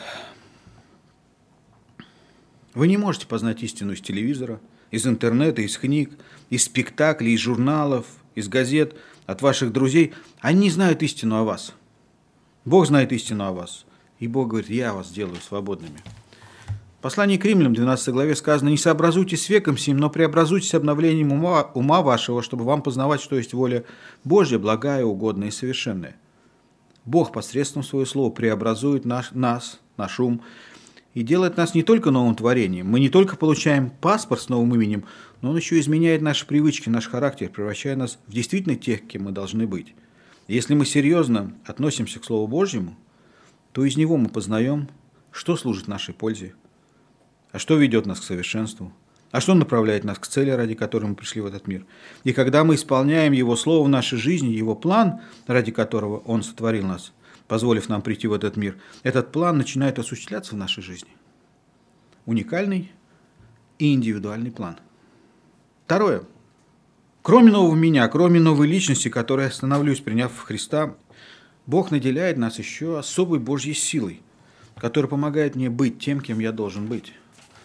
Вы 2.73 2.87
не 2.87 2.97
можете 2.97 3.27
познать 3.27 3.61
истину 3.61 3.93
из 3.93 4.01
телевизора, 4.01 4.59
из 4.89 5.05
интернета, 5.05 5.61
из 5.61 5.77
книг, 5.77 6.13
из 6.49 6.63
спектаклей, 6.63 7.35
из 7.35 7.41
журналов, 7.41 8.07
из 8.33 8.47
газет, 8.47 8.95
от 9.27 9.43
ваших 9.43 9.71
друзей. 9.71 10.15
Они 10.39 10.71
знают 10.71 11.03
истину 11.03 11.35
о 11.35 11.43
вас. 11.43 11.75
Бог 12.65 12.87
знает 12.87 13.11
истину 13.11 13.45
о 13.45 13.51
вас. 13.51 13.85
И 14.19 14.27
Бог 14.27 14.49
говорит, 14.49 14.69
я 14.69 14.93
вас 14.93 15.09
сделаю 15.09 15.37
свободными. 15.37 16.01
Послание 17.01 17.37
к 17.37 17.45
римлянам, 17.45 17.75
12 17.75 18.09
главе 18.09 18.35
сказано, 18.35 18.69
«Не 18.69 18.77
сообразуйтесь 18.77 19.43
с 19.43 19.49
веком 19.49 19.77
сим, 19.77 19.97
но 19.97 20.09
преобразуйтесь 20.09 20.73
обновлением 20.73 21.31
ума, 21.31 21.69
ума 21.75 22.01
вашего, 22.01 22.41
чтобы 22.41 22.63
вам 22.63 22.81
познавать, 22.81 23.21
что 23.21 23.35
есть 23.35 23.53
воля 23.53 23.85
Божья, 24.23 24.57
благая, 24.57 25.05
угодная 25.05 25.49
и 25.49 25.51
совершенная». 25.51 26.15
Бог 27.05 27.31
посредством 27.31 27.83
своего 27.83 28.07
слова 28.07 28.31
преобразует 28.31 29.05
наш, 29.05 29.31
нас, 29.33 29.79
наш 29.97 30.19
ум, 30.19 30.41
и 31.13 31.21
делает 31.21 31.57
нас 31.57 31.75
не 31.75 31.83
только 31.83 32.09
новым 32.09 32.33
творением. 32.33 32.87
Мы 32.87 32.99
не 32.99 33.09
только 33.09 33.37
получаем 33.37 33.91
паспорт 33.91 34.41
с 34.41 34.49
новым 34.49 34.73
именем, 34.73 35.05
но 35.41 35.51
он 35.51 35.57
еще 35.57 35.79
изменяет 35.79 36.23
наши 36.23 36.47
привычки, 36.47 36.89
наш 36.89 37.07
характер, 37.07 37.49
превращая 37.49 37.95
нас 37.95 38.17
в 38.25 38.33
действительно 38.33 38.75
тех, 38.75 39.07
кем 39.07 39.25
мы 39.25 39.31
должны 39.31 39.67
быть. 39.67 39.93
Если 40.47 40.73
мы 40.73 40.85
серьезно 40.85 41.53
относимся 41.65 42.19
к 42.19 42.25
Слову 42.25 42.47
Божьему, 42.47 42.95
то 43.71 43.83
из 43.83 43.97
него 43.97 44.17
мы 44.17 44.29
познаем, 44.29 44.89
что 45.31 45.55
служит 45.57 45.87
нашей 45.87 46.13
пользе– 46.13 46.53
а 47.55 47.57
что 47.57 47.77
ведет 47.77 48.05
нас 48.05 48.19
к 48.19 48.23
совершенству? 48.25 48.91
А 49.31 49.39
что 49.39 49.53
направляет 49.53 50.03
нас 50.03 50.19
к 50.19 50.27
цели, 50.27 50.49
ради 50.49 50.75
которой 50.75 51.05
мы 51.05 51.15
пришли 51.15 51.39
в 51.39 51.45
этот 51.45 51.67
мир? 51.67 51.85
И 52.25 52.33
когда 52.33 52.65
мы 52.65 52.75
исполняем 52.75 53.31
Его 53.31 53.55
Слово 53.55 53.85
в 53.85 53.87
нашей 53.87 54.17
жизни, 54.17 54.49
Его 54.49 54.75
план, 54.75 55.21
ради 55.47 55.71
которого 55.71 56.17
Он 56.17 56.43
сотворил 56.43 56.85
нас, 56.85 57.13
позволив 57.47 57.87
нам 57.87 58.01
прийти 58.01 58.27
в 58.27 58.33
этот 58.33 58.57
мир, 58.57 58.77
этот 59.03 59.31
план 59.31 59.57
начинает 59.57 59.97
осуществляться 59.99 60.53
в 60.53 60.57
нашей 60.57 60.83
жизни. 60.83 61.11
Уникальный 62.25 62.91
и 63.79 63.93
индивидуальный 63.93 64.51
план. 64.51 64.75
Второе. 65.85 66.23
Кроме 67.25 67.51
нового 67.51 67.73
меня, 67.73 68.07
кроме 68.07 68.39
новой 68.39 68.67
личности, 68.67 69.09
которой 69.09 69.45
я 69.45 69.51
становлюсь, 69.51 69.99
приняв 69.99 70.31
Христа, 70.37 70.95
Бог 71.65 71.89
наделяет 71.89 72.37
нас 72.37 72.59
еще 72.59 72.99
особой 72.99 73.39
Божьей 73.39 73.73
силой, 73.73 74.21
которая 74.77 75.09
помогает 75.09 75.55
мне 75.55 75.71
быть 75.71 75.97
тем, 75.97 76.21
кем 76.21 76.37
я 76.37 76.51
должен 76.51 76.85
быть. 76.85 77.13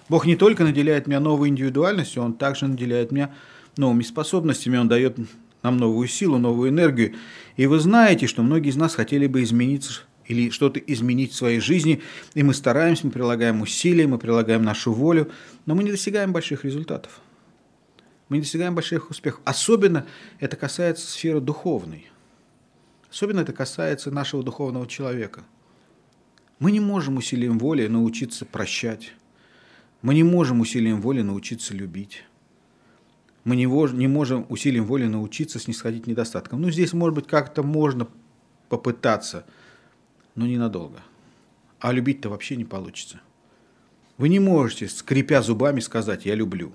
Бог 0.08 0.24
не 0.24 0.34
только 0.34 0.64
наделяет 0.64 1.06
меня 1.06 1.20
новой 1.20 1.50
индивидуальностью, 1.50 2.22
Он 2.22 2.32
также 2.32 2.68
наделяет 2.68 3.12
меня 3.12 3.34
новыми 3.76 4.02
способностями, 4.02 4.78
Он 4.78 4.88
дает 4.88 5.18
нам 5.62 5.76
новую 5.76 6.08
силу, 6.08 6.38
новую 6.38 6.70
энергию. 6.70 7.16
И 7.58 7.66
вы 7.66 7.80
знаете, 7.80 8.26
что 8.28 8.42
многие 8.42 8.70
из 8.70 8.76
нас 8.76 8.94
хотели 8.94 9.26
бы 9.26 9.42
измениться 9.42 10.04
или 10.24 10.48
что-то 10.48 10.80
изменить 10.80 11.32
в 11.32 11.36
своей 11.36 11.61
жизни, 11.61 12.00
и 12.32 12.42
мы 12.42 12.54
стараемся, 12.54 13.04
мы 13.04 13.12
прилагаем 13.12 13.61
усилия, 13.61 14.06
мы 14.06 14.16
прилагаем 14.16 14.62
нашу 14.62 14.94
волю, 14.94 15.30
но 15.66 15.74
мы 15.74 15.84
не 15.84 15.90
достигаем 15.90 16.32
больших 16.32 16.64
результатов. 16.64 17.20
Мы 18.30 18.36
не 18.36 18.42
достигаем 18.42 18.74
больших 18.76 19.10
успехов. 19.10 19.42
Особенно 19.44 20.06
это 20.38 20.56
касается 20.56 21.06
сферы 21.06 21.40
духовной. 21.40 22.06
Особенно 23.10 23.40
это 23.40 23.52
касается 23.52 24.12
нашего 24.12 24.44
духовного 24.44 24.86
человека. 24.86 25.42
Мы 26.60 26.70
не 26.70 26.78
можем 26.78 27.16
усилием 27.16 27.58
воли 27.58 27.88
научиться 27.88 28.46
прощать. 28.46 29.12
Мы 30.00 30.14
не 30.14 30.22
можем 30.22 30.60
усилием 30.60 31.00
воли 31.00 31.22
научиться 31.22 31.74
любить. 31.74 32.24
Мы 33.42 33.56
не, 33.56 33.66
можем 33.66 34.46
усилием 34.48 34.84
воли 34.84 35.06
научиться 35.06 35.58
снисходить 35.58 36.06
недостаткам. 36.06 36.60
Ну, 36.62 36.70
здесь, 36.70 36.92
может 36.92 37.16
быть, 37.16 37.26
как-то 37.26 37.64
можно 37.64 38.06
попытаться, 38.68 39.44
но 40.36 40.46
ненадолго. 40.46 41.00
А 41.80 41.90
любить-то 41.90 42.28
вообще 42.28 42.54
не 42.54 42.64
получится. 42.64 43.20
Вы 44.18 44.28
не 44.28 44.38
можете, 44.38 44.88
скрипя 44.88 45.42
зубами, 45.42 45.80
сказать 45.80 46.26
«я 46.26 46.36
люблю». 46.36 46.74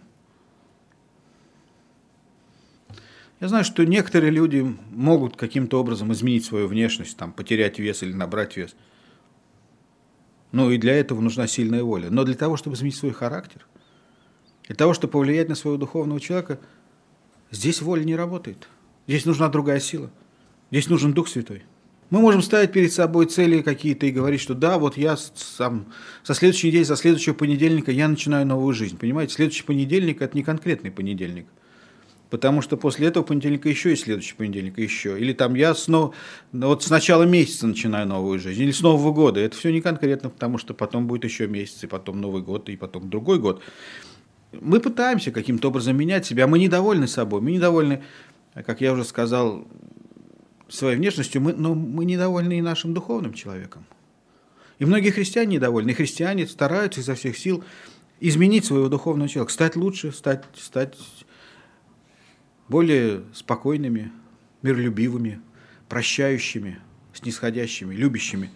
Я 3.46 3.50
знаю, 3.50 3.64
что 3.64 3.86
некоторые 3.86 4.32
люди 4.32 4.66
могут 4.90 5.36
каким-то 5.38 5.80
образом 5.80 6.12
изменить 6.12 6.46
свою 6.46 6.66
внешность, 6.66 7.16
там, 7.16 7.32
потерять 7.32 7.78
вес 7.78 8.02
или 8.02 8.12
набрать 8.12 8.58
вес– 8.58 8.76
ну 10.52 10.72
и 10.72 10.80
для 10.80 10.96
этого 10.96 11.22
нужна 11.22 11.46
сильная 11.46 11.84
воля. 11.84 12.10
Но 12.10 12.24
для 12.24 12.34
того, 12.34 12.58
чтобы 12.58 12.76
изменить 12.76 12.96
свой 12.96 13.12
характер, 13.12 13.68
для 14.66 14.76
того, 14.76 14.96
чтобы 14.96 15.12
повлиять 15.12 15.48
на 15.48 15.54
своего 15.54 15.78
духовного 15.78 16.20
человека, 16.20 16.60
здесь 17.52 17.84
воля 17.84 18.04
не 18.04 18.16
работает. 18.16 18.68
Здесь 19.06 19.26
нужна 19.26 19.50
другая 19.50 19.80
сила. 19.80 20.10
Здесь 20.72 20.90
нужен 20.90 21.14
Дух 21.14 21.28
Святой. 21.28 21.62
Мы 22.10 22.22
можем 22.22 22.42
ставить 22.42 22.72
перед 22.72 22.92
собой 22.92 23.28
цели 23.28 23.62
какие-то 23.62 24.08
и 24.08 24.12
говорить, 24.12 24.42
что 24.42 24.56
да, 24.56 24.80
вот 24.80 24.98
я 24.98 25.18
сам, 25.18 25.86
со 26.24 26.34
следующей 26.34 26.70
недели, 26.70 26.84
со 26.84 26.96
следующего 26.96 27.36
понедельника 27.36 27.92
я 27.92 28.08
начинаю 28.08 28.48
новую 28.48 28.74
жизнь. 28.74 28.98
Понимаете, 28.98 29.36
следующий 29.36 29.66
понедельник– 29.66 30.22
это 30.24 30.36
не 30.36 30.44
конкретный 30.44 30.90
понедельник– 30.90 31.46
потому 32.30 32.62
что 32.62 32.78
после 32.78 33.08
этого 33.08 33.24
понедельника 33.24 33.70
еще 33.70 33.94
и 33.94 33.96
следующий 33.96 34.36
понедельник 34.36 34.78
еще. 34.78 35.20
Или 35.20 35.34
там 35.34 35.56
я 35.56 35.74
снова, 35.76 36.14
вот 36.52 36.84
с 36.84 36.90
начала 36.90 37.24
месяца 37.24 37.68
начинаю 37.68 38.08
новую 38.08 38.40
жизнь, 38.40 38.62
или 38.62 38.72
с 38.72 38.82
Нового 38.82 39.12
года. 39.12 39.40
Это 39.40 39.56
все 39.56 39.72
не 39.72 39.82
конкретно, 39.82 40.30
потому 40.30 40.58
что 40.58 40.74
потом 40.74 41.08
будет 41.08 41.24
еще 41.24 41.48
месяц, 41.48 41.84
и 41.84 41.88
потом 41.88 42.22
Новый 42.22 42.42
год, 42.42 42.70
и 42.70 42.76
потом 42.76 43.10
другой 43.10 43.40
год. 43.40 43.62
Мы 44.54 44.80
пытаемся 44.80 45.32
каким-то 45.32 45.68
образом 45.68 45.98
менять 45.98 46.26
себя, 46.26 46.48
мы 46.48 46.60
недовольны 46.60 47.08
собой, 47.08 47.42
мы 47.42 47.52
недовольны, 47.52 48.04
как 48.54 48.82
я 48.82 48.94
уже 48.94 49.04
сказал, 49.04 49.68
своей 50.68 50.98
внешностью, 50.98 51.42
мы, 51.42 51.54
но 51.54 51.76
мы 51.76 52.06
недовольны 52.06 52.58
и 52.58 52.62
нашим 52.62 52.94
духовным 52.94 53.34
человеком. 53.34 53.86
И 54.80 54.86
многие 54.86 55.12
христиане 55.12 55.56
недовольны, 55.56 55.92
и 55.92 55.94
христиане 55.94 56.48
стараются 56.48 57.02
изо 57.02 57.16
всех 57.16 57.38
сил 57.38 57.64
изменить 58.20 58.66
своего 58.66 58.90
духовного 58.90 59.30
человека, 59.30 59.54
стать 59.54 59.76
лучше, 59.76 60.12
стать, 60.12 60.44
стать 60.56 60.98
более 62.68 63.24
спокойными, 63.34 64.12
миролюбивыми, 64.62 65.42
прощающими, 65.88 66.80
снисходящими, 67.14 67.94
любящими. 67.94 68.50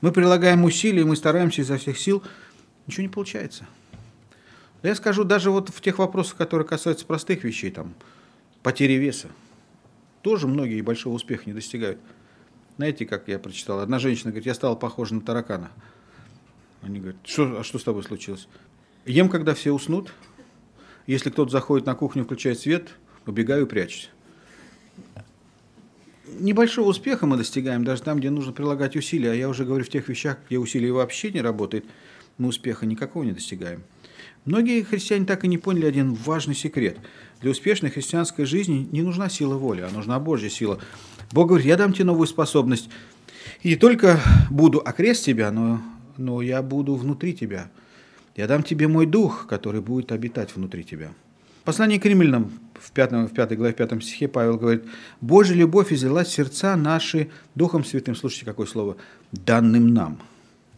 Мы 0.00 0.12
прилагаем 0.12 0.64
усилия, 0.64 1.04
мы 1.04 1.16
стараемся 1.16 1.62
изо 1.62 1.78
всех 1.78 1.98
сил, 1.98 2.22
ничего 2.86 3.02
не 3.02 3.08
получается. 3.08 3.66
Я 4.82 4.94
скажу, 4.94 5.24
даже 5.24 5.50
вот 5.50 5.70
в 5.70 5.80
тех 5.80 5.98
вопросах, 5.98 6.36
которые 6.36 6.66
касаются 6.66 7.06
простых 7.06 7.44
вещей, 7.44 7.70
там, 7.70 7.94
потери 8.62 8.94
веса, 8.94 9.28
тоже 10.20 10.46
многие 10.46 10.80
большого 10.82 11.14
успеха 11.14 11.44
не 11.46 11.54
достигают. 11.54 11.98
Знаете, 12.76 13.06
как 13.06 13.28
я 13.28 13.38
прочитал, 13.38 13.80
одна 13.80 13.98
женщина 13.98 14.30
говорит, 14.30 14.46
я 14.46 14.54
стала 14.54 14.74
похожа 14.74 15.14
на 15.14 15.20
таракана. 15.20 15.70
Они 16.82 16.98
говорят, 16.98 17.16
что, 17.24 17.60
а 17.60 17.64
что 17.64 17.78
с 17.78 17.84
тобой 17.84 18.02
случилось? 18.02 18.48
Ем, 19.06 19.30
когда 19.30 19.54
все 19.54 19.72
уснут. 19.72 20.12
Если 21.06 21.30
кто-то 21.30 21.50
заходит 21.50 21.86
на 21.86 21.94
кухню, 21.94 22.24
включает 22.24 22.58
свет– 22.58 22.90
убегаю, 23.26 23.66
прячусь. 23.66 24.10
Небольшого 26.38 26.88
успеха 26.88 27.26
мы 27.26 27.36
достигаем 27.36 27.84
даже 27.84 28.02
там, 28.02 28.18
где 28.18 28.30
нужно 28.30 28.52
прилагать 28.52 28.96
усилия. 28.96 29.32
А 29.32 29.34
я 29.34 29.48
уже 29.48 29.64
говорю 29.64 29.84
в 29.84 29.88
тех 29.88 30.08
вещах, 30.08 30.38
где 30.46 30.58
усилия 30.58 30.92
вообще 30.92 31.30
не 31.30 31.40
работает, 31.40 31.84
мы 32.38 32.48
успеха 32.48 32.86
никакого 32.86 33.24
не 33.24 33.32
достигаем. 33.32 33.82
Многие 34.44 34.82
христиане 34.82 35.24
так 35.24 35.44
и 35.44 35.48
не 35.48 35.58
поняли 35.58 35.86
один 35.86 36.14
важный 36.14 36.54
секрет. 36.54 36.98
Для 37.40 37.50
успешной 37.50 37.90
христианской 37.90 38.44
жизни 38.44 38.88
не 38.90 39.02
нужна 39.02 39.28
сила 39.28 39.56
воли, 39.56 39.80
а 39.82 39.90
нужна 39.90 40.18
Божья 40.18 40.48
сила. 40.48 40.80
Бог 41.32 41.48
говорит, 41.48 41.66
я 41.66 41.76
дам 41.76 41.92
тебе 41.92 42.04
новую 42.04 42.26
способность. 42.26 42.90
И 43.62 43.70
не 43.70 43.76
только 43.76 44.20
буду 44.50 44.82
окрест 44.84 45.24
тебя, 45.24 45.50
но, 45.50 45.80
но 46.16 46.42
я 46.42 46.62
буду 46.62 46.94
внутри 46.94 47.34
тебя. 47.34 47.70
Я 48.36 48.46
дам 48.46 48.62
тебе 48.62 48.88
мой 48.88 49.06
дух, 49.06 49.46
который 49.46 49.80
будет 49.80 50.12
обитать 50.12 50.54
внутри 50.54 50.84
тебя. 50.84 51.12
Послание 51.64 51.98
к 51.98 52.04
римлянам 52.04 52.52
в 52.74 52.90
5, 52.92 53.12
в 53.12 53.32
5 53.32 53.56
главе, 53.56 53.72
в 53.72 53.76
5 53.76 54.04
стихе 54.04 54.28
Павел 54.28 54.58
говорит, 54.58 54.84
«Божья 55.22 55.54
любовь 55.54 55.92
излилась 55.92 56.28
сердца 56.28 56.76
наши 56.76 57.30
Духом 57.54 57.84
Святым». 57.84 58.14
Слушайте, 58.14 58.44
какое 58.44 58.66
слово. 58.66 58.96
«Данным 59.32 59.94
нам». 59.94 60.18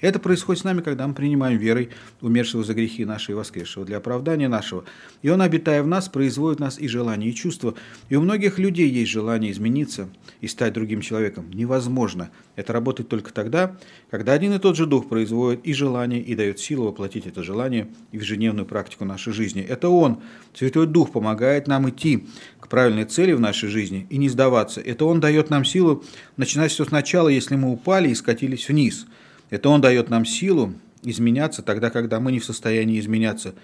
Это 0.00 0.18
происходит 0.18 0.60
с 0.60 0.64
нами, 0.64 0.82
когда 0.82 1.06
мы 1.06 1.14
принимаем 1.14 1.58
верой 1.58 1.88
умершего 2.20 2.62
за 2.62 2.74
грехи 2.74 3.06
наши 3.06 3.32
и 3.32 3.34
воскресшего 3.34 3.86
для 3.86 3.96
оправдания 3.96 4.48
нашего. 4.48 4.84
И 5.22 5.30
Он, 5.30 5.40
обитая 5.40 5.82
в 5.82 5.86
нас, 5.86 6.08
производит 6.08 6.58
в 6.58 6.60
нас 6.60 6.78
и 6.78 6.86
желания, 6.86 7.30
и 7.30 7.34
чувства. 7.34 7.74
И 8.10 8.16
у 8.16 8.20
многих 8.20 8.58
людей 8.58 8.90
есть 8.90 9.10
желание 9.10 9.50
измениться 9.52 10.08
и 10.42 10.48
стать 10.48 10.74
другим 10.74 11.00
человеком. 11.00 11.50
Невозможно. 11.50 12.30
Это 12.56 12.74
работает 12.74 13.08
только 13.08 13.32
тогда, 13.32 13.76
когда 14.10 14.34
один 14.34 14.52
и 14.52 14.58
тот 14.58 14.76
же 14.76 14.86
Дух 14.86 15.08
производит 15.08 15.64
и 15.64 15.72
желание, 15.72 16.20
и 16.20 16.34
дает 16.34 16.58
силу 16.58 16.86
воплотить 16.86 17.26
это 17.26 17.42
желание 17.42 17.88
в 18.12 18.16
ежедневную 18.16 18.66
практику 18.66 19.06
нашей 19.06 19.32
жизни. 19.32 19.62
Это 19.62 19.88
Он, 19.88 20.20
Святой 20.54 20.86
Дух, 20.86 21.10
помогает 21.10 21.66
нам 21.68 21.88
идти 21.88 22.26
к 22.60 22.68
правильной 22.68 23.04
цели 23.04 23.32
в 23.32 23.40
нашей 23.40 23.70
жизни 23.70 24.06
и 24.10 24.18
не 24.18 24.28
сдаваться. 24.28 24.82
Это 24.82 25.06
Он 25.06 25.20
дает 25.20 25.48
нам 25.48 25.64
силу 25.64 26.04
начинать 26.36 26.70
все 26.70 26.84
сначала, 26.84 27.28
если 27.28 27.56
мы 27.56 27.70
упали 27.72 28.10
и 28.10 28.14
скатились 28.14 28.68
вниз– 28.68 29.06
это 29.50 29.68
Он 29.68 29.80
дает 29.80 30.10
нам 30.10 30.24
силу 30.24 30.74
изменяться 31.02 31.62
тогда, 31.62 31.90
когда 31.90 32.20
мы 32.20 32.32
не 32.32 32.40
в 32.40 32.44
состоянии 32.44 32.98
изменяться. 32.98 33.54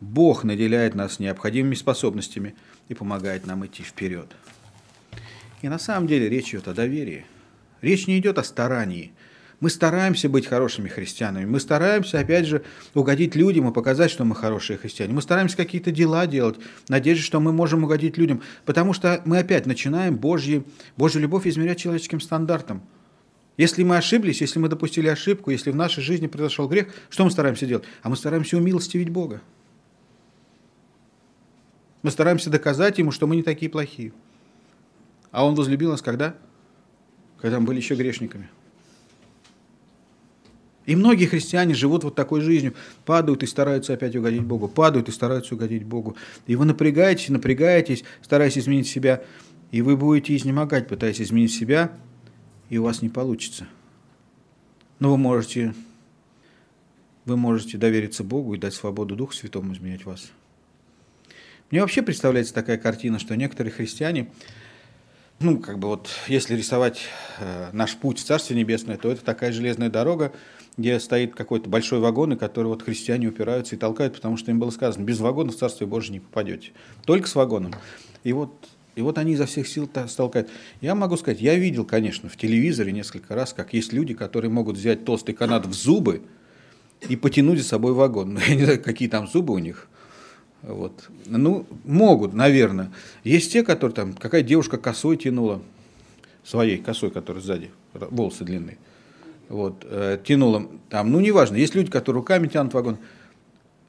Бог 0.00 0.44
наделяет 0.44 0.94
нас 0.94 1.18
необходимыми 1.18 1.74
способностями 1.74 2.54
и 2.88 2.94
помогает 2.94 3.46
нам 3.46 3.64
идти 3.66 3.82
вперед. 3.82 4.28
И 5.62 5.68
на 5.68 5.78
самом 5.78 6.06
деле 6.06 6.28
речь 6.28 6.50
идет 6.50 6.68
о 6.68 6.74
доверии. 6.74 7.24
Речь 7.80 8.06
не 8.06 8.18
идет 8.18 8.38
о 8.38 8.44
старании. 8.44 9.12
Мы 9.60 9.70
стараемся 9.70 10.28
быть 10.28 10.46
хорошими 10.46 10.88
христианами. 10.88 11.46
Мы 11.46 11.58
стараемся, 11.58 12.18
опять 12.18 12.46
же, 12.46 12.64
угодить 12.92 13.34
людям 13.34 13.68
и 13.68 13.72
показать, 13.72 14.10
что 14.10 14.24
мы 14.24 14.34
хорошие 14.34 14.76
христиане. 14.76 15.14
Мы 15.14 15.22
стараемся 15.22 15.56
какие-то 15.56 15.90
дела 15.90 16.26
делать, 16.26 16.56
надеясь, 16.88 17.20
что 17.20 17.40
мы 17.40 17.52
можем 17.52 17.84
угодить 17.84 18.18
людям. 18.18 18.42
Потому 18.66 18.92
что 18.92 19.22
мы 19.24 19.38
опять 19.38 19.64
начинаем 19.64 20.16
Божьи, 20.16 20.64
Божью 20.96 21.22
любовь 21.22 21.46
измерять 21.46 21.78
человеческим 21.78 22.20
стандартом. 22.20 22.82
Если 23.56 23.84
мы 23.84 23.96
ошиблись, 23.96 24.40
если 24.40 24.58
мы 24.58 24.68
допустили 24.68 25.06
ошибку, 25.06 25.50
если 25.50 25.70
в 25.70 25.76
нашей 25.76 26.02
жизни 26.02 26.26
произошел 26.26 26.68
грех, 26.68 26.88
что 27.08 27.24
мы 27.24 27.30
стараемся 27.30 27.66
делать? 27.66 27.84
А 28.02 28.08
мы 28.08 28.16
стараемся 28.16 28.56
умилостивить 28.56 29.10
Бога. 29.10 29.40
Мы 32.02 32.10
стараемся 32.10 32.50
доказать 32.50 32.98
Ему, 32.98 33.12
что 33.12 33.26
мы 33.26 33.36
не 33.36 33.42
такие 33.42 33.70
плохие. 33.70 34.12
А 35.30 35.46
Он 35.46 35.54
возлюбил 35.54 35.90
нас 35.90 36.02
когда? 36.02 36.36
Когда 37.40 37.60
мы 37.60 37.66
были 37.66 37.78
еще 37.78 37.94
грешниками. 37.94 38.48
И 40.86 40.96
многие 40.96 41.26
христиане 41.26 41.74
живут 41.74 42.04
вот 42.04 42.14
такой 42.14 42.40
жизнью, 42.40 42.74
падают 43.06 43.42
и 43.42 43.46
стараются 43.46 43.94
опять 43.94 44.14
угодить 44.16 44.42
Богу, 44.42 44.68
падают 44.68 45.08
и 45.08 45.12
стараются 45.12 45.54
угодить 45.54 45.84
Богу. 45.84 46.16
И 46.46 46.56
вы 46.56 46.66
напрягаетесь, 46.66 47.30
напрягаетесь, 47.30 48.04
стараясь 48.20 48.58
изменить 48.58 48.86
себя, 48.86 49.22
и 49.70 49.80
вы 49.80 49.96
будете 49.96 50.36
изнемогать, 50.36 50.86
пытаясь 50.88 51.22
изменить 51.22 51.54
себя, 51.54 51.96
и 52.68 52.78
у 52.78 52.84
вас 52.84 53.02
не 53.02 53.08
получится. 53.08 53.66
Но 54.98 55.10
вы 55.10 55.18
можете, 55.18 55.74
вы 57.24 57.36
можете 57.36 57.78
довериться 57.78 58.24
Богу 58.24 58.54
и 58.54 58.58
дать 58.58 58.74
свободу 58.74 59.16
Духу 59.16 59.32
Святому 59.32 59.72
изменять 59.72 60.04
вас. 60.04 60.30
Мне 61.70 61.80
вообще 61.80 62.02
представляется 62.02 62.54
такая 62.54 62.78
картина, 62.78 63.18
что 63.18 63.36
некоторые 63.36 63.72
христиане, 63.72 64.30
ну, 65.40 65.58
как 65.58 65.78
бы 65.78 65.88
вот, 65.88 66.08
если 66.28 66.54
рисовать 66.54 67.00
э, 67.40 67.70
наш 67.72 67.96
путь 67.96 68.18
в 68.20 68.24
Царствие 68.24 68.58
Небесное, 68.58 68.96
то 68.96 69.10
это 69.10 69.24
такая 69.24 69.50
железная 69.50 69.90
дорога, 69.90 70.32
где 70.76 70.98
стоит 71.00 71.34
какой-то 71.34 71.68
большой 71.68 71.98
вагон, 71.98 72.32
и 72.32 72.36
который 72.36 72.68
вот 72.68 72.82
христиане 72.82 73.28
упираются 73.28 73.74
и 73.74 73.78
толкают, 73.78 74.14
потому 74.14 74.36
что 74.36 74.50
им 74.50 74.58
было 74.58 74.70
сказано, 74.70 75.04
без 75.04 75.20
вагона 75.20 75.52
в 75.52 75.56
Царствие 75.56 75.88
Божие 75.88 76.12
не 76.12 76.20
попадете, 76.20 76.72
только 77.04 77.28
с 77.28 77.34
вагоном. 77.34 77.74
И 78.22 78.32
вот 78.32 78.68
и 78.94 79.02
вот 79.02 79.18
они 79.18 79.32
изо 79.32 79.46
всех 79.46 79.66
сил 79.66 79.88
столкают. 80.06 80.48
Я 80.80 80.94
могу 80.94 81.16
сказать, 81.16 81.40
я 81.40 81.56
видел, 81.56 81.84
конечно, 81.84 82.28
в 82.28 82.36
телевизоре 82.36 82.92
несколько 82.92 83.34
раз, 83.34 83.52
как 83.52 83.74
есть 83.74 83.92
люди, 83.92 84.14
которые 84.14 84.50
могут 84.50 84.76
взять 84.76 85.04
толстый 85.04 85.32
канат 85.32 85.66
в 85.66 85.72
зубы 85.72 86.22
и 87.08 87.16
потянуть 87.16 87.58
за 87.58 87.64
собой 87.64 87.92
вагон. 87.92 88.38
Я 88.48 88.54
не 88.54 88.64
знаю, 88.64 88.82
какие 88.82 89.08
там 89.08 89.26
зубы 89.26 89.52
у 89.54 89.58
них. 89.58 89.88
Вот. 90.62 91.10
Ну, 91.26 91.66
могут, 91.84 92.32
наверное. 92.32 92.92
Есть 93.24 93.52
те, 93.52 93.62
которые 93.64 93.94
там, 93.94 94.12
какая 94.14 94.42
девушка 94.42 94.78
косой 94.78 95.16
тянула, 95.16 95.60
своей 96.44 96.78
косой, 96.78 97.10
которая 97.10 97.42
сзади, 97.42 97.70
волосы 97.92 98.44
длинные. 98.44 98.78
Вот, 99.48 99.84
э, 99.88 100.18
тянула 100.24 100.68
там, 100.88 101.10
ну, 101.10 101.20
неважно, 101.20 101.56
есть 101.56 101.74
люди, 101.74 101.90
которые 101.90 102.20
руками 102.20 102.48
тянут 102.48 102.72
вагон. 102.72 102.96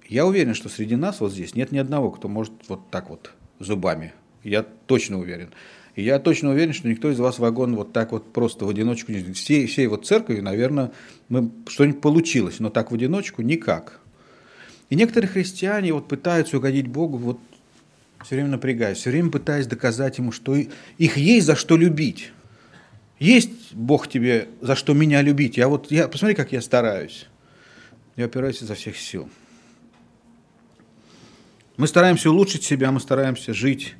Я 0.07 0.25
уверен, 0.25 0.53
что 0.53 0.67
среди 0.67 0.95
нас 0.95 1.21
вот 1.21 1.31
здесь 1.31 1.55
нет 1.55 1.71
ни 1.71 1.77
одного, 1.77 2.11
кто 2.11 2.27
может 2.27 2.51
вот 2.67 2.81
так 2.91 3.09
вот 3.09 3.31
зубами 3.59 4.13
я 4.49 4.63
точно 4.63 5.19
уверен. 5.19 5.49
И 5.95 6.03
я 6.03 6.19
точно 6.19 6.51
уверен, 6.51 6.73
что 6.73 6.87
никто 6.87 7.09
из 7.09 7.19
вас 7.19 7.39
вагон 7.39 7.75
вот 7.75 7.93
так 7.93 8.11
вот 8.11 8.31
просто 8.31 8.65
в 8.65 8.69
одиночку 8.69 9.11
не... 9.11 9.33
Всей, 9.33 9.65
всей 9.65 9.87
вот 9.87 10.05
церкви, 10.05 10.39
наверное, 10.39 10.91
мы, 11.29 11.51
что-нибудь 11.67 12.01
получилось, 12.01 12.59
но 12.59 12.69
так 12.69 12.91
в 12.91 12.95
одиночку 12.95 13.41
никак. 13.41 14.01
И 14.89 14.95
некоторые 14.95 15.29
христиане 15.29 15.93
вот 15.93 16.07
пытаются 16.07 16.57
угодить 16.57 16.87
Богу, 16.87 17.17
вот 17.17 17.39
все 18.23 18.35
время 18.35 18.49
напрягаясь, 18.49 18.97
все 18.97 19.09
время 19.09 19.29
пытаясь 19.31 19.67
доказать 19.67 20.17
Ему, 20.17 20.31
что 20.31 20.55
их 20.55 21.17
есть 21.17 21.45
за 21.45 21.55
что 21.55 21.77
любить. 21.77 22.31
Есть 23.19 23.73
Бог 23.73 24.09
тебе 24.09 24.49
за 24.61 24.75
что 24.75 24.93
меня 24.93 25.21
любить. 25.21 25.57
Я 25.57 25.69
вот, 25.69 25.91
я, 25.91 26.07
посмотри, 26.07 26.35
как 26.35 26.51
я 26.51 26.61
стараюсь. 26.61 27.27
Я 28.15 28.25
опираюсь 28.25 28.61
изо 28.61 28.75
всех 28.75 28.97
сил. 28.97 29.29
Мы 31.77 31.87
стараемся 31.87 32.29
улучшить 32.29 32.63
себя, 32.63 32.91
мы 32.91 32.99
стараемся 32.99 33.53
жить 33.53 33.95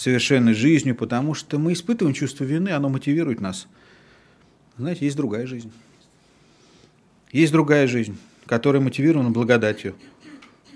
совершенной 0.00 0.54
жизнью, 0.54 0.96
потому 0.96 1.34
что 1.34 1.58
мы 1.58 1.74
испытываем 1.74 2.14
чувство 2.14 2.44
вины, 2.44 2.70
оно 2.70 2.88
мотивирует 2.88 3.40
нас. 3.40 3.66
Знаете, 4.78 5.04
есть 5.04 5.16
другая 5.16 5.46
жизнь. 5.46 5.70
Есть 7.32 7.52
другая 7.52 7.86
жизнь, 7.86 8.16
которая 8.46 8.80
мотивирована 8.80 9.30
благодатью. 9.30 9.94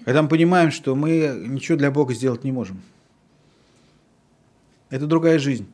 Когда 0.05 0.21
мы 0.21 0.29
понимаем, 0.29 0.71
что 0.71 0.95
мы 0.95 1.43
ничего 1.47 1.79
для 1.79 1.91
Бога 1.91 2.13
сделать 2.13 2.45
не 2.45 2.53
можем. 2.53 2.83
Это 4.91 5.07
другая 5.07 5.39
жизнь. 5.39 5.67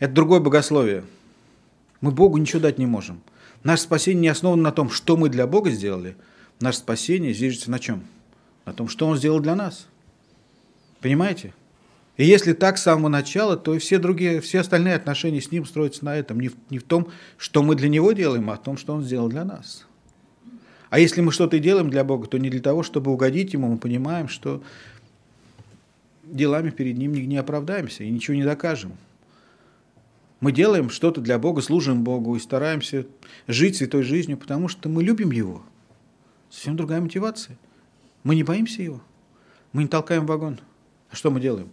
Это 0.00 0.12
другое 0.12 0.40
богословие. 0.40 1.04
Мы 2.00 2.10
Богу 2.10 2.36
ничего 2.36 2.60
дать 2.60 2.78
не 2.78 2.86
можем. 2.86 3.22
Наше 3.62 3.84
спасение 3.84 4.22
не 4.22 4.28
основано 4.28 4.64
на 4.64 4.72
том, 4.72 4.90
что 4.90 5.16
мы 5.16 5.28
для 5.28 5.46
Бога 5.46 5.70
сделали. 5.70 6.16
Наше 6.58 6.78
спасение 6.78 7.32
зиждется 7.32 7.70
на 7.70 7.78
чем? 7.78 8.04
На 8.64 8.72
том, 8.72 8.88
что 8.88 9.06
Он 9.06 9.16
сделал 9.16 9.38
для 9.38 9.54
нас. 9.54 9.86
Понимаете? 11.00 11.54
И 12.16 12.24
если 12.24 12.54
так 12.54 12.78
с 12.78 12.82
самого 12.82 13.08
начала, 13.08 13.56
то 13.56 13.74
и 13.74 13.78
все 13.78 13.98
другие, 13.98 14.40
все 14.40 14.60
остальные 14.60 14.94
отношения 14.94 15.40
с 15.40 15.50
ним 15.50 15.66
строятся 15.66 16.04
на 16.04 16.16
этом, 16.16 16.40
не 16.40 16.48
в, 16.48 16.54
не 16.70 16.78
в 16.78 16.82
том, 16.82 17.08
что 17.36 17.62
мы 17.62 17.74
для 17.74 17.88
него 17.88 18.12
делаем, 18.12 18.48
а 18.50 18.56
в 18.56 18.62
том, 18.62 18.78
что 18.78 18.94
он 18.94 19.02
сделал 19.02 19.28
для 19.28 19.44
нас. 19.44 19.86
А 20.88 20.98
если 20.98 21.20
мы 21.20 21.30
что-то 21.30 21.58
делаем 21.58 21.90
для 21.90 22.04
Бога, 22.04 22.26
то 22.26 22.38
не 22.38 22.48
для 22.48 22.60
того, 22.60 22.82
чтобы 22.82 23.10
угодить 23.10 23.52
ему, 23.52 23.68
мы 23.68 23.76
понимаем, 23.76 24.28
что 24.28 24.62
делами 26.24 26.70
перед 26.70 26.96
ним 26.96 27.12
не 27.12 27.36
оправдаемся 27.36 28.04
и 28.04 28.10
ничего 28.10 28.34
не 28.34 28.44
докажем. 28.44 28.92
Мы 30.40 30.52
делаем 30.52 30.90
что-то 30.90 31.20
для 31.20 31.38
Бога, 31.38 31.60
служим 31.60 32.02
Богу 32.02 32.36
и 32.36 32.40
стараемся 32.40 33.06
жить 33.46 33.76
святой 33.76 34.02
жизнью, 34.02 34.38
потому 34.38 34.68
что 34.68 34.88
мы 34.88 35.02
любим 35.02 35.32
Его. 35.32 35.62
Совсем 36.50 36.76
другая 36.76 37.00
мотивация. 37.00 37.58
Мы 38.22 38.34
не 38.34 38.42
боимся 38.42 38.82
Его. 38.82 39.02
Мы 39.72 39.82
не 39.82 39.88
толкаем 39.88 40.24
вагон. 40.26 40.58
А 41.10 41.16
что 41.16 41.30
мы 41.30 41.40
делаем? 41.40 41.68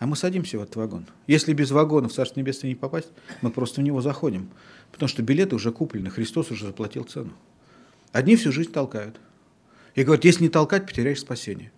А 0.00 0.06
мы 0.06 0.16
садимся 0.16 0.58
в 0.58 0.62
этот 0.62 0.76
вагон. 0.76 1.06
Если 1.26 1.52
без 1.52 1.70
вагона 1.70 2.08
в 2.08 2.12
Царство 2.12 2.40
Небесное 2.40 2.70
не 2.70 2.74
попасть, 2.74 3.08
мы 3.42 3.50
просто 3.50 3.82
в 3.82 3.84
него 3.84 4.00
заходим. 4.00 4.50
Потому 4.90 5.08
что 5.08 5.22
билеты 5.22 5.54
уже 5.54 5.72
куплены, 5.72 6.08
Христос 6.08 6.50
уже 6.50 6.66
заплатил 6.66 7.04
цену. 7.04 7.34
Одни 8.10 8.34
всю 8.34 8.50
жизнь 8.50 8.72
толкают. 8.72 9.20
И 9.94 10.02
говорят, 10.02 10.24
если 10.24 10.44
не 10.44 10.48
толкать, 10.48 10.86
потеряешь 10.86 11.20
спасение. 11.20 11.70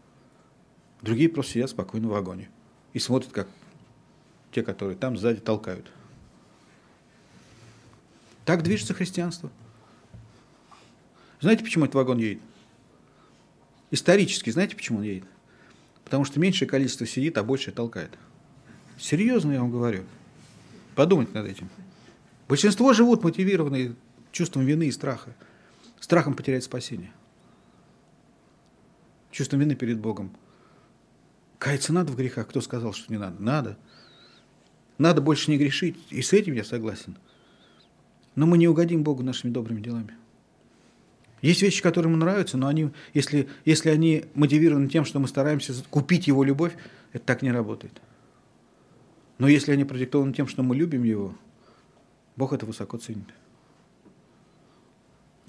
Другие 1.02 1.28
просто 1.28 1.54
сидят 1.54 1.70
спокойно 1.70 2.06
в 2.06 2.12
вагоне 2.12 2.48
и 2.92 3.00
смотрят, 3.00 3.32
как 3.32 3.48
те, 4.52 4.62
которые 4.62 4.96
там 4.96 5.18
сзади 5.18 5.40
толкают. 5.40 5.90
Так 8.44 8.62
движется 8.62 8.94
христианство. 8.94 9.50
Знаете, 11.40 11.64
почему 11.64 11.86
этот 11.86 11.96
вагон 11.96 12.18
едет? 12.18 12.40
Исторически, 13.90 14.50
знаете, 14.50 14.76
почему 14.76 14.98
он 14.98 15.04
едет? 15.04 15.24
Потому 16.12 16.26
что 16.26 16.40
меньшее 16.40 16.68
количество 16.68 17.06
сидит, 17.06 17.38
а 17.38 17.42
больше 17.42 17.72
толкает. 17.72 18.10
Серьезно 18.98 19.52
я 19.52 19.60
вам 19.62 19.70
говорю. 19.70 20.04
Подумайте 20.94 21.32
над 21.32 21.46
этим. 21.46 21.70
Большинство 22.50 22.92
живут 22.92 23.24
мотивированные 23.24 23.94
чувством 24.30 24.66
вины 24.66 24.88
и 24.88 24.92
страха. 24.92 25.34
Страхом 26.00 26.34
потерять 26.34 26.64
спасение. 26.64 27.14
чувством 29.30 29.60
вины 29.60 29.74
перед 29.74 30.00
Богом. 30.00 30.36
Каяться 31.58 31.94
надо 31.94 32.12
в 32.12 32.16
грехах. 32.16 32.46
Кто 32.46 32.60
сказал, 32.60 32.92
что 32.92 33.10
не 33.10 33.18
надо? 33.18 33.42
Надо. 33.42 33.78
Надо 34.98 35.22
больше 35.22 35.50
не 35.50 35.56
грешить. 35.56 35.96
И 36.10 36.20
с 36.20 36.34
этим 36.34 36.52
я 36.52 36.64
согласен. 36.64 37.16
Но 38.34 38.44
мы 38.44 38.58
не 38.58 38.68
угодим 38.68 39.02
Богу 39.02 39.22
нашими 39.22 39.50
добрыми 39.50 39.80
делами. 39.80 40.14
Есть 41.42 41.60
вещи, 41.60 41.82
которые 41.82 42.10
ему 42.10 42.20
нравятся, 42.20 42.56
но 42.56 42.68
они, 42.68 42.90
если, 43.14 43.48
если 43.64 43.90
они 43.90 44.24
мотивированы 44.34 44.88
тем, 44.88 45.04
что 45.04 45.18
мы 45.18 45.26
стараемся 45.26 45.74
купить 45.90 46.28
его 46.28 46.44
любовь, 46.44 46.72
это 47.12 47.24
так 47.24 47.42
не 47.42 47.50
работает. 47.50 48.00
Но 49.38 49.48
если 49.48 49.72
они 49.72 49.84
продиктованы 49.84 50.32
тем, 50.32 50.46
что 50.46 50.62
мы 50.62 50.76
любим 50.76 51.02
его, 51.02 51.34
Бог 52.36 52.52
это 52.52 52.64
высоко 52.64 52.96
ценит. 52.96 53.26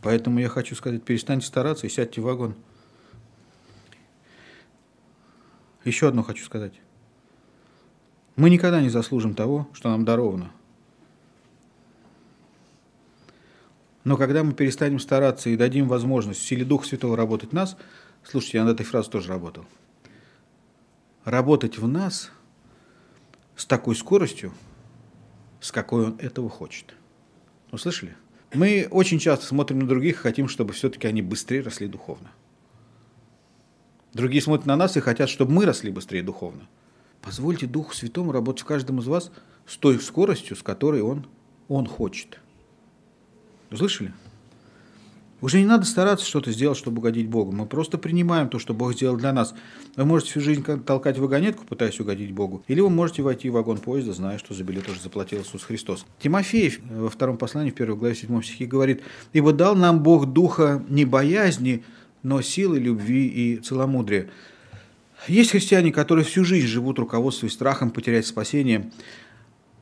Поэтому 0.01 0.39
я 0.39 0.49
хочу 0.49 0.75
сказать, 0.75 1.03
перестаньте 1.03 1.45
стараться 1.45 1.85
и 1.85 1.91
сядьте 1.91 2.21
в 2.21 2.23
вагон. 2.23 2.55
Еще 5.85 6.07
одно 6.07 6.23
хочу 6.23 6.43
сказать. 6.43 6.73
Мы 8.35 8.49
никогда 8.49 8.81
не 8.81 8.89
заслужим 8.89 9.35
того, 9.35 9.69
что 9.73 9.89
нам 9.89 10.05
даровано. 10.05 10.51
Но 14.03 14.17
когда 14.17 14.43
мы 14.43 14.53
перестанем 14.53 14.99
стараться 14.99 15.49
и 15.49 15.55
дадим 15.55 15.87
возможность 15.87 16.41
силе 16.41 16.65
Духа 16.65 16.85
Святого 16.85 17.15
работать 17.15 17.51
в 17.51 17.53
нас, 17.53 17.77
слушайте, 18.23 18.57
я 18.57 18.65
над 18.65 18.75
этой 18.75 18.85
фразой 18.85 19.11
тоже 19.11 19.29
работал, 19.29 19.65
работать 21.23 21.77
в 21.77 21.87
нас 21.87 22.31
с 23.55 23.65
такой 23.65 23.95
скоростью, 23.95 24.51
с 25.61 25.71
какой 25.71 26.07
он 26.07 26.17
этого 26.19 26.49
хочет. 26.49 26.95
Услышали? 27.71 28.15
Мы 28.53 28.87
очень 28.91 29.19
часто 29.19 29.45
смотрим 29.45 29.79
на 29.79 29.87
других 29.87 30.15
и 30.15 30.19
хотим, 30.19 30.47
чтобы 30.47 30.73
все-таки 30.73 31.07
они 31.07 31.21
быстрее 31.21 31.61
росли 31.61 31.87
духовно. 31.87 32.31
Другие 34.13 34.43
смотрят 34.43 34.67
на 34.67 34.75
нас 34.75 34.95
и 34.95 34.99
хотят, 34.99 35.29
чтобы 35.29 35.53
мы 35.53 35.65
росли 35.65 35.91
быстрее 35.91 36.21
духовно. 36.21 36.67
Позвольте 37.21 37.65
Духу 37.65 37.95
Святому 37.95 38.31
работать 38.31 38.61
в 38.61 38.65
каждом 38.65 38.99
из 38.99 39.07
вас 39.07 39.31
с 39.65 39.77
той 39.77 39.99
скоростью, 39.99 40.55
с 40.55 40.61
которой 40.61 41.01
Он, 41.01 41.25
он 41.67 41.87
хочет. 41.87 42.39
Услышали? 43.73 44.13
Уже 45.41 45.59
не 45.59 45.65
надо 45.65 45.85
стараться 45.85 46.25
что-то 46.25 46.51
сделать, 46.51 46.77
чтобы 46.77 46.99
угодить 46.99 47.27
Богу. 47.27 47.51
Мы 47.51 47.65
просто 47.65 47.97
принимаем 47.97 48.47
то, 48.47 48.59
что 48.59 48.73
Бог 48.73 48.93
сделал 48.93 49.17
для 49.17 49.33
нас. 49.33 49.53
Вы 49.97 50.05
можете 50.05 50.31
всю 50.31 50.39
жизнь 50.39 50.63
толкать 50.85 51.17
вагонетку, 51.17 51.65
пытаясь 51.65 51.99
угодить 51.99 52.31
Богу, 52.31 52.63
или 52.69 52.79
вы 52.79 52.89
можете 52.89 53.23
войти 53.23 53.49
в 53.49 53.53
вагон 53.53 53.79
поезда, 53.79 54.13
зная, 54.13 54.37
что 54.37 54.53
за 54.53 54.63
билет 54.63 54.87
уже 54.87 55.01
заплатил 55.01 55.41
Иисус 55.41 55.63
Христос. 55.63 56.05
Тимофей 56.21 56.77
во 56.89 57.09
втором 57.09 57.37
послании, 57.37 57.71
в 57.71 57.75
первой 57.75 57.97
главе, 57.97 58.13
в 58.13 58.17
седьмом 58.17 58.41
стихе 58.41 58.67
говорит, 58.67 59.01
«Ибо 59.33 59.51
дал 59.51 59.75
нам 59.75 60.01
Бог 60.01 60.27
духа 60.27 60.81
не 60.87 61.03
боязни, 61.03 61.83
но 62.21 62.41
силы, 62.41 62.79
любви 62.79 63.27
и 63.27 63.57
целомудрия». 63.57 64.29
Есть 65.27 65.51
христиане, 65.51 65.91
которые 65.91 66.23
всю 66.23 66.45
жизнь 66.45 66.67
живут 66.67 66.99
руководствуясь 66.99 67.53
страхом 67.53 67.91
потерять 67.91 68.27
спасение, 68.27 68.91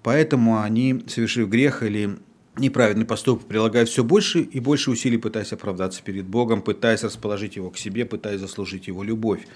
поэтому 0.01 0.59
они, 0.59 1.03
совершив 1.07 1.49
грех 1.49 1.83
или 1.83 2.17
неправедный 2.57 3.05
поступок, 3.05 3.47
прилагая 3.47 3.85
все 3.85 4.03
больше 4.03 4.41
и 4.41 4.59
больше 4.59 4.91
усилий, 4.91 5.17
пытаясь 5.17 5.53
оправдаться 5.53 6.01
перед 6.03 6.25
Богом, 6.25 6.61
пытаясь 6.61 7.03
расположить 7.03 7.55
Его 7.55 7.69
к 7.69 7.77
себе, 7.77 8.05
пытаясь 8.05 8.41
заслужить 8.41 8.87
Его 8.87 9.03
любовь. 9.03 9.47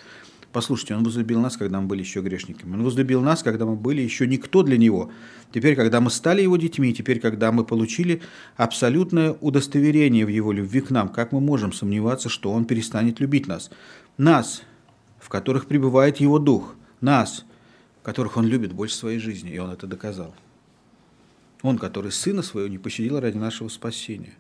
Послушайте, 0.52 0.96
Он 0.96 1.04
возлюбил 1.04 1.42
нас, 1.42 1.58
когда 1.58 1.82
мы 1.82 1.88
были 1.88 2.00
еще 2.00 2.22
грешниками. 2.22 2.76
Он 2.76 2.84
возлюбил 2.84 3.22
нас, 3.22 3.44
когда 3.44 3.66
мы 3.66 3.76
были 3.76 4.02
еще 4.02 4.26
никто 4.26 4.64
для 4.64 4.78
Него. 4.78 5.12
Теперь, 5.54 5.76
когда 5.76 6.00
мы 6.00 6.10
стали 6.10 6.42
Его 6.42 6.56
детьми, 6.56 6.94
теперь, 6.94 7.20
когда 7.20 7.52
мы 7.52 7.66
получили 7.66 8.22
абсолютное 8.56 9.36
удостоверение 9.42 10.26
в 10.26 10.30
Его 10.30 10.54
любви 10.54 10.80
к 10.80 10.92
нам, 10.92 11.10
как 11.10 11.34
мы 11.34 11.42
можем 11.42 11.74
сомневаться, 11.74 12.30
что 12.30 12.54
Он 12.54 12.64
перестанет 12.64 13.20
любить 13.20 13.48
нас? 13.48 13.70
Нас, 14.18 14.64
в 15.20 15.28
которых 15.28 15.66
пребывает 15.66 16.18
Его 16.22 16.40
Дух. 16.40 16.76
Нас, 17.02 17.44
которых 18.02 18.38
Он 18.38 18.46
любит 18.46 18.72
больше 18.72 18.96
своей 18.96 19.20
жизни, 19.20 19.52
и 19.52 19.58
Он 19.60 19.72
это 19.72 19.88
доказал. 19.88 20.34
Он, 21.66 21.80
который 21.80 22.12
Сына 22.12 22.44
Своего 22.44 22.68
не 22.68 22.78
пощадил 22.78 23.20
ради 23.20 23.38
нашего 23.38 23.70
спасения. 23.70 24.36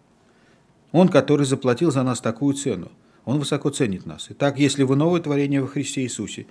Он, 0.91 1.09
который 1.09 1.43
заплатил 1.47 1.91
за 1.91 2.03
нас 2.03 2.21
такую 2.21 2.53
цену. 2.53 2.91
Он 3.26 3.39
высоко 3.39 3.71
ценит 3.71 4.05
нас. 4.05 4.28
Итак, 4.30 4.59
если 4.59 4.84
вы 4.84 4.95
новое 4.95 5.21
творение 5.21 5.59
во 5.59 5.67
Христе 5.67 6.03
Иисусе, 6.03 6.45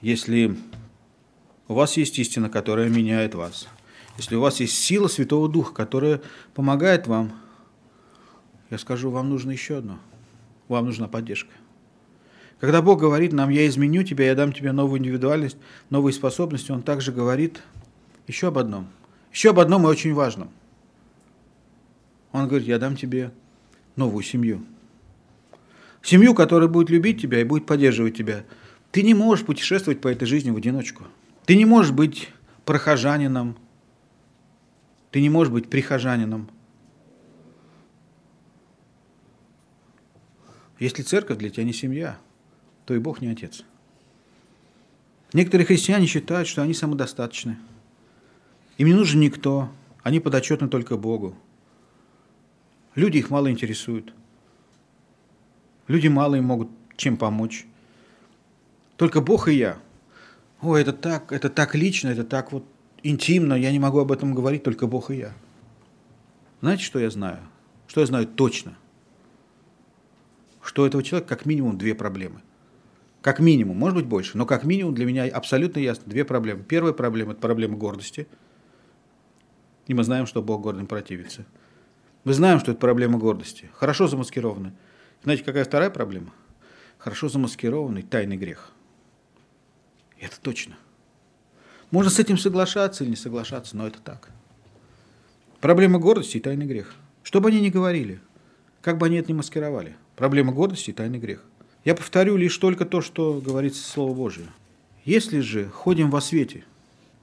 если 0.00 0.56
у 1.66 1.74
вас 1.74 1.96
есть 1.96 2.16
истина, 2.20 2.48
которая 2.48 2.88
меняет 2.88 3.34
вас, 3.34 3.66
если 4.16 4.36
у 4.36 4.40
вас 4.40 4.60
есть 4.60 4.78
сила 4.78 5.08
Святого 5.08 5.48
Духа, 5.48 5.74
которая 5.74 6.22
помогает 6.54 7.08
вам, 7.08 7.32
я 8.70 8.78
скажу, 8.78 9.10
вам 9.10 9.28
нужно 9.28 9.50
еще 9.50 9.78
одно. 9.78 9.98
Вам 10.68 10.86
нужна 10.86 11.08
поддержка. 11.08 11.50
Когда 12.60 12.80
Бог 12.80 13.00
говорит 13.00 13.32
нам, 13.32 13.50
я 13.50 13.66
изменю 13.66 14.04
тебя, 14.04 14.26
я 14.26 14.36
дам 14.36 14.52
тебе 14.52 14.70
новую 14.70 15.00
индивидуальность, 15.00 15.56
новые 15.90 16.12
способности, 16.12 16.70
Он 16.70 16.82
также 16.82 17.10
говорит 17.10 17.60
еще 18.28 18.46
об 18.46 18.58
одном– 18.58 18.88
еще 19.34 19.50
об 19.50 19.58
одном 19.58 19.84
и 19.84 19.90
очень 19.90 20.14
важном. 20.14 20.48
Он 22.30 22.46
говорит, 22.46 22.68
я 22.68 22.78
дам 22.78 22.96
тебе 22.96 23.32
новую 23.96 24.22
семью. 24.22 24.64
Семью, 26.02 26.34
которая 26.34 26.68
будет 26.68 26.88
любить 26.88 27.20
тебя 27.20 27.40
и 27.40 27.44
будет 27.44 27.66
поддерживать 27.66 28.16
тебя. 28.16 28.44
Ты 28.92 29.02
не 29.02 29.12
можешь 29.12 29.44
путешествовать 29.44 30.00
по 30.00 30.08
этой 30.08 30.26
жизни 30.26 30.50
в 30.50 30.56
одиночку. 30.56 31.04
Ты 31.46 31.56
не 31.56 31.64
можешь 31.64 31.90
быть 31.90 32.28
прохожанином. 32.64 33.56
Ты 35.10 35.20
не 35.20 35.30
можешь 35.30 35.52
быть 35.52 35.68
прихожанином. 35.68 36.48
Если 40.78 41.02
церковь 41.02 41.38
для 41.38 41.50
тебя 41.50 41.64
не 41.64 41.72
семья, 41.72 42.18
то 42.84 42.94
и 42.94 42.98
Бог 42.98 43.20
не 43.20 43.28
отец. 43.28 43.64
Некоторые 45.32 45.66
христиане 45.66 46.06
считают, 46.06 46.46
что 46.46 46.62
они 46.62 46.72
самодостаточны– 46.72 47.58
им 48.76 48.88
не 48.88 48.94
нужен 48.94 49.20
никто, 49.20 49.68
они 50.02 50.20
подотчетны 50.20 50.68
только 50.68 50.96
Богу. 50.96 51.36
Люди 52.94 53.18
их 53.18 53.30
мало 53.30 53.50
интересуют. 53.50 54.12
Люди 55.86 56.08
мало 56.08 56.36
им 56.36 56.44
могут 56.44 56.70
чем 56.96 57.16
помочь. 57.16 57.66
Только 58.96 59.20
Бог 59.20 59.48
и 59.48 59.54
я. 59.54 59.78
О, 60.60 60.76
это 60.76 60.92
так, 60.92 61.32
это 61.32 61.50
так 61.50 61.74
лично, 61.74 62.08
это 62.08 62.24
так 62.24 62.52
вот 62.52 62.64
интимно, 63.02 63.54
я 63.54 63.70
не 63.70 63.78
могу 63.78 63.98
об 63.98 64.12
этом 64.12 64.34
говорить, 64.34 64.62
только 64.62 64.86
Бог 64.86 65.10
и 65.10 65.16
я. 65.16 65.32
Знаете, 66.60 66.84
что 66.84 66.98
я 66.98 67.10
знаю? 67.10 67.40
Что 67.86 68.00
я 68.00 68.06
знаю 68.06 68.26
точно? 68.26 68.76
Что 70.62 70.82
у 70.82 70.86
этого 70.86 71.02
человека 71.02 71.28
как 71.28 71.44
минимум 71.44 71.76
две 71.76 71.94
проблемы. 71.94 72.40
Как 73.20 73.40
минимум, 73.40 73.76
может 73.76 73.96
быть 73.96 74.06
больше, 74.06 74.38
но 74.38 74.46
как 74.46 74.64
минимум 74.64 74.94
для 74.94 75.04
меня 75.04 75.24
абсолютно 75.24 75.80
ясно 75.80 76.04
две 76.06 76.24
проблемы. 76.24 76.62
Первая 76.62 76.92
проблема– 76.92 77.32
это 77.32 77.40
проблема 77.40 77.76
гордости– 77.76 78.26
и 79.86 79.94
мы 79.94 80.04
знаем, 80.04 80.26
что 80.26 80.42
Бог 80.42 80.62
гордым 80.62 80.86
противится. 80.86 81.44
Мы 82.24 82.32
знаем, 82.32 82.58
что 82.58 82.72
это 82.72 82.80
проблема 82.80 83.18
гордости. 83.18 83.70
Хорошо 83.74 84.08
замаскированная. 84.08 84.74
Знаете, 85.22 85.44
какая 85.44 85.64
вторая 85.64 85.90
проблема? 85.90 86.32
Хорошо 86.98 87.28
замаскированный 87.28 88.02
тайный 88.02 88.36
грех. 88.36 88.72
Это 90.18 90.40
точно. 90.40 90.76
Можно 91.90 92.10
с 92.10 92.18
этим 92.18 92.38
соглашаться 92.38 93.04
или 93.04 93.10
не 93.10 93.16
соглашаться, 93.16 93.76
но 93.76 93.86
это 93.86 94.00
так. 94.00 94.30
Проблема 95.60 95.98
гордости 95.98 96.38
и 96.38 96.40
тайный 96.40 96.66
грех. 96.66 96.94
Что 97.22 97.40
бы 97.40 97.50
они 97.50 97.60
ни 97.60 97.68
говорили, 97.68 98.20
как 98.80 98.96
бы 98.98 99.06
они 99.06 99.16
это 99.16 99.32
ни 99.32 99.36
маскировали. 99.36 99.96
Проблема 100.16 100.52
гордости 100.52 100.90
и 100.90 100.94
тайный 100.94 101.18
грех. 101.18 101.44
Я 101.84 101.94
повторю 101.94 102.36
лишь 102.36 102.56
только 102.56 102.86
то, 102.86 103.02
что 103.02 103.40
говорится 103.44 103.82
Слово 103.82 104.14
Божие. 104.14 104.46
Если 105.04 105.40
же 105.40 105.68
ходим 105.68 106.10
во 106.10 106.22
свете, 106.22 106.64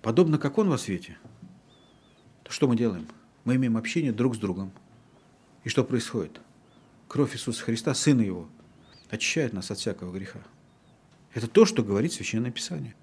подобно 0.03 0.37
как 0.37 0.59
Он 0.59 0.69
во 0.69 0.77
свете– 0.77 1.17
что 2.51 2.67
мы 2.67 2.75
делаем? 2.75 3.07
Мы 3.45 3.55
имеем 3.55 3.77
общение 3.77 4.11
друг 4.11 4.35
с 4.35 4.39
другом. 4.39 4.71
И 5.63 5.69
что 5.69 5.83
происходит? 5.83 6.39
Кровь 7.07 7.35
Иисуса 7.35 7.63
Христа, 7.63 7.93
Сына 7.93 8.21
Его, 8.21 8.47
очищает 9.09 9.53
нас 9.53 9.71
от 9.71 9.77
всякого 9.77 10.11
греха. 10.11 10.39
Это 11.33 11.47
то, 11.47 11.65
что 11.65 11.83
говорит 11.83 12.13
Священное 12.13 12.51
Писание. 12.51 12.95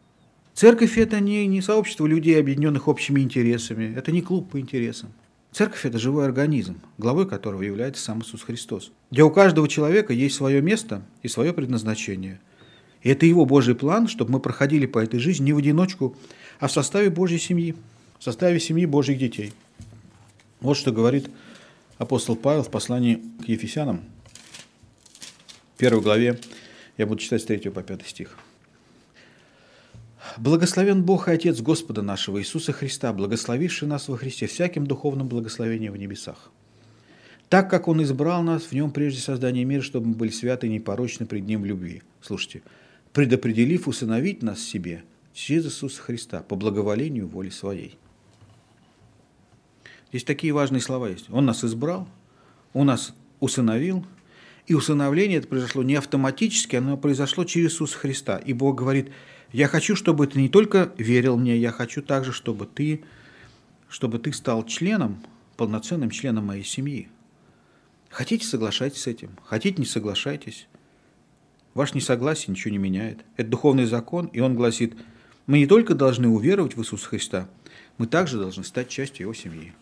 Церковь– 0.55 0.97
это 0.99 1.21
не, 1.21 1.47
не 1.47 1.63
сообщество 1.63 2.07
людей, 2.07 2.39
объединенных 2.39 2.89
общими 2.89 3.21
интересами. 3.21 3.95
Это 3.97 4.11
не 4.11 4.23
клуб 4.23 4.51
по 4.51 4.59
интересам. 4.59 5.13
Церковь– 5.53 5.85
это 5.87 5.99
живой 5.99 6.25
организм, 6.25 6.81
главой 6.99 7.29
которого 7.29 7.63
является 7.63 8.03
сам 8.03 8.21
Иисус 8.23 8.43
Христос, 8.43 8.93
где 9.11 9.23
у 9.23 9.31
каждого 9.31 9.69
человека 9.69 10.13
есть 10.13 10.35
свое 10.35 10.61
место 10.61 11.03
и 11.23 11.29
свое 11.29 11.53
предназначение. 11.53 12.41
И 13.03 13.09
это 13.09 13.25
его 13.25 13.47
Божий 13.47 13.75
план, 13.75 14.09
чтобы 14.09 14.33
мы 14.33 14.41
проходили 14.41 14.87
по 14.87 14.99
этой 14.99 15.21
жизни 15.21 15.47
не 15.47 15.53
в 15.53 15.59
одиночку, 15.59 16.17
а 16.59 16.67
в 16.67 16.73
составе 16.73 17.09
Божьей 17.09 17.39
семьи 17.39 17.77
в 18.19 18.25
составе 18.25 18.61
семьи 18.61 18.87
Божьих 18.87 19.19
детей. 19.19 19.53
Вот 20.61 20.77
что 20.77 20.93
говорит 20.93 21.31
апостол 21.99 22.37
Павел 22.37 22.63
в 22.63 22.71
послании 22.71 23.23
к 23.45 23.49
Ефесянам, 23.49 24.03
первой 25.79 26.03
главе, 26.03 26.39
я 26.97 27.07
буду 27.07 27.21
читать 27.21 27.43
с 27.43 27.45
3 27.45 27.71
по 27.71 27.83
5 27.83 28.07
стих. 28.07 28.37
«Благословен 30.37 31.05
Бог 31.05 31.29
и 31.29 31.31
Отец 31.31 31.61
Господа 31.61 32.03
нашего 32.03 32.41
Иисуса 32.41 32.73
Христа, 32.73 33.13
благословивший 33.13 33.89
нас 33.89 34.09
во 34.09 34.17
Христе 34.17 34.47
всяким 34.47 34.87
духовным 34.87 35.29
благословением 35.29 35.93
в 35.93 35.97
небесах, 35.97 36.51
Так 37.49 37.71
как 37.71 37.89
Он 37.89 38.03
избрал 38.03 38.43
нас 38.43 38.65
в 38.65 38.73
Нем 38.73 38.91
прежде 38.91 39.21
создания 39.21 39.65
мира, 39.65 39.81
чтобы 39.81 40.09
мы 40.09 40.15
были 40.15 40.31
святы 40.31 40.67
и 40.67 40.71
непорочны 40.71 41.25
пред 41.25 41.47
Ним 41.47 41.63
в 41.63 41.65
любви. 41.65 42.03
Слушайте, 42.21 42.63
предопределив 43.13 43.89
усыновить 43.89 44.43
нас 44.43 44.61
себе 44.61 45.03
через 45.33 45.65
Иисуса 45.67 46.03
Христа 46.03 46.43
по 46.43 46.57
благоволению 46.57 47.27
воли 47.27 47.49
Своей. 47.49 47.97
Здесь 50.11 50.25
такие 50.25 50.53
важные 50.53 50.81
слова 50.81 51.09
есть. 51.09 51.27
Он 51.31 51.45
нас 51.45 51.65
избрал, 51.65 52.09
Он 52.73 52.87
нас 52.87 53.15
усыновил, 53.41 54.05
и 54.67 54.75
усыновление 54.75 55.39
это 55.39 55.49
произошло 55.49 55.83
не 55.83 55.95
автоматически, 55.95 56.77
оно 56.77 56.97
произошло 56.97 57.45
через 57.45 57.73
Иисуса 57.73 57.97
Христа. 57.97 58.37
И 58.37 58.53
Бог 58.53 58.77
говорит, 58.77 59.11
я 59.53 59.67
хочу, 59.67 59.97
чтобы 59.97 60.27
ты 60.27 60.41
не 60.41 60.49
только 60.49 60.93
верил 60.99 61.39
мне, 61.39 61.57
я 61.57 61.73
хочу 61.73 62.03
также, 62.03 62.33
чтобы 62.33 62.67
ты, 62.67 63.03
чтобы 63.89 64.19
ты 64.19 64.33
стал 64.33 64.67
членом, 64.67 65.23
полноценным 65.57 66.11
членом 66.11 66.47
моей 66.47 66.65
семьи. 66.65 67.09
Хотите, 68.11 68.47
соглашайтесь 68.47 69.03
с 69.03 69.07
этим. 69.07 69.31
Хотите, 69.45 69.81
не 69.81 69.87
соглашайтесь. 69.87 70.69
Ваш 71.73 71.95
несогласие 71.95 72.53
ничего 72.53 72.73
не 72.73 72.79
меняет. 72.79 73.21
Это 73.37 73.51
духовный 73.51 73.87
закон, 73.87 74.27
и 74.27 74.41
он 74.41 74.55
гласит, 74.55 74.97
мы 75.47 75.59
не 75.59 75.67
только 75.67 75.95
должны 75.95 76.29
уверовать 76.29 76.77
в 76.77 76.81
Иисуса 76.81 77.07
Христа, 77.07 77.49
мы 77.97 78.07
также 78.07 78.39
должны 78.39 78.65
стать 78.65 78.89
частью 78.89 79.25
Его 79.25 79.35
семьи. 79.35 79.73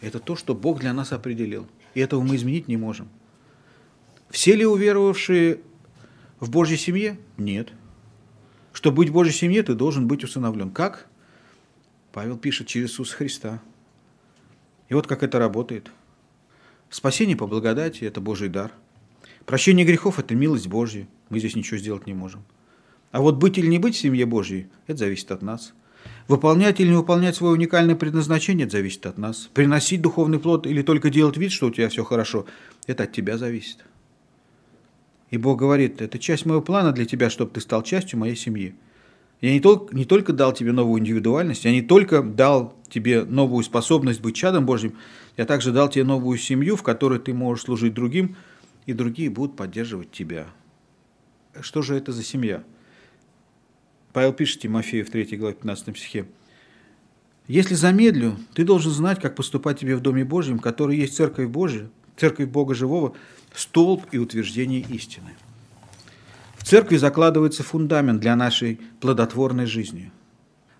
Это 0.00 0.18
то, 0.18 0.36
что 0.36 0.54
Бог 0.54 0.80
для 0.80 0.92
нас 0.92 1.12
определил. 1.12 1.68
И 1.94 2.00
этого 2.00 2.22
мы 2.22 2.36
изменить 2.36 2.68
не 2.68 2.76
можем. 2.76 3.08
Все 4.30 4.54
ли 4.54 4.64
уверовавшие 4.64 5.60
в 6.38 6.50
Божьей 6.50 6.78
семье? 6.78 7.18
Нет. 7.36 7.72
Чтобы 8.72 8.98
быть 8.98 9.08
в 9.10 9.12
Божьей 9.12 9.34
семье, 9.34 9.62
ты 9.62 9.74
должен 9.74 10.06
быть 10.06 10.24
усыновлен. 10.24 10.70
Как? 10.70 11.08
Павел 12.12 12.38
пишет 12.38 12.66
через 12.66 12.90
Иисуса 12.90 13.16
Христа. 13.16 13.60
И 14.88 14.94
вот 14.94 15.06
как 15.06 15.22
это 15.22 15.38
работает. 15.38 15.90
Спасение 16.88 17.36
по 17.36 17.46
благодати– 17.46 18.04
это 18.04 18.20
Божий 18.20 18.48
дар. 18.48 18.72
Прощение 19.46 19.86
грехов– 19.86 20.18
это 20.18 20.34
милость 20.34 20.66
Божья. 20.66 21.06
Мы 21.28 21.38
здесь 21.38 21.54
ничего 21.54 21.78
сделать 21.78 22.06
не 22.06 22.14
можем. 22.14 22.44
А 23.12 23.20
вот 23.20 23.36
быть 23.36 23.58
или 23.58 23.66
не 23.66 23.78
быть 23.78 23.94
в 23.94 23.98
семье 23.98 24.26
Божьей– 24.26 24.68
это 24.86 25.00
зависит 25.00 25.30
от 25.30 25.42
нас. 25.42 25.72
Выполнять 26.30 26.78
или 26.78 26.90
не 26.90 26.94
выполнять 26.94 27.34
свое 27.34 27.54
уникальное 27.54 27.96
предназначение– 27.96 28.70
зависит 28.70 29.04
от 29.04 29.18
нас. 29.18 29.50
Приносить 29.52 30.00
духовный 30.00 30.38
плод 30.38 30.64
или 30.64 30.80
только 30.80 31.10
делать 31.10 31.36
вид, 31.36 31.50
что 31.50 31.66
у 31.66 31.70
тебя 31.72 31.88
все 31.88 32.04
хорошо– 32.04 32.46
это 32.86 33.02
от 33.02 33.10
тебя 33.10 33.36
зависит. 33.36 33.78
И 35.30 35.38
Бог 35.38 35.58
говорит, 35.58 36.00
это 36.00 36.20
часть 36.20 36.46
моего 36.46 36.62
плана 36.62 36.92
для 36.92 37.04
тебя, 37.04 37.30
чтобы 37.30 37.50
ты 37.50 37.60
стал 37.60 37.82
частью 37.82 38.20
моей 38.20 38.36
семьи. 38.36 38.76
Я 39.40 39.50
не 39.50 39.58
только, 39.58 39.92
не 39.92 40.04
только 40.04 40.32
дал 40.32 40.52
тебе 40.52 40.70
новую 40.70 41.00
индивидуальность, 41.00 41.64
я 41.64 41.72
не 41.72 41.82
только 41.82 42.22
дал 42.22 42.76
тебе 42.88 43.24
новую 43.24 43.64
способность 43.64 44.20
быть 44.20 44.36
чадом 44.36 44.66
Божьим, 44.66 44.94
я 45.36 45.46
также 45.46 45.72
дал 45.72 45.88
тебе 45.88 46.04
новую 46.04 46.38
семью, 46.38 46.76
в 46.76 46.84
которой 46.84 47.18
ты 47.18 47.34
можешь 47.34 47.64
служить 47.64 47.94
другим, 47.94 48.36
и 48.86 48.92
другие 48.92 49.30
будут 49.30 49.56
поддерживать 49.56 50.12
тебя. 50.12 50.46
Что 51.60 51.82
же 51.82 51.96
это 51.96 52.12
за 52.12 52.22
семья? 52.22 52.62
Павел 54.12 54.32
пишет 54.32 54.62
Тимофею 54.62 55.06
в 55.06 55.10
3 55.10 55.36
главе 55.36 55.54
15 55.54 55.96
стихе. 55.96 56.26
«Если 57.46 57.74
замедлю, 57.74 58.36
ты 58.54 58.64
должен 58.64 58.92
знать, 58.92 59.20
как 59.20 59.34
поступать 59.34 59.78
тебе 59.78 59.96
в 59.96 60.00
Доме 60.00 60.24
Божьем, 60.24 60.58
который 60.58 60.96
есть 60.96 61.16
Церковь 61.16 61.48
Божия, 61.48 61.88
Церковь 62.16 62.48
Бога 62.48 62.74
Живого, 62.74 63.14
столб 63.54 64.04
и 64.12 64.18
утверждение 64.18 64.80
истины». 64.80 65.30
В 66.56 66.64
церкви 66.64 66.96
закладывается 66.96 67.62
фундамент 67.62 68.20
для 68.20 68.36
нашей 68.36 68.78
плодотворной 69.00 69.66
жизни, 69.66 70.12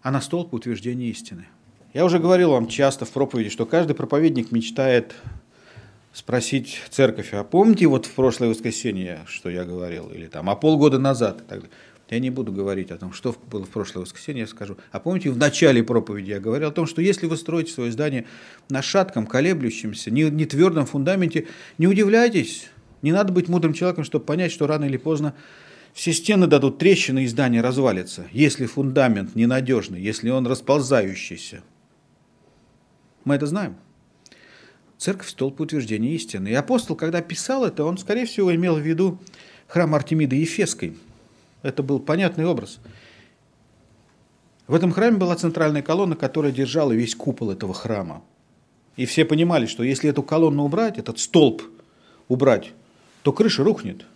а 0.02 0.10
на 0.10 0.20
столб 0.20 0.52
утверждение 0.52 1.10
истины. 1.10 1.46
Я 1.94 2.04
уже 2.04 2.18
говорил 2.18 2.50
вам 2.50 2.68
часто 2.68 3.04
в 3.04 3.10
проповеди, 3.10 3.48
что 3.48 3.66
каждый 3.66 3.94
проповедник 3.94 4.52
мечтает 4.52 5.14
спросить 6.12 6.82
церковь, 6.90 7.32
а 7.32 7.44
помните 7.44 7.86
вот 7.86 8.06
в 8.06 8.14
прошлое 8.14 8.50
воскресенье, 8.50 9.20
что 9.26 9.48
я 9.48 9.64
говорил, 9.64 10.10
или 10.10 10.26
там, 10.26 10.50
а 10.50 10.54
полгода 10.54 10.98
назад 10.98 11.40
и 11.40 11.44
так 11.44 11.60
далее. 11.60 11.70
Я 12.11 12.18
не 12.18 12.30
буду 12.30 12.50
говорить 12.50 12.90
о 12.90 12.96
том, 12.96 13.12
что 13.12 13.34
было 13.50 13.64
в 13.64 13.68
прошлое 13.68 14.02
воскресенье, 14.02 14.40
я 14.40 14.46
скажу. 14.48 14.76
А 14.90 14.98
помните, 14.98 15.30
в 15.30 15.38
начале 15.38 15.84
проповеди 15.84 16.30
я 16.30 16.40
говорил 16.40 16.68
о 16.68 16.72
том, 16.72 16.86
что 16.86 17.00
если 17.00 17.26
вы 17.26 17.36
строите 17.36 17.72
свое 17.72 17.92
здание 17.92 18.26
на 18.68 18.82
шатком, 18.82 19.26
колеблющемся, 19.26 20.11
не, 20.11 20.24
не 20.24 20.44
твердом 20.44 20.86
фундаменте, 20.86 21.46
не 21.78 21.86
удивляйтесь, 21.86 22.68
не 23.02 23.12
надо 23.12 23.32
быть 23.32 23.48
мудрым 23.48 23.74
человеком, 23.74 24.02
чтобы 24.02 24.24
понять, 24.24 24.50
что 24.50 24.66
рано 24.66 24.86
или 24.86 24.96
поздно 24.96 25.34
все 25.92 26.12
стены 26.12 26.48
дадут 26.48 26.78
трещины, 26.78 27.24
и 27.24 27.26
здание 27.28 27.61
развалится, 27.61 28.26
если 28.32 28.66
фундамент 28.66 29.36
ненадежный, 29.36 30.00
если 30.00 30.30
он 30.30 30.48
расползающийся. 30.48 31.62
Мы 33.24 33.36
это 33.36 33.46
знаем. 33.46 33.76
Церковь– 34.98 35.28
столб 35.30 35.61
утверждения 35.61 36.12
истины. 36.14 36.48
И 36.48 36.54
апостол, 36.54 36.96
когда 36.96 37.22
писал 37.22 37.64
это, 37.64 37.84
он, 37.84 37.98
скорее 37.98 38.26
всего, 38.26 38.54
имел 38.54 38.76
в 38.76 38.80
виду 38.80 39.20
храм 39.68 39.94
Артемиды 39.94 40.36
Ефесской. 40.36 40.96
Это 41.62 41.82
был 41.82 42.00
понятный 42.00 42.46
образ. 42.46 42.78
В 44.66 44.74
этом 44.74 44.92
храме 44.92 45.16
была 45.16 45.34
центральная 45.36 45.82
колонна, 45.82 46.16
которая 46.16 46.52
держала 46.52 46.92
весь 46.92 47.14
купол 47.14 47.50
этого 47.50 47.74
храма. 47.74 48.22
И 48.96 49.04
все 49.04 49.24
понимали, 49.24 49.66
что 49.66 49.82
если 49.82 50.11
эту 50.11 50.22
колонну 50.22 50.64
убрать, 50.64 50.98
этот 50.98 51.18
столб 51.18 51.62
убрать, 52.28 52.72
то 53.22 53.32
крыша 53.32 53.64
рухнет. 53.64 54.06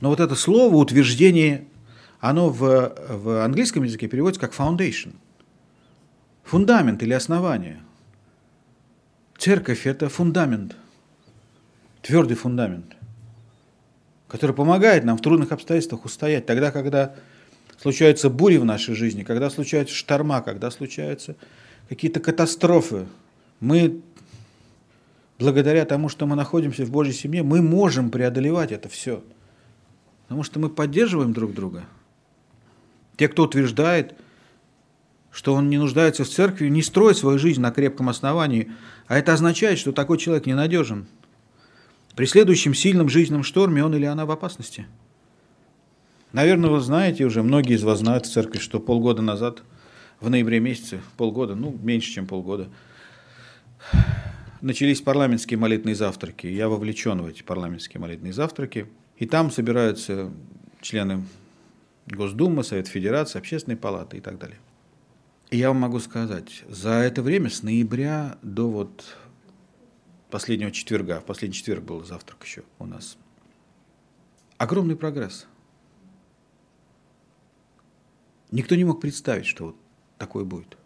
Но 0.00 0.08
вот 0.10 0.20
это 0.20 0.34
слово, 0.34 0.74
утверждение, 0.76 1.66
оно 2.20 2.48
в, 2.48 2.94
в 3.08 3.44
английском 3.44 3.84
языке 3.84 4.08
переводится 4.08 4.40
как 4.40 4.54
foundation. 4.54 5.14
Фундамент 6.42 7.02
или 7.02 7.12
основание. 7.12 7.80
Церковь– 9.38 9.86
это 9.86 10.08
фундамент, 10.08 10.76
твердый 12.02 12.36
фундамент, 12.36 12.96
который 14.34 14.54
помогает 14.54 15.04
нам 15.04 15.16
в 15.16 15.22
трудных 15.22 15.52
обстоятельствах 15.52 16.04
устоять. 16.04 16.44
Тогда, 16.44 16.70
когда 16.70 17.14
случаются 17.80 18.28
бури 18.28 18.56
в 18.56 18.64
нашей 18.64 18.94
жизни, 18.94 19.22
когда 19.22 19.48
случаются 19.48 19.94
шторма, 19.94 20.42
когда 20.42 20.70
случаются 20.70 21.36
какие-то 21.88 22.20
катастрофы, 22.20 23.06
мы, 23.60 24.00
благодаря 25.38 25.84
тому, 25.84 26.08
что 26.08 26.26
мы 26.26 26.36
находимся 26.36 26.84
в 26.84 26.90
Божьей 26.90 27.14
семье, 27.14 27.42
мы 27.42 27.62
можем 27.62 28.10
преодолевать 28.10 28.72
это 28.72 28.88
все– 28.88 29.22
Потому 30.24 30.42
что 30.42 30.58
мы 30.58 30.68
поддерживаем 30.68 31.32
друг 31.32 31.52
друга. 31.52 31.84
Те, 33.16 33.28
кто 33.28 33.44
утверждает, 33.44 34.14
что 35.30 35.54
он 35.54 35.68
не 35.68 35.78
нуждается 35.78 36.24
в 36.24 36.28
церкви, 36.28 36.68
не 36.68 36.82
строит 36.82 37.16
свою 37.16 37.38
жизнь 37.38 37.60
на 37.60 37.70
крепком 37.70 38.08
основании, 38.08 38.72
а 39.06 39.18
это 39.18 39.32
означает, 39.32 39.78
что 39.78 39.92
такой 39.92 40.18
человек 40.18 40.46
ненадежен. 40.46 41.06
При 42.16 42.26
следующем 42.26 42.74
сильном 42.74 43.08
жизненном 43.08 43.42
шторме 43.42 43.84
он 43.84 43.94
или 43.94 44.04
она 44.04 44.26
в 44.26 44.30
опасности. 44.30 44.86
Наверное, 46.32 46.70
вы 46.70 46.80
знаете 46.80 47.24
уже, 47.24 47.42
многие 47.42 47.74
из 47.74 47.82
вас 47.82 48.00
знают 48.00 48.26
в 48.26 48.32
церкви, 48.32 48.58
что 48.58 48.80
полгода 48.80 49.22
назад, 49.22 49.62
в 50.20 50.30
ноябре 50.30 50.60
месяце, 50.60 51.00
полгода, 51.16 51.54
ну, 51.54 51.76
меньше, 51.82 52.10
чем 52.12 52.26
полгода, 52.26 52.68
начались 54.60 55.00
парламентские 55.00 55.58
молитвенные 55.58 55.94
завтраки. 55.94 56.46
Я 56.46 56.68
вовлечен 56.68 57.22
в 57.22 57.26
эти 57.26 57.42
парламентские 57.42 58.00
молитвенные 58.00 58.32
завтраки– 58.32 58.86
и 59.16 59.26
там 59.26 59.50
собираются 59.50 60.30
члены 60.80 61.24
Госдумы, 62.06 62.64
Совет 62.64 62.88
Федерации, 62.88 63.38
Общественной 63.38 63.76
палаты 63.76 64.18
и 64.18 64.20
так 64.20 64.38
далее. 64.38 64.58
И 65.50 65.58
я 65.58 65.68
вам 65.68 65.78
могу 65.78 66.00
сказать, 66.00 66.64
за 66.68 66.90
это 66.90 67.22
время, 67.22 67.48
с 67.48 67.62
ноября 67.62 68.38
до 68.42 68.68
вот 68.68 69.16
последнего 70.34 70.72
четверга, 70.72 71.20
в 71.20 71.24
последний 71.26 71.54
четверг 71.54 71.84
был 71.84 72.04
завтрак 72.04 72.42
еще 72.42 72.64
у 72.80 72.86
нас, 72.86 73.16
огромный 74.58 74.96
прогресс. 74.96 75.46
Никто 78.50 78.74
не 78.74 78.82
мог 78.82 79.00
представить, 79.00 79.46
что 79.46 79.66
вот 79.66 79.76
такое 80.18 80.42
будет. 80.42 80.76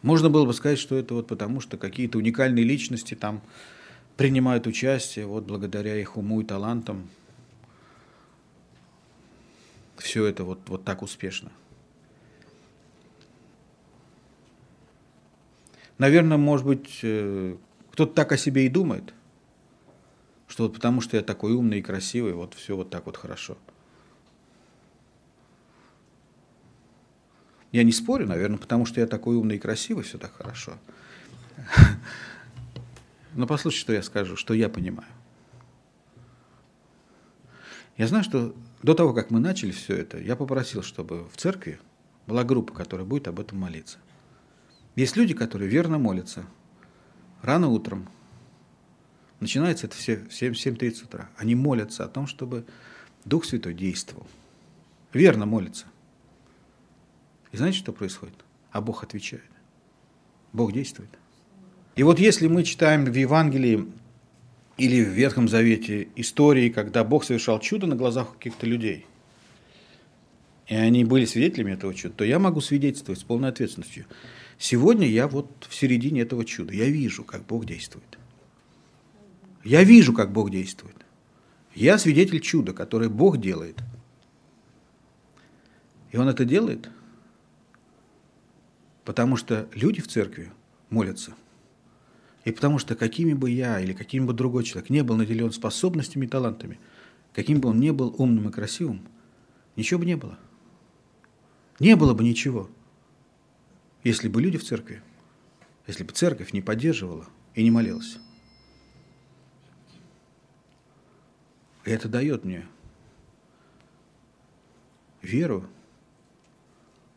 Можно 0.00 0.30
было 0.30 0.46
бы 0.46 0.54
сказать, 0.54 0.78
что 0.78 0.96
это 0.96 1.12
вот 1.12 1.26
потому, 1.26 1.60
что 1.60 1.76
какие-то 1.76 2.16
уникальные 2.16 2.64
личности 2.64 3.12
там 3.14 3.42
принимают 4.16 4.66
участие, 4.66 5.26
вот 5.26 5.44
благодаря 5.44 6.00
их 6.00 6.16
уму 6.16 6.40
и 6.40 6.44
талантам 6.46 7.10
все 9.98 10.24
это 10.24 10.44
вот, 10.44 10.60
вот 10.68 10.82
так 10.82 11.02
успешно. 11.02 11.52
Наверное, 15.98 16.36
может 16.36 16.66
быть, 16.66 17.00
э, 17.02 17.56
кто-то 17.92 18.12
так 18.12 18.32
о 18.32 18.36
себе 18.36 18.66
и 18.66 18.68
думает, 18.68 19.14
что 20.48 20.64
вот 20.64 20.74
потому 20.74 21.00
что 21.00 21.16
я 21.16 21.22
такой 21.22 21.52
умный 21.52 21.78
и 21.78 21.82
красивый, 21.82 22.34
вот 22.34 22.54
все 22.54 22.76
вот 22.76 22.90
так 22.90 23.06
вот 23.06 23.16
хорошо. 23.16 23.56
Я 27.72 27.82
не 27.82 27.92
спорю, 27.92 28.26
наверное, 28.26 28.58
потому 28.58 28.86
что 28.86 29.00
я 29.00 29.06
такой 29.06 29.36
умный 29.36 29.56
и 29.56 29.58
красивый, 29.58 30.04
все 30.04 30.18
так 30.18 30.32
хорошо. 30.32 30.74
Но 33.34 33.46
послушайте, 33.46 33.82
что 33.82 33.92
я 33.92 34.02
скажу, 34.02 34.36
что 34.36 34.54
я 34.54 34.68
понимаю. 34.68 35.08
Я 37.96 38.06
знаю, 38.06 38.24
что 38.24 38.54
до 38.82 38.94
того, 38.94 39.14
как 39.14 39.30
мы 39.30 39.40
начали 39.40 39.70
все 39.72 39.96
это, 39.96 40.18
я 40.18 40.36
попросил, 40.36 40.82
чтобы 40.82 41.28
в 41.28 41.36
церкви 41.36 41.78
была 42.26 42.44
группа, 42.44 42.74
которая 42.74 43.06
будет 43.06 43.28
об 43.28 43.40
этом 43.40 43.58
молиться. 43.58 43.98
Есть 44.96 45.16
люди, 45.16 45.34
которые 45.34 45.68
верно 45.70 45.98
молятся. 45.98 46.44
Рано 47.42 47.68
утром. 47.68 48.08
Начинается 49.40 49.86
это 49.86 49.96
все 49.96 50.16
в 50.16 50.28
7.30 50.30 51.04
утра. 51.04 51.28
Они 51.36 51.54
молятся 51.54 52.04
о 52.04 52.08
том, 52.08 52.26
чтобы 52.26 52.64
Дух 53.26 53.44
Святой 53.44 53.74
действовал. 53.74 54.26
Верно 55.12 55.46
молятся. 55.46 55.86
И 57.52 57.58
знаете, 57.58 57.78
что 57.78 57.92
происходит? 57.92 58.44
А 58.72 58.80
Бог 58.80 59.04
отвечает. 59.04 59.44
Бог 60.52 60.72
действует. 60.72 61.10
И 61.94 62.02
вот 62.02 62.18
если 62.18 62.46
мы 62.46 62.64
читаем 62.64 63.04
в 63.04 63.14
Евангелии 63.14 63.86
или 64.78 65.04
в 65.04 65.08
Ветхом 65.08 65.48
Завете 65.48 66.08
истории, 66.16 66.70
когда 66.70 67.04
Бог 67.04 67.24
совершал 67.24 67.60
чудо 67.60 67.86
на 67.86 67.96
глазах 67.96 68.32
каких-то 68.34 68.66
людей, 68.66 69.06
и 70.66 70.74
они 70.74 71.04
были 71.04 71.26
свидетелями 71.26 71.72
этого 71.72 71.94
чуда, 71.94 72.14
то 72.14 72.24
я 72.24 72.38
могу 72.38 72.60
свидетельствовать 72.60 73.20
с 73.20 73.24
полной 73.24 73.50
ответственностью. 73.50 74.06
Сегодня 74.58 75.06
я 75.06 75.28
вот 75.28 75.66
в 75.68 75.74
середине 75.74 76.22
этого 76.22 76.44
чуда. 76.44 76.72
Я 76.72 76.86
вижу, 76.86 77.24
как 77.24 77.44
Бог 77.46 77.66
действует. 77.66 78.18
Я 79.64 79.84
вижу, 79.84 80.12
как 80.12 80.32
Бог 80.32 80.50
действует. 80.50 80.96
Я 81.74 81.98
свидетель 81.98 82.40
чуда, 82.40 82.72
которое 82.72 83.08
Бог 83.10 83.38
делает. 83.38 83.78
И 86.10 86.16
Он 86.16 86.28
это 86.28 86.44
делает, 86.44 86.88
потому 89.04 89.36
что 89.36 89.68
люди 89.74 90.00
в 90.00 90.08
церкви 90.08 90.50
молятся– 90.88 91.34
и 92.46 92.52
потому 92.52 92.78
что 92.78 92.94
какими 92.94 93.32
бы 93.32 93.50
я 93.50 93.80
или 93.80 93.92
каким 93.92 94.24
бы 94.24 94.32
другой 94.32 94.62
человек 94.62 94.88
не 94.88 95.02
был 95.02 95.16
наделен 95.16 95.50
способностями 95.50 96.26
и 96.26 96.28
талантами, 96.28 96.78
каким 97.34 97.60
бы 97.60 97.68
он 97.70 97.80
не 97.80 97.92
был 97.92 98.14
умным 98.18 98.48
и 98.48 98.52
красивым, 98.52 99.00
ничего 99.74 99.98
бы 99.98 100.06
не 100.06 100.14
было. 100.16 100.38
Не 101.80 101.96
было 101.96 102.14
бы 102.14 102.22
ничего, 102.22 102.70
если 104.06 104.28
бы 104.28 104.40
люди 104.40 104.56
в 104.56 104.62
церкви, 104.64 105.02
если 105.88 106.04
бы 106.04 106.12
церковь 106.12 106.52
не 106.52 106.62
поддерживала 106.62 107.26
и 107.56 107.64
не 107.64 107.72
молилась. 107.72 108.18
Это 111.84 112.08
дает 112.08 112.44
мне 112.44 112.68
веру, 115.22 115.66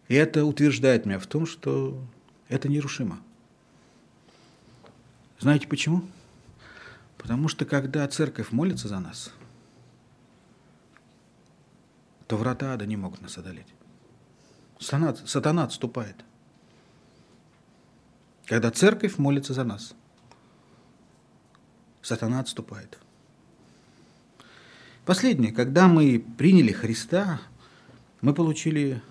и 0.08 0.16
это 0.16 0.46
утверждает 0.46 1.06
меня 1.06 1.20
в 1.20 1.28
том, 1.28 1.46
что 1.46 2.04
это 2.48 2.68
нерушимо. 2.68 3.22
Знаете 5.38 5.68
почему? 5.68 6.02
Потому 7.20 7.50
что 7.50 7.66
когда 7.66 8.08
церковь 8.08 8.52
молится 8.52 8.88
за 8.88 9.00
нас, 9.00 9.32
то 12.26 12.36
врата 12.36 12.74
ада 12.74 12.88
не 12.88 12.98
могут 12.98 13.22
нас 13.22 13.38
одолеть. 13.38 13.68
Сатана, 14.80 15.16
сатана 15.16 15.64
отступает. 15.66 16.26
Когда 18.50 18.70
церковь 18.72 19.18
молится 19.18 19.54
за 19.54 19.64
нас, 19.64 19.96
сатана 22.02 22.42
отступает. 22.42 23.00
Последнее, 25.06 25.54
когда 25.54 25.88
мы 25.88 26.22
приняли 26.38 26.74
Христа, 26.74 27.40
мы 28.20 28.34
получили 28.34 29.02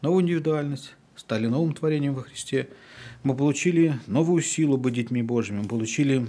новую 0.00 0.22
индивидуальность, 0.22 0.94
стали 1.14 1.46
новым 1.46 1.74
творением 1.74 2.14
во 2.14 2.22
Христе– 2.22 2.70
мы 3.26 3.34
получили 3.34 3.98
новую 4.06 4.40
силу 4.40 4.76
быть 4.76 4.94
детьми 4.94 5.20
Божьими, 5.20 5.62
мы 5.62 5.68
получили 5.68 6.28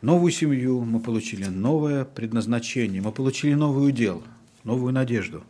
новую 0.00 0.32
семью, 0.32 0.80
мы 0.80 0.98
получили 0.98 1.44
новое 1.44 2.06
предназначение, 2.06 3.02
мы 3.02 3.12
получили 3.12 3.52
новый 3.52 3.90
удел, 3.90 4.24
новую 4.64 4.94
надежду. 4.94 5.44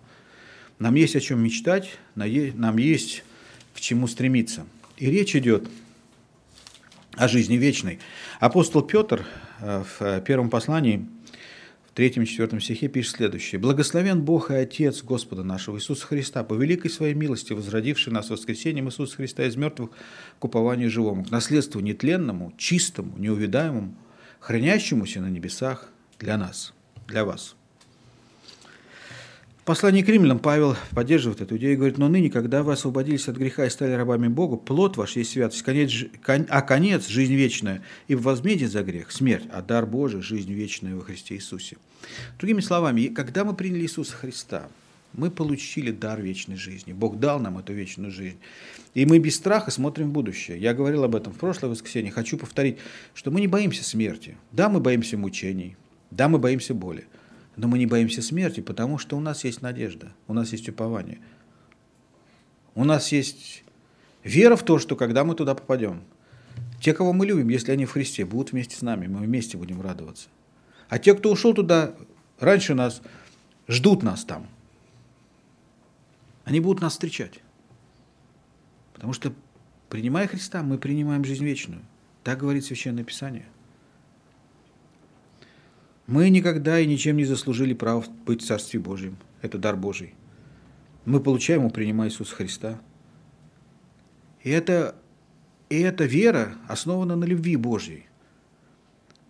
Нам 0.81 0.97
есть 0.97 1.15
о 1.15 1.21
чем 1.21 1.41
мечтать, 1.41 1.99
нам 2.17 2.79
есть 2.79 3.23
к 3.77 3.81
чему 3.81 4.09
стремиться. 4.09 4.67
И 4.99 5.11
речь 5.11 5.35
идет 5.35 5.69
о 7.15 7.29
жизни 7.29 7.57
вечной. 7.57 8.01
Апостол 8.41 8.83
Петр 8.83 9.27
э, 9.61 9.83
в 9.99 10.21
первом 10.21 10.51
послании– 10.51 11.07
третьем 11.99 12.23
и 12.23 12.27
четвертом 12.27 12.61
стихе 12.61 12.87
пишет 12.87 13.17
следующее. 13.17 13.61
«Благословен 13.61 14.23
Бог 14.23 14.53
и 14.53 14.55
Отец 14.55 15.03
Господа 15.03 15.43
нашего 15.43 15.79
Иисуса 15.79 16.07
Христа, 16.07 16.45
по 16.45 16.55
великой 16.55 16.93
своей 16.93 17.15
милости, 17.15 17.53
возродивший 17.53 18.13
нас 18.13 18.31
воскресением 18.31 18.87
Иисуса 18.87 19.17
Христа 19.17 19.45
из 19.45 19.57
мертвых 19.57 19.91
к 20.39 20.45
упованию 20.45 20.91
живому, 20.91 21.25
к 21.25 21.33
наследству 21.33 21.81
нетленному, 21.81 22.53
чистому, 22.57 23.19
неувидаемому, 23.19 23.97
хранящемуся 24.39 25.21
на 25.21 25.29
небесах 25.29 25.91
для 26.21 26.37
нас, 26.39 26.73
для 27.09 27.25
вас» 27.25 27.57
послании 29.69 30.01
к 30.01 30.09
римлянам 30.09 30.39
Павел 30.39 30.77
поддерживает 30.93 31.43
эту 31.43 31.59
идею 31.59 31.75
и 31.75 31.77
говорит, 31.77 31.99
но 31.99 32.09
ныне, 32.09 32.31
когда 32.31 32.63
вы 32.63 32.73
освободились 32.73 33.29
от 33.29 33.37
греха 33.37 33.67
и 33.67 33.71
стали 33.71 33.93
рабами 33.93 34.27
Богу, 34.29 34.57
плод 34.57 34.97
ваш 34.97 35.17
есть 35.17 35.33
святость, 35.33 35.61
конец, 35.63 35.93
а 36.25 36.63
конец– 36.63 37.07
жизнь 37.09 37.35
вечная, 37.35 37.83
и 38.07 38.15
в 38.15 38.23
возмездии 38.23 38.65
за 38.65 38.83
грех– 38.83 39.11
смерть, 39.13 39.45
а 39.53 39.61
дар 39.61 39.85
Божий– 39.85 40.21
жизнь 40.23 40.51
вечная 40.55 40.97
во 40.97 41.03
Христе 41.03 41.35
Иисусе. 41.35 41.77
Другими 42.39 42.63
словами, 42.63 43.09
когда 43.09 43.45
мы 43.45 43.55
приняли 43.55 43.83
Иисуса 43.83 44.17
Христа, 44.17 44.71
мы 45.13 45.31
получили 45.31 45.91
дар 45.91 46.19
вечной 46.19 46.57
жизни. 46.57 46.95
Бог 46.95 47.21
дал 47.21 47.39
нам 47.39 47.59
эту 47.59 47.75
вечную 47.75 48.11
жизнь. 48.11 48.39
И 48.95 49.05
мы 49.05 49.19
без 49.19 49.37
страха 49.37 49.71
смотрим 49.71 50.09
в 50.09 50.13
будущее. 50.13 50.59
Я 50.59 50.73
говорил 50.73 51.05
об 51.05 51.15
этом 51.15 51.35
в 51.35 51.37
прошлое 51.37 51.71
воскресенье. 51.71 52.11
Хочу 52.11 52.39
повторить, 52.39 52.79
что 53.13 53.31
мы 53.31 53.43
не 53.43 53.49
боимся 53.49 53.85
смерти. 53.85 54.39
Да, 54.51 54.71
мы 54.71 54.81
боимся 54.81 55.19
мучений. 55.19 55.77
Да, 56.11 56.31
мы 56.31 56.39
боимся 56.39 56.73
боли. 56.73 57.05
Но 57.59 57.67
мы 57.67 57.79
не 57.79 57.87
боимся 57.87 58.23
смерти, 58.23 58.61
потому 58.61 58.99
что 58.99 59.17
у 59.17 59.21
нас 59.21 59.43
есть 59.43 59.63
надежда, 59.63 60.13
у 60.29 60.33
нас 60.33 60.53
есть 60.53 60.69
упование. 60.69 61.19
У 62.77 62.85
нас 62.85 63.11
есть 63.11 63.65
вера 64.23 64.55
в 64.55 64.63
то, 64.63 64.79
что 64.79 64.95
когда 64.95 65.25
мы 65.25 65.35
туда 65.35 65.57
попадем, 65.57 66.05
те, 66.81 66.95
кого 66.95 67.13
мы 67.13 67.27
любим, 67.27 67.49
если 67.49 67.73
они 67.73 67.85
в 67.85 67.91
Христе, 67.91 68.25
будут 68.25 68.53
вместе 68.53 68.77
с 68.77 68.83
нами, 68.83 69.09
мы 69.09 69.19
вместе 69.19 69.59
будем 69.59 69.81
радоваться. 69.81 70.29
А 70.89 71.01
те, 71.01 71.15
кто 71.15 71.33
ушел 71.33 71.53
туда 71.53 71.97
раньше 72.39 72.75
нас, 72.75 73.03
ждут 73.67 74.05
нас 74.05 74.25
там. 74.25 74.47
Они 76.45 76.61
будут 76.61 76.81
нас 76.81 76.93
встречать. 76.93 77.41
Потому 78.95 79.13
что, 79.13 79.33
принимая 79.89 80.29
Христа, 80.29 80.63
мы 80.63 80.79
принимаем 80.79 81.25
жизнь 81.25 81.45
вечную. 81.45 81.83
Так 82.23 82.39
говорит 82.39 82.65
Священное 82.65 83.03
Писание– 83.03 83.47
мы 86.09 86.31
никогда 86.31 86.81
и 86.81 86.87
ничем 86.87 87.19
не 87.19 87.27
заслужили 87.27 87.75
право 87.75 88.03
быть 88.25 88.43
в 88.43 88.47
Царстве 88.47 88.81
Божьем. 88.81 89.19
Это 89.43 89.59
дар 89.59 89.77
Божий. 89.77 90.15
Мы 91.05 91.21
получаем 91.21 91.61
его, 91.61 91.71
принимая 91.71 92.09
Иисуса 92.09 92.35
Христа. 92.35 92.81
И 94.43 94.49
это, 94.49 94.95
и 95.69 95.79
эта 95.79 96.07
вера 96.07 96.55
основана 96.67 97.15
на 97.15 97.27
любви 97.27 97.57
Божьей. 97.57 98.07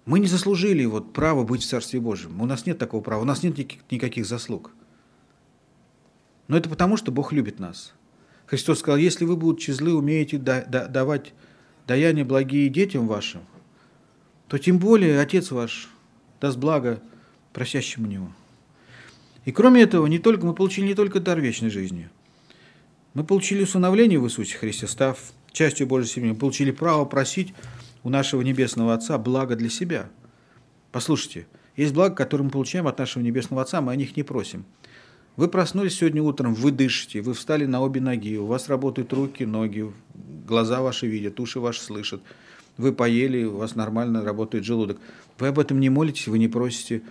Мы 0.04 0.20
не 0.20 0.28
заслужили 0.28 0.84
вот 0.84 1.12
право 1.12 1.42
быть 1.42 1.62
в 1.62 1.66
Царстве 1.66 1.98
Божьем. 1.98 2.40
У 2.40 2.46
нас 2.46 2.64
нет 2.64 2.78
такого 2.78 3.02
права, 3.02 3.22
у 3.22 3.26
нас 3.26 3.42
нет 3.42 3.58
никаких 3.90 4.24
заслуг. 4.24 4.70
Но 6.46 6.56
это 6.56 6.68
потому, 6.68 6.96
что 6.96 7.10
Бог 7.10 7.32
любит 7.32 7.58
нас. 7.58 7.92
Христос 8.46 8.78
сказал, 8.78 8.98
если 8.98 9.24
вы, 9.24 9.36
будете 9.36 9.72
злы, 9.72 9.94
умеете 9.94 10.38
давать 10.38 11.34
даяния 11.88 12.24
благие 12.24 12.68
детям 12.68 13.08
вашим, 13.08 13.40
то 14.46 14.58
тем 14.58 14.78
более 14.78 15.20
Отец 15.20 15.50
ваш 15.50 15.90
даст 16.40 16.58
благо 16.58 17.00
просящему 17.52 18.06
Него. 18.06 18.32
И 19.44 19.52
кроме 19.52 19.82
этого, 19.82 20.06
не 20.06 20.18
только, 20.18 20.46
мы 20.46 20.54
получили 20.54 20.86
не 20.86 20.94
только 20.94 21.20
дар 21.20 21.40
вечной 21.40 21.70
жизни, 21.70 22.10
мы 23.14 23.24
получили 23.24 23.62
усыновление 23.62 24.18
в 24.18 24.26
Иисусе 24.26 24.56
Христе, 24.56 24.86
став 24.86 25.18
частью 25.52 25.86
Божьей 25.86 26.08
семьи. 26.08 26.30
Мы 26.30 26.36
получили 26.36 26.70
право 26.70 27.04
просить 27.04 27.54
у 28.02 28.10
нашего 28.10 28.42
Небесного 28.42 28.94
Отца 28.94 29.16
благо 29.18 29.56
для 29.56 29.70
себя. 29.70 30.10
Послушайте, 30.92 31.46
есть 31.76 31.94
благо, 31.94 32.14
которое 32.14 32.44
мы 32.44 32.50
получаем 32.50 32.86
от 32.86 32.98
нашего 32.98 33.22
Небесного 33.22 33.62
Отца, 33.62 33.80
мы 33.80 33.92
о 33.92 33.96
них 33.96 34.16
не 34.16 34.22
просим. 34.22 34.64
Вы 35.36 35.48
проснулись 35.48 35.94
сегодня 35.94 36.22
утром, 36.22 36.54
вы 36.54 36.70
дышите, 36.72 37.22
вы 37.22 37.32
встали 37.32 37.64
на 37.64 37.80
обе 37.80 38.00
ноги, 38.00 38.36
у 38.36 38.46
вас 38.46 38.68
работают 38.68 39.12
руки, 39.12 39.44
ноги, 39.44 39.90
глаза 40.46 40.82
ваши 40.82 41.06
видят, 41.06 41.40
уши 41.40 41.60
ваши 41.60 41.80
слышат– 41.80 42.20
вы 42.78 42.92
поели, 42.92 43.44
у 43.44 43.56
вас 43.56 43.74
нормально 43.74 44.24
работает 44.24 44.64
желудок. 44.64 44.98
Вы 45.38 45.48
об 45.48 45.58
этом 45.58 45.80
не 45.80 45.90
молитесь, 45.90 46.28
вы 46.28 46.38
не 46.38 46.48
просите. 46.48 47.02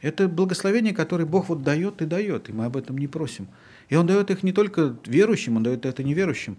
Это 0.00 0.26
благословение, 0.26 0.94
которое 0.94 1.26
Бог 1.26 1.50
вот 1.50 1.62
дает 1.62 2.02
и 2.02 2.06
дает, 2.06 2.48
и 2.48 2.52
мы 2.52 2.64
об 2.64 2.76
этом 2.76 2.98
не 2.98 3.06
просим. 3.06 3.46
И 3.88 3.94
Он 3.94 4.06
дает 4.06 4.30
их 4.30 4.42
не 4.42 4.52
только 4.52 4.96
верующим, 5.06 5.56
Он 5.56 5.62
дает 5.62 5.86
это 5.86 6.02
неверующим. 6.02 6.56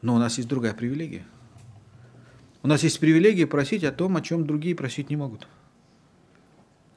Но 0.00 0.14
у 0.14 0.18
нас 0.18 0.38
есть 0.38 0.48
другая 0.48 0.74
привилегия. 0.74 1.24
У 2.62 2.68
нас 2.68 2.82
есть 2.82 2.98
привилегия 2.98 3.46
просить 3.46 3.84
о 3.84 3.92
том, 3.92 4.16
о 4.16 4.22
чем 4.22 4.46
другие 4.46 4.74
просить 4.74 5.10
не 5.10 5.16
могут. 5.16 5.46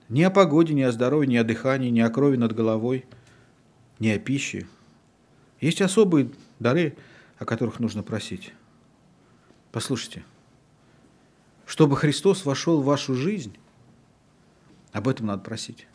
Ни 0.07 0.23
о 0.23 0.31
погоде, 0.31 0.73
ни 0.73 0.81
о 0.81 0.91
здоровье, 0.91 1.29
ни 1.29 1.37
о 1.37 1.43
дыхании, 1.43 1.89
ни 1.89 1.99
о 1.99 2.09
крови 2.09 2.37
над 2.37 2.55
головой, 2.55 3.05
ни 3.99 4.07
о 4.07 4.17
пище. 4.17 4.67
Есть 5.59 5.81
особые 5.81 6.31
дары, 6.59 6.95
о 7.37 7.45
которых 7.45 7.79
нужно 7.79 8.03
просить. 8.03 8.53
Послушайте, 9.71 10.23
чтобы 11.65 11.95
Христос 11.95 12.45
вошел 12.45 12.81
в 12.81 12.85
вашу 12.85 13.13
жизнь, 13.13 13.55
об 14.91 15.07
этом 15.07 15.27
надо 15.27 15.43
просить. 15.43 15.87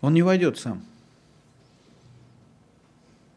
Он 0.00 0.14
не 0.14 0.22
войдет 0.22 0.58
сам. 0.58 0.84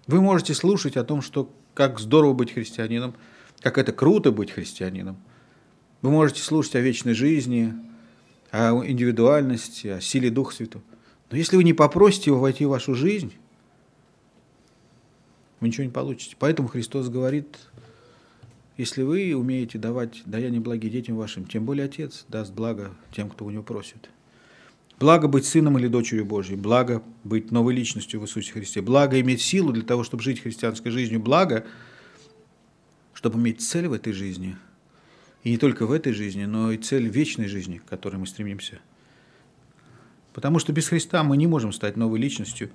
Вы 0.06 0.22
можете 0.22 0.54
слушать 0.54 0.98
о 0.98 1.04
том, 1.04 1.22
что 1.22 1.52
как 1.74 2.00
здорово 2.00 2.34
быть 2.34 2.54
христианином, 2.54 3.16
как 3.62 3.78
это 3.78 3.92
круто 3.92 4.32
быть 4.32 4.52
христианином. 4.52 5.18
Вы 6.02 6.12
можете 6.12 6.42
слушать 6.42 6.76
о 6.76 6.82
вечной 6.82 7.14
жизни, 7.14 7.74
о 8.52 8.86
индивидуальности, 8.86 9.88
о 9.88 10.02
силе 10.02 10.30
Духа 10.30 10.54
Святого. 10.54 10.84
Но 11.32 11.38
если 11.38 11.56
вы 11.56 11.64
не 11.64 11.74
попросите 11.74 12.30
его 12.30 12.40
войти 12.40 12.66
в 12.66 12.70
вашу 12.70 12.94
жизнь, 12.94 13.34
вы 15.60 15.70
ничего 15.70 15.86
не 15.86 15.90
получите. 15.90 16.36
Поэтому 16.38 16.68
Христос 16.68 17.08
говорит, 17.08 17.58
если 18.78 19.04
вы 19.04 19.36
умеете 19.36 19.78
давать 19.78 20.24
даяние 20.26 20.60
благие 20.60 20.92
детям 20.92 21.16
вашим, 21.16 21.46
тем 21.46 21.66
более 21.66 21.86
Отец 21.86 22.26
даст 22.28 22.54
благо 22.54 22.94
тем, 23.16 23.30
кто 23.30 23.46
у 23.46 23.50
него 23.52 23.64
просит. 23.64 24.10
Благо 25.00 25.28
быть 25.28 25.46
сыном 25.46 25.78
или 25.78 25.88
дочерью 25.88 26.26
Божьей, 26.26 26.56
благо 26.56 27.04
быть 27.24 27.52
новой 27.52 27.74
личностью 27.74 28.20
в 28.20 28.24
Иисусе 28.24 28.54
Христе, 28.54 28.82
благо 28.82 29.20
иметь 29.20 29.42
силу 29.42 29.74
для 29.74 29.84
того, 29.84 30.04
чтобы 30.04 30.24
жить 30.24 30.42
христианской 30.42 30.92
жизнью, 30.92 31.20
благо, 31.20 31.66
чтобы 33.14 33.38
иметь 33.40 33.62
цель 33.62 33.88
в 33.88 33.94
этой 33.94 34.14
жизни. 34.14 34.56
И 35.44 35.52
не 35.52 35.58
только 35.58 35.86
в 35.86 35.92
этой 35.92 36.14
жизни, 36.14 36.46
но 36.46 36.72
и 36.72 36.78
цель 36.78 37.10
вечной 37.10 37.48
жизни, 37.48 37.80
к 37.80 37.86
которой 37.86 38.16
мы 38.16 38.28
стремимся. 38.28 38.80
Потому 40.32 40.58
что 40.58 40.72
без 40.72 40.88
Христа 40.88 41.24
мы 41.24 41.38
не 41.38 41.48
можем 41.48 41.74
стать 41.74 41.98
новой 41.98 42.20
личностью. 42.20 42.72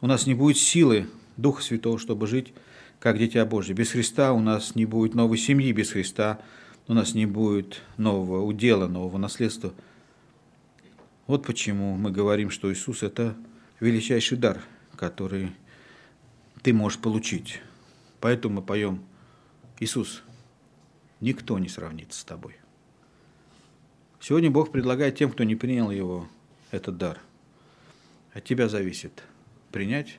У 0.00 0.06
нас 0.06 0.26
не 0.26 0.34
будет 0.34 0.56
силы 0.56 1.08
Духа 1.36 1.62
Святого, 1.62 1.98
чтобы 1.98 2.26
жить 2.26 2.54
как 3.00 3.18
дитя 3.18 3.44
Божье. 3.46 3.74
Без 3.74 3.90
Христа 3.90 4.32
у 4.32 4.40
нас 4.40 4.76
не 4.76 4.84
будет 4.84 5.14
новой 5.14 5.38
семьи, 5.38 5.72
без 5.72 5.90
Христа 5.90 6.40
у 6.86 6.94
нас 6.94 7.14
не 7.14 7.26
будет 7.26 7.82
нового 7.96 8.44
удела, 8.44 8.86
нового 8.86 9.18
наследства. 9.18 9.72
Вот 11.26 11.46
почему 11.46 11.96
мы 11.96 12.10
говорим, 12.10 12.50
что 12.50 12.72
Иисус– 12.72 13.02
это 13.02 13.36
величайший 13.80 14.36
дар, 14.36 14.60
который 14.96 15.50
ты 16.62 16.72
можешь 16.72 16.98
получить. 16.98 17.60
Поэтому 18.20 18.56
мы 18.56 18.62
поем 18.62 19.02
«Иисус, 19.78 20.22
никто 21.20 21.58
не 21.58 21.68
сравнится 21.68 22.20
с 22.20 22.24
тобой». 22.24 22.56
Сегодня 24.20 24.50
Бог 24.50 24.70
предлагает 24.70 25.16
тем, 25.16 25.30
кто 25.30 25.44
не 25.44 25.56
принял 25.56 25.90
его, 25.90 26.28
этот 26.70 26.98
дар. 26.98 27.18
От 28.34 28.44
тебя 28.44 28.68
зависит 28.68 29.22
принять 29.72 30.18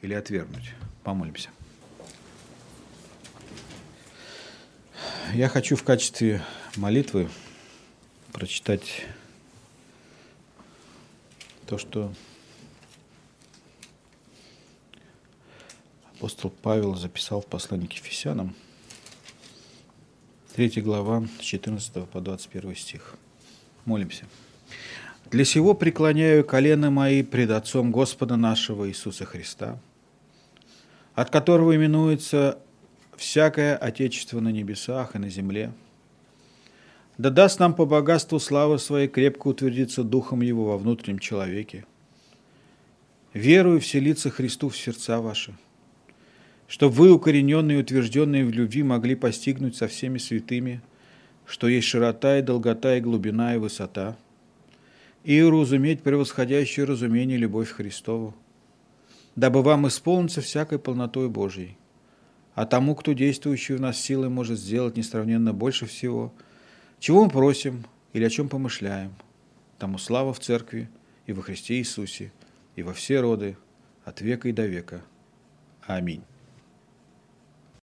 или 0.00 0.14
отвергнуть. 0.14 0.72
Помолимся. 1.04 1.50
Я 5.34 5.48
хочу 5.48 5.76
в 5.76 5.82
качестве 5.82 6.40
молитвы 6.76 7.28
прочитать 8.32 9.04
то, 11.66 11.78
что 11.78 12.12
апостол 16.14 16.50
Павел 16.50 16.94
записал 16.94 17.40
в 17.40 17.46
послании 17.46 17.86
к 17.86 17.92
Ефесянам, 17.94 18.54
3 20.54 20.80
глава, 20.80 21.26
с 21.40 21.42
14 21.42 22.08
по 22.08 22.20
21 22.20 22.76
стих. 22.76 23.14
Молимся. 23.84 24.26
«Для 25.30 25.44
сего 25.44 25.74
преклоняю 25.74 26.44
колено 26.44 26.90
мои 26.90 27.22
пред 27.22 27.50
Отцом 27.50 27.90
Господа 27.90 28.36
нашего 28.36 28.88
Иисуса 28.88 29.24
Христа, 29.24 29.78
от 31.14 31.30
которого 31.30 31.74
именуется 31.74 32.58
всякое 33.16 33.76
Отечество 33.76 34.40
на 34.40 34.48
небесах 34.48 35.14
и 35.14 35.18
на 35.18 35.28
земле, 35.28 35.72
да 37.18 37.30
даст 37.30 37.60
нам 37.60 37.74
по 37.74 37.86
богатству 37.86 38.38
славы 38.38 38.78
своей 38.78 39.08
крепко 39.08 39.48
утвердиться 39.48 40.04
Духом 40.04 40.42
Его 40.42 40.66
во 40.66 40.78
внутреннем 40.78 41.18
человеке, 41.18 41.86
верую 43.32 43.80
вселиться 43.80 44.30
Христу 44.30 44.68
в 44.68 44.76
сердца 44.76 45.20
ваши, 45.20 45.54
чтобы 46.68 46.94
вы, 46.94 47.12
укорененные 47.12 47.78
и 47.78 47.80
утвержденные 47.80 48.44
в 48.44 48.50
любви, 48.50 48.82
могли 48.82 49.14
постигнуть 49.14 49.76
со 49.76 49.88
всеми 49.88 50.18
святыми, 50.18 50.82
что 51.46 51.68
есть 51.68 51.86
широта 51.86 52.38
и 52.38 52.42
долгота 52.42 52.96
и 52.96 53.00
глубина 53.00 53.54
и 53.54 53.58
высота, 53.58 54.16
и 55.24 55.40
уразуметь 55.40 56.02
превосходящее 56.02 56.86
разумение 56.86 57.38
любовь 57.38 57.70
Христову, 57.70 58.34
дабы 59.36 59.62
вам 59.62 59.88
исполниться 59.88 60.40
всякой 60.40 60.78
полнотой 60.78 61.28
Божьей. 61.28 61.76
А 62.56 62.64
тому, 62.64 62.94
кто 62.94 63.12
действующий 63.12 63.74
в 63.74 63.82
нас 63.82 64.00
силой 64.00 64.30
может 64.30 64.58
сделать 64.58 64.96
несравненно 64.96 65.52
больше 65.52 65.84
всего, 65.84 66.32
чего 66.98 67.22
мы 67.22 67.30
просим 67.30 67.84
или 68.14 68.24
о 68.24 68.30
чем 68.30 68.48
помышляем, 68.48 69.14
тому 69.78 69.98
слава 69.98 70.32
в 70.32 70.40
Церкви 70.40 70.88
и 71.26 71.34
во 71.34 71.42
Христе 71.42 71.74
Иисусе, 71.74 72.32
и 72.74 72.82
во 72.82 72.94
все 72.94 73.20
роды, 73.20 73.58
от 74.06 74.22
века 74.22 74.48
и 74.48 74.52
до 74.52 74.64
века. 74.64 75.02
Аминь. 75.82 76.22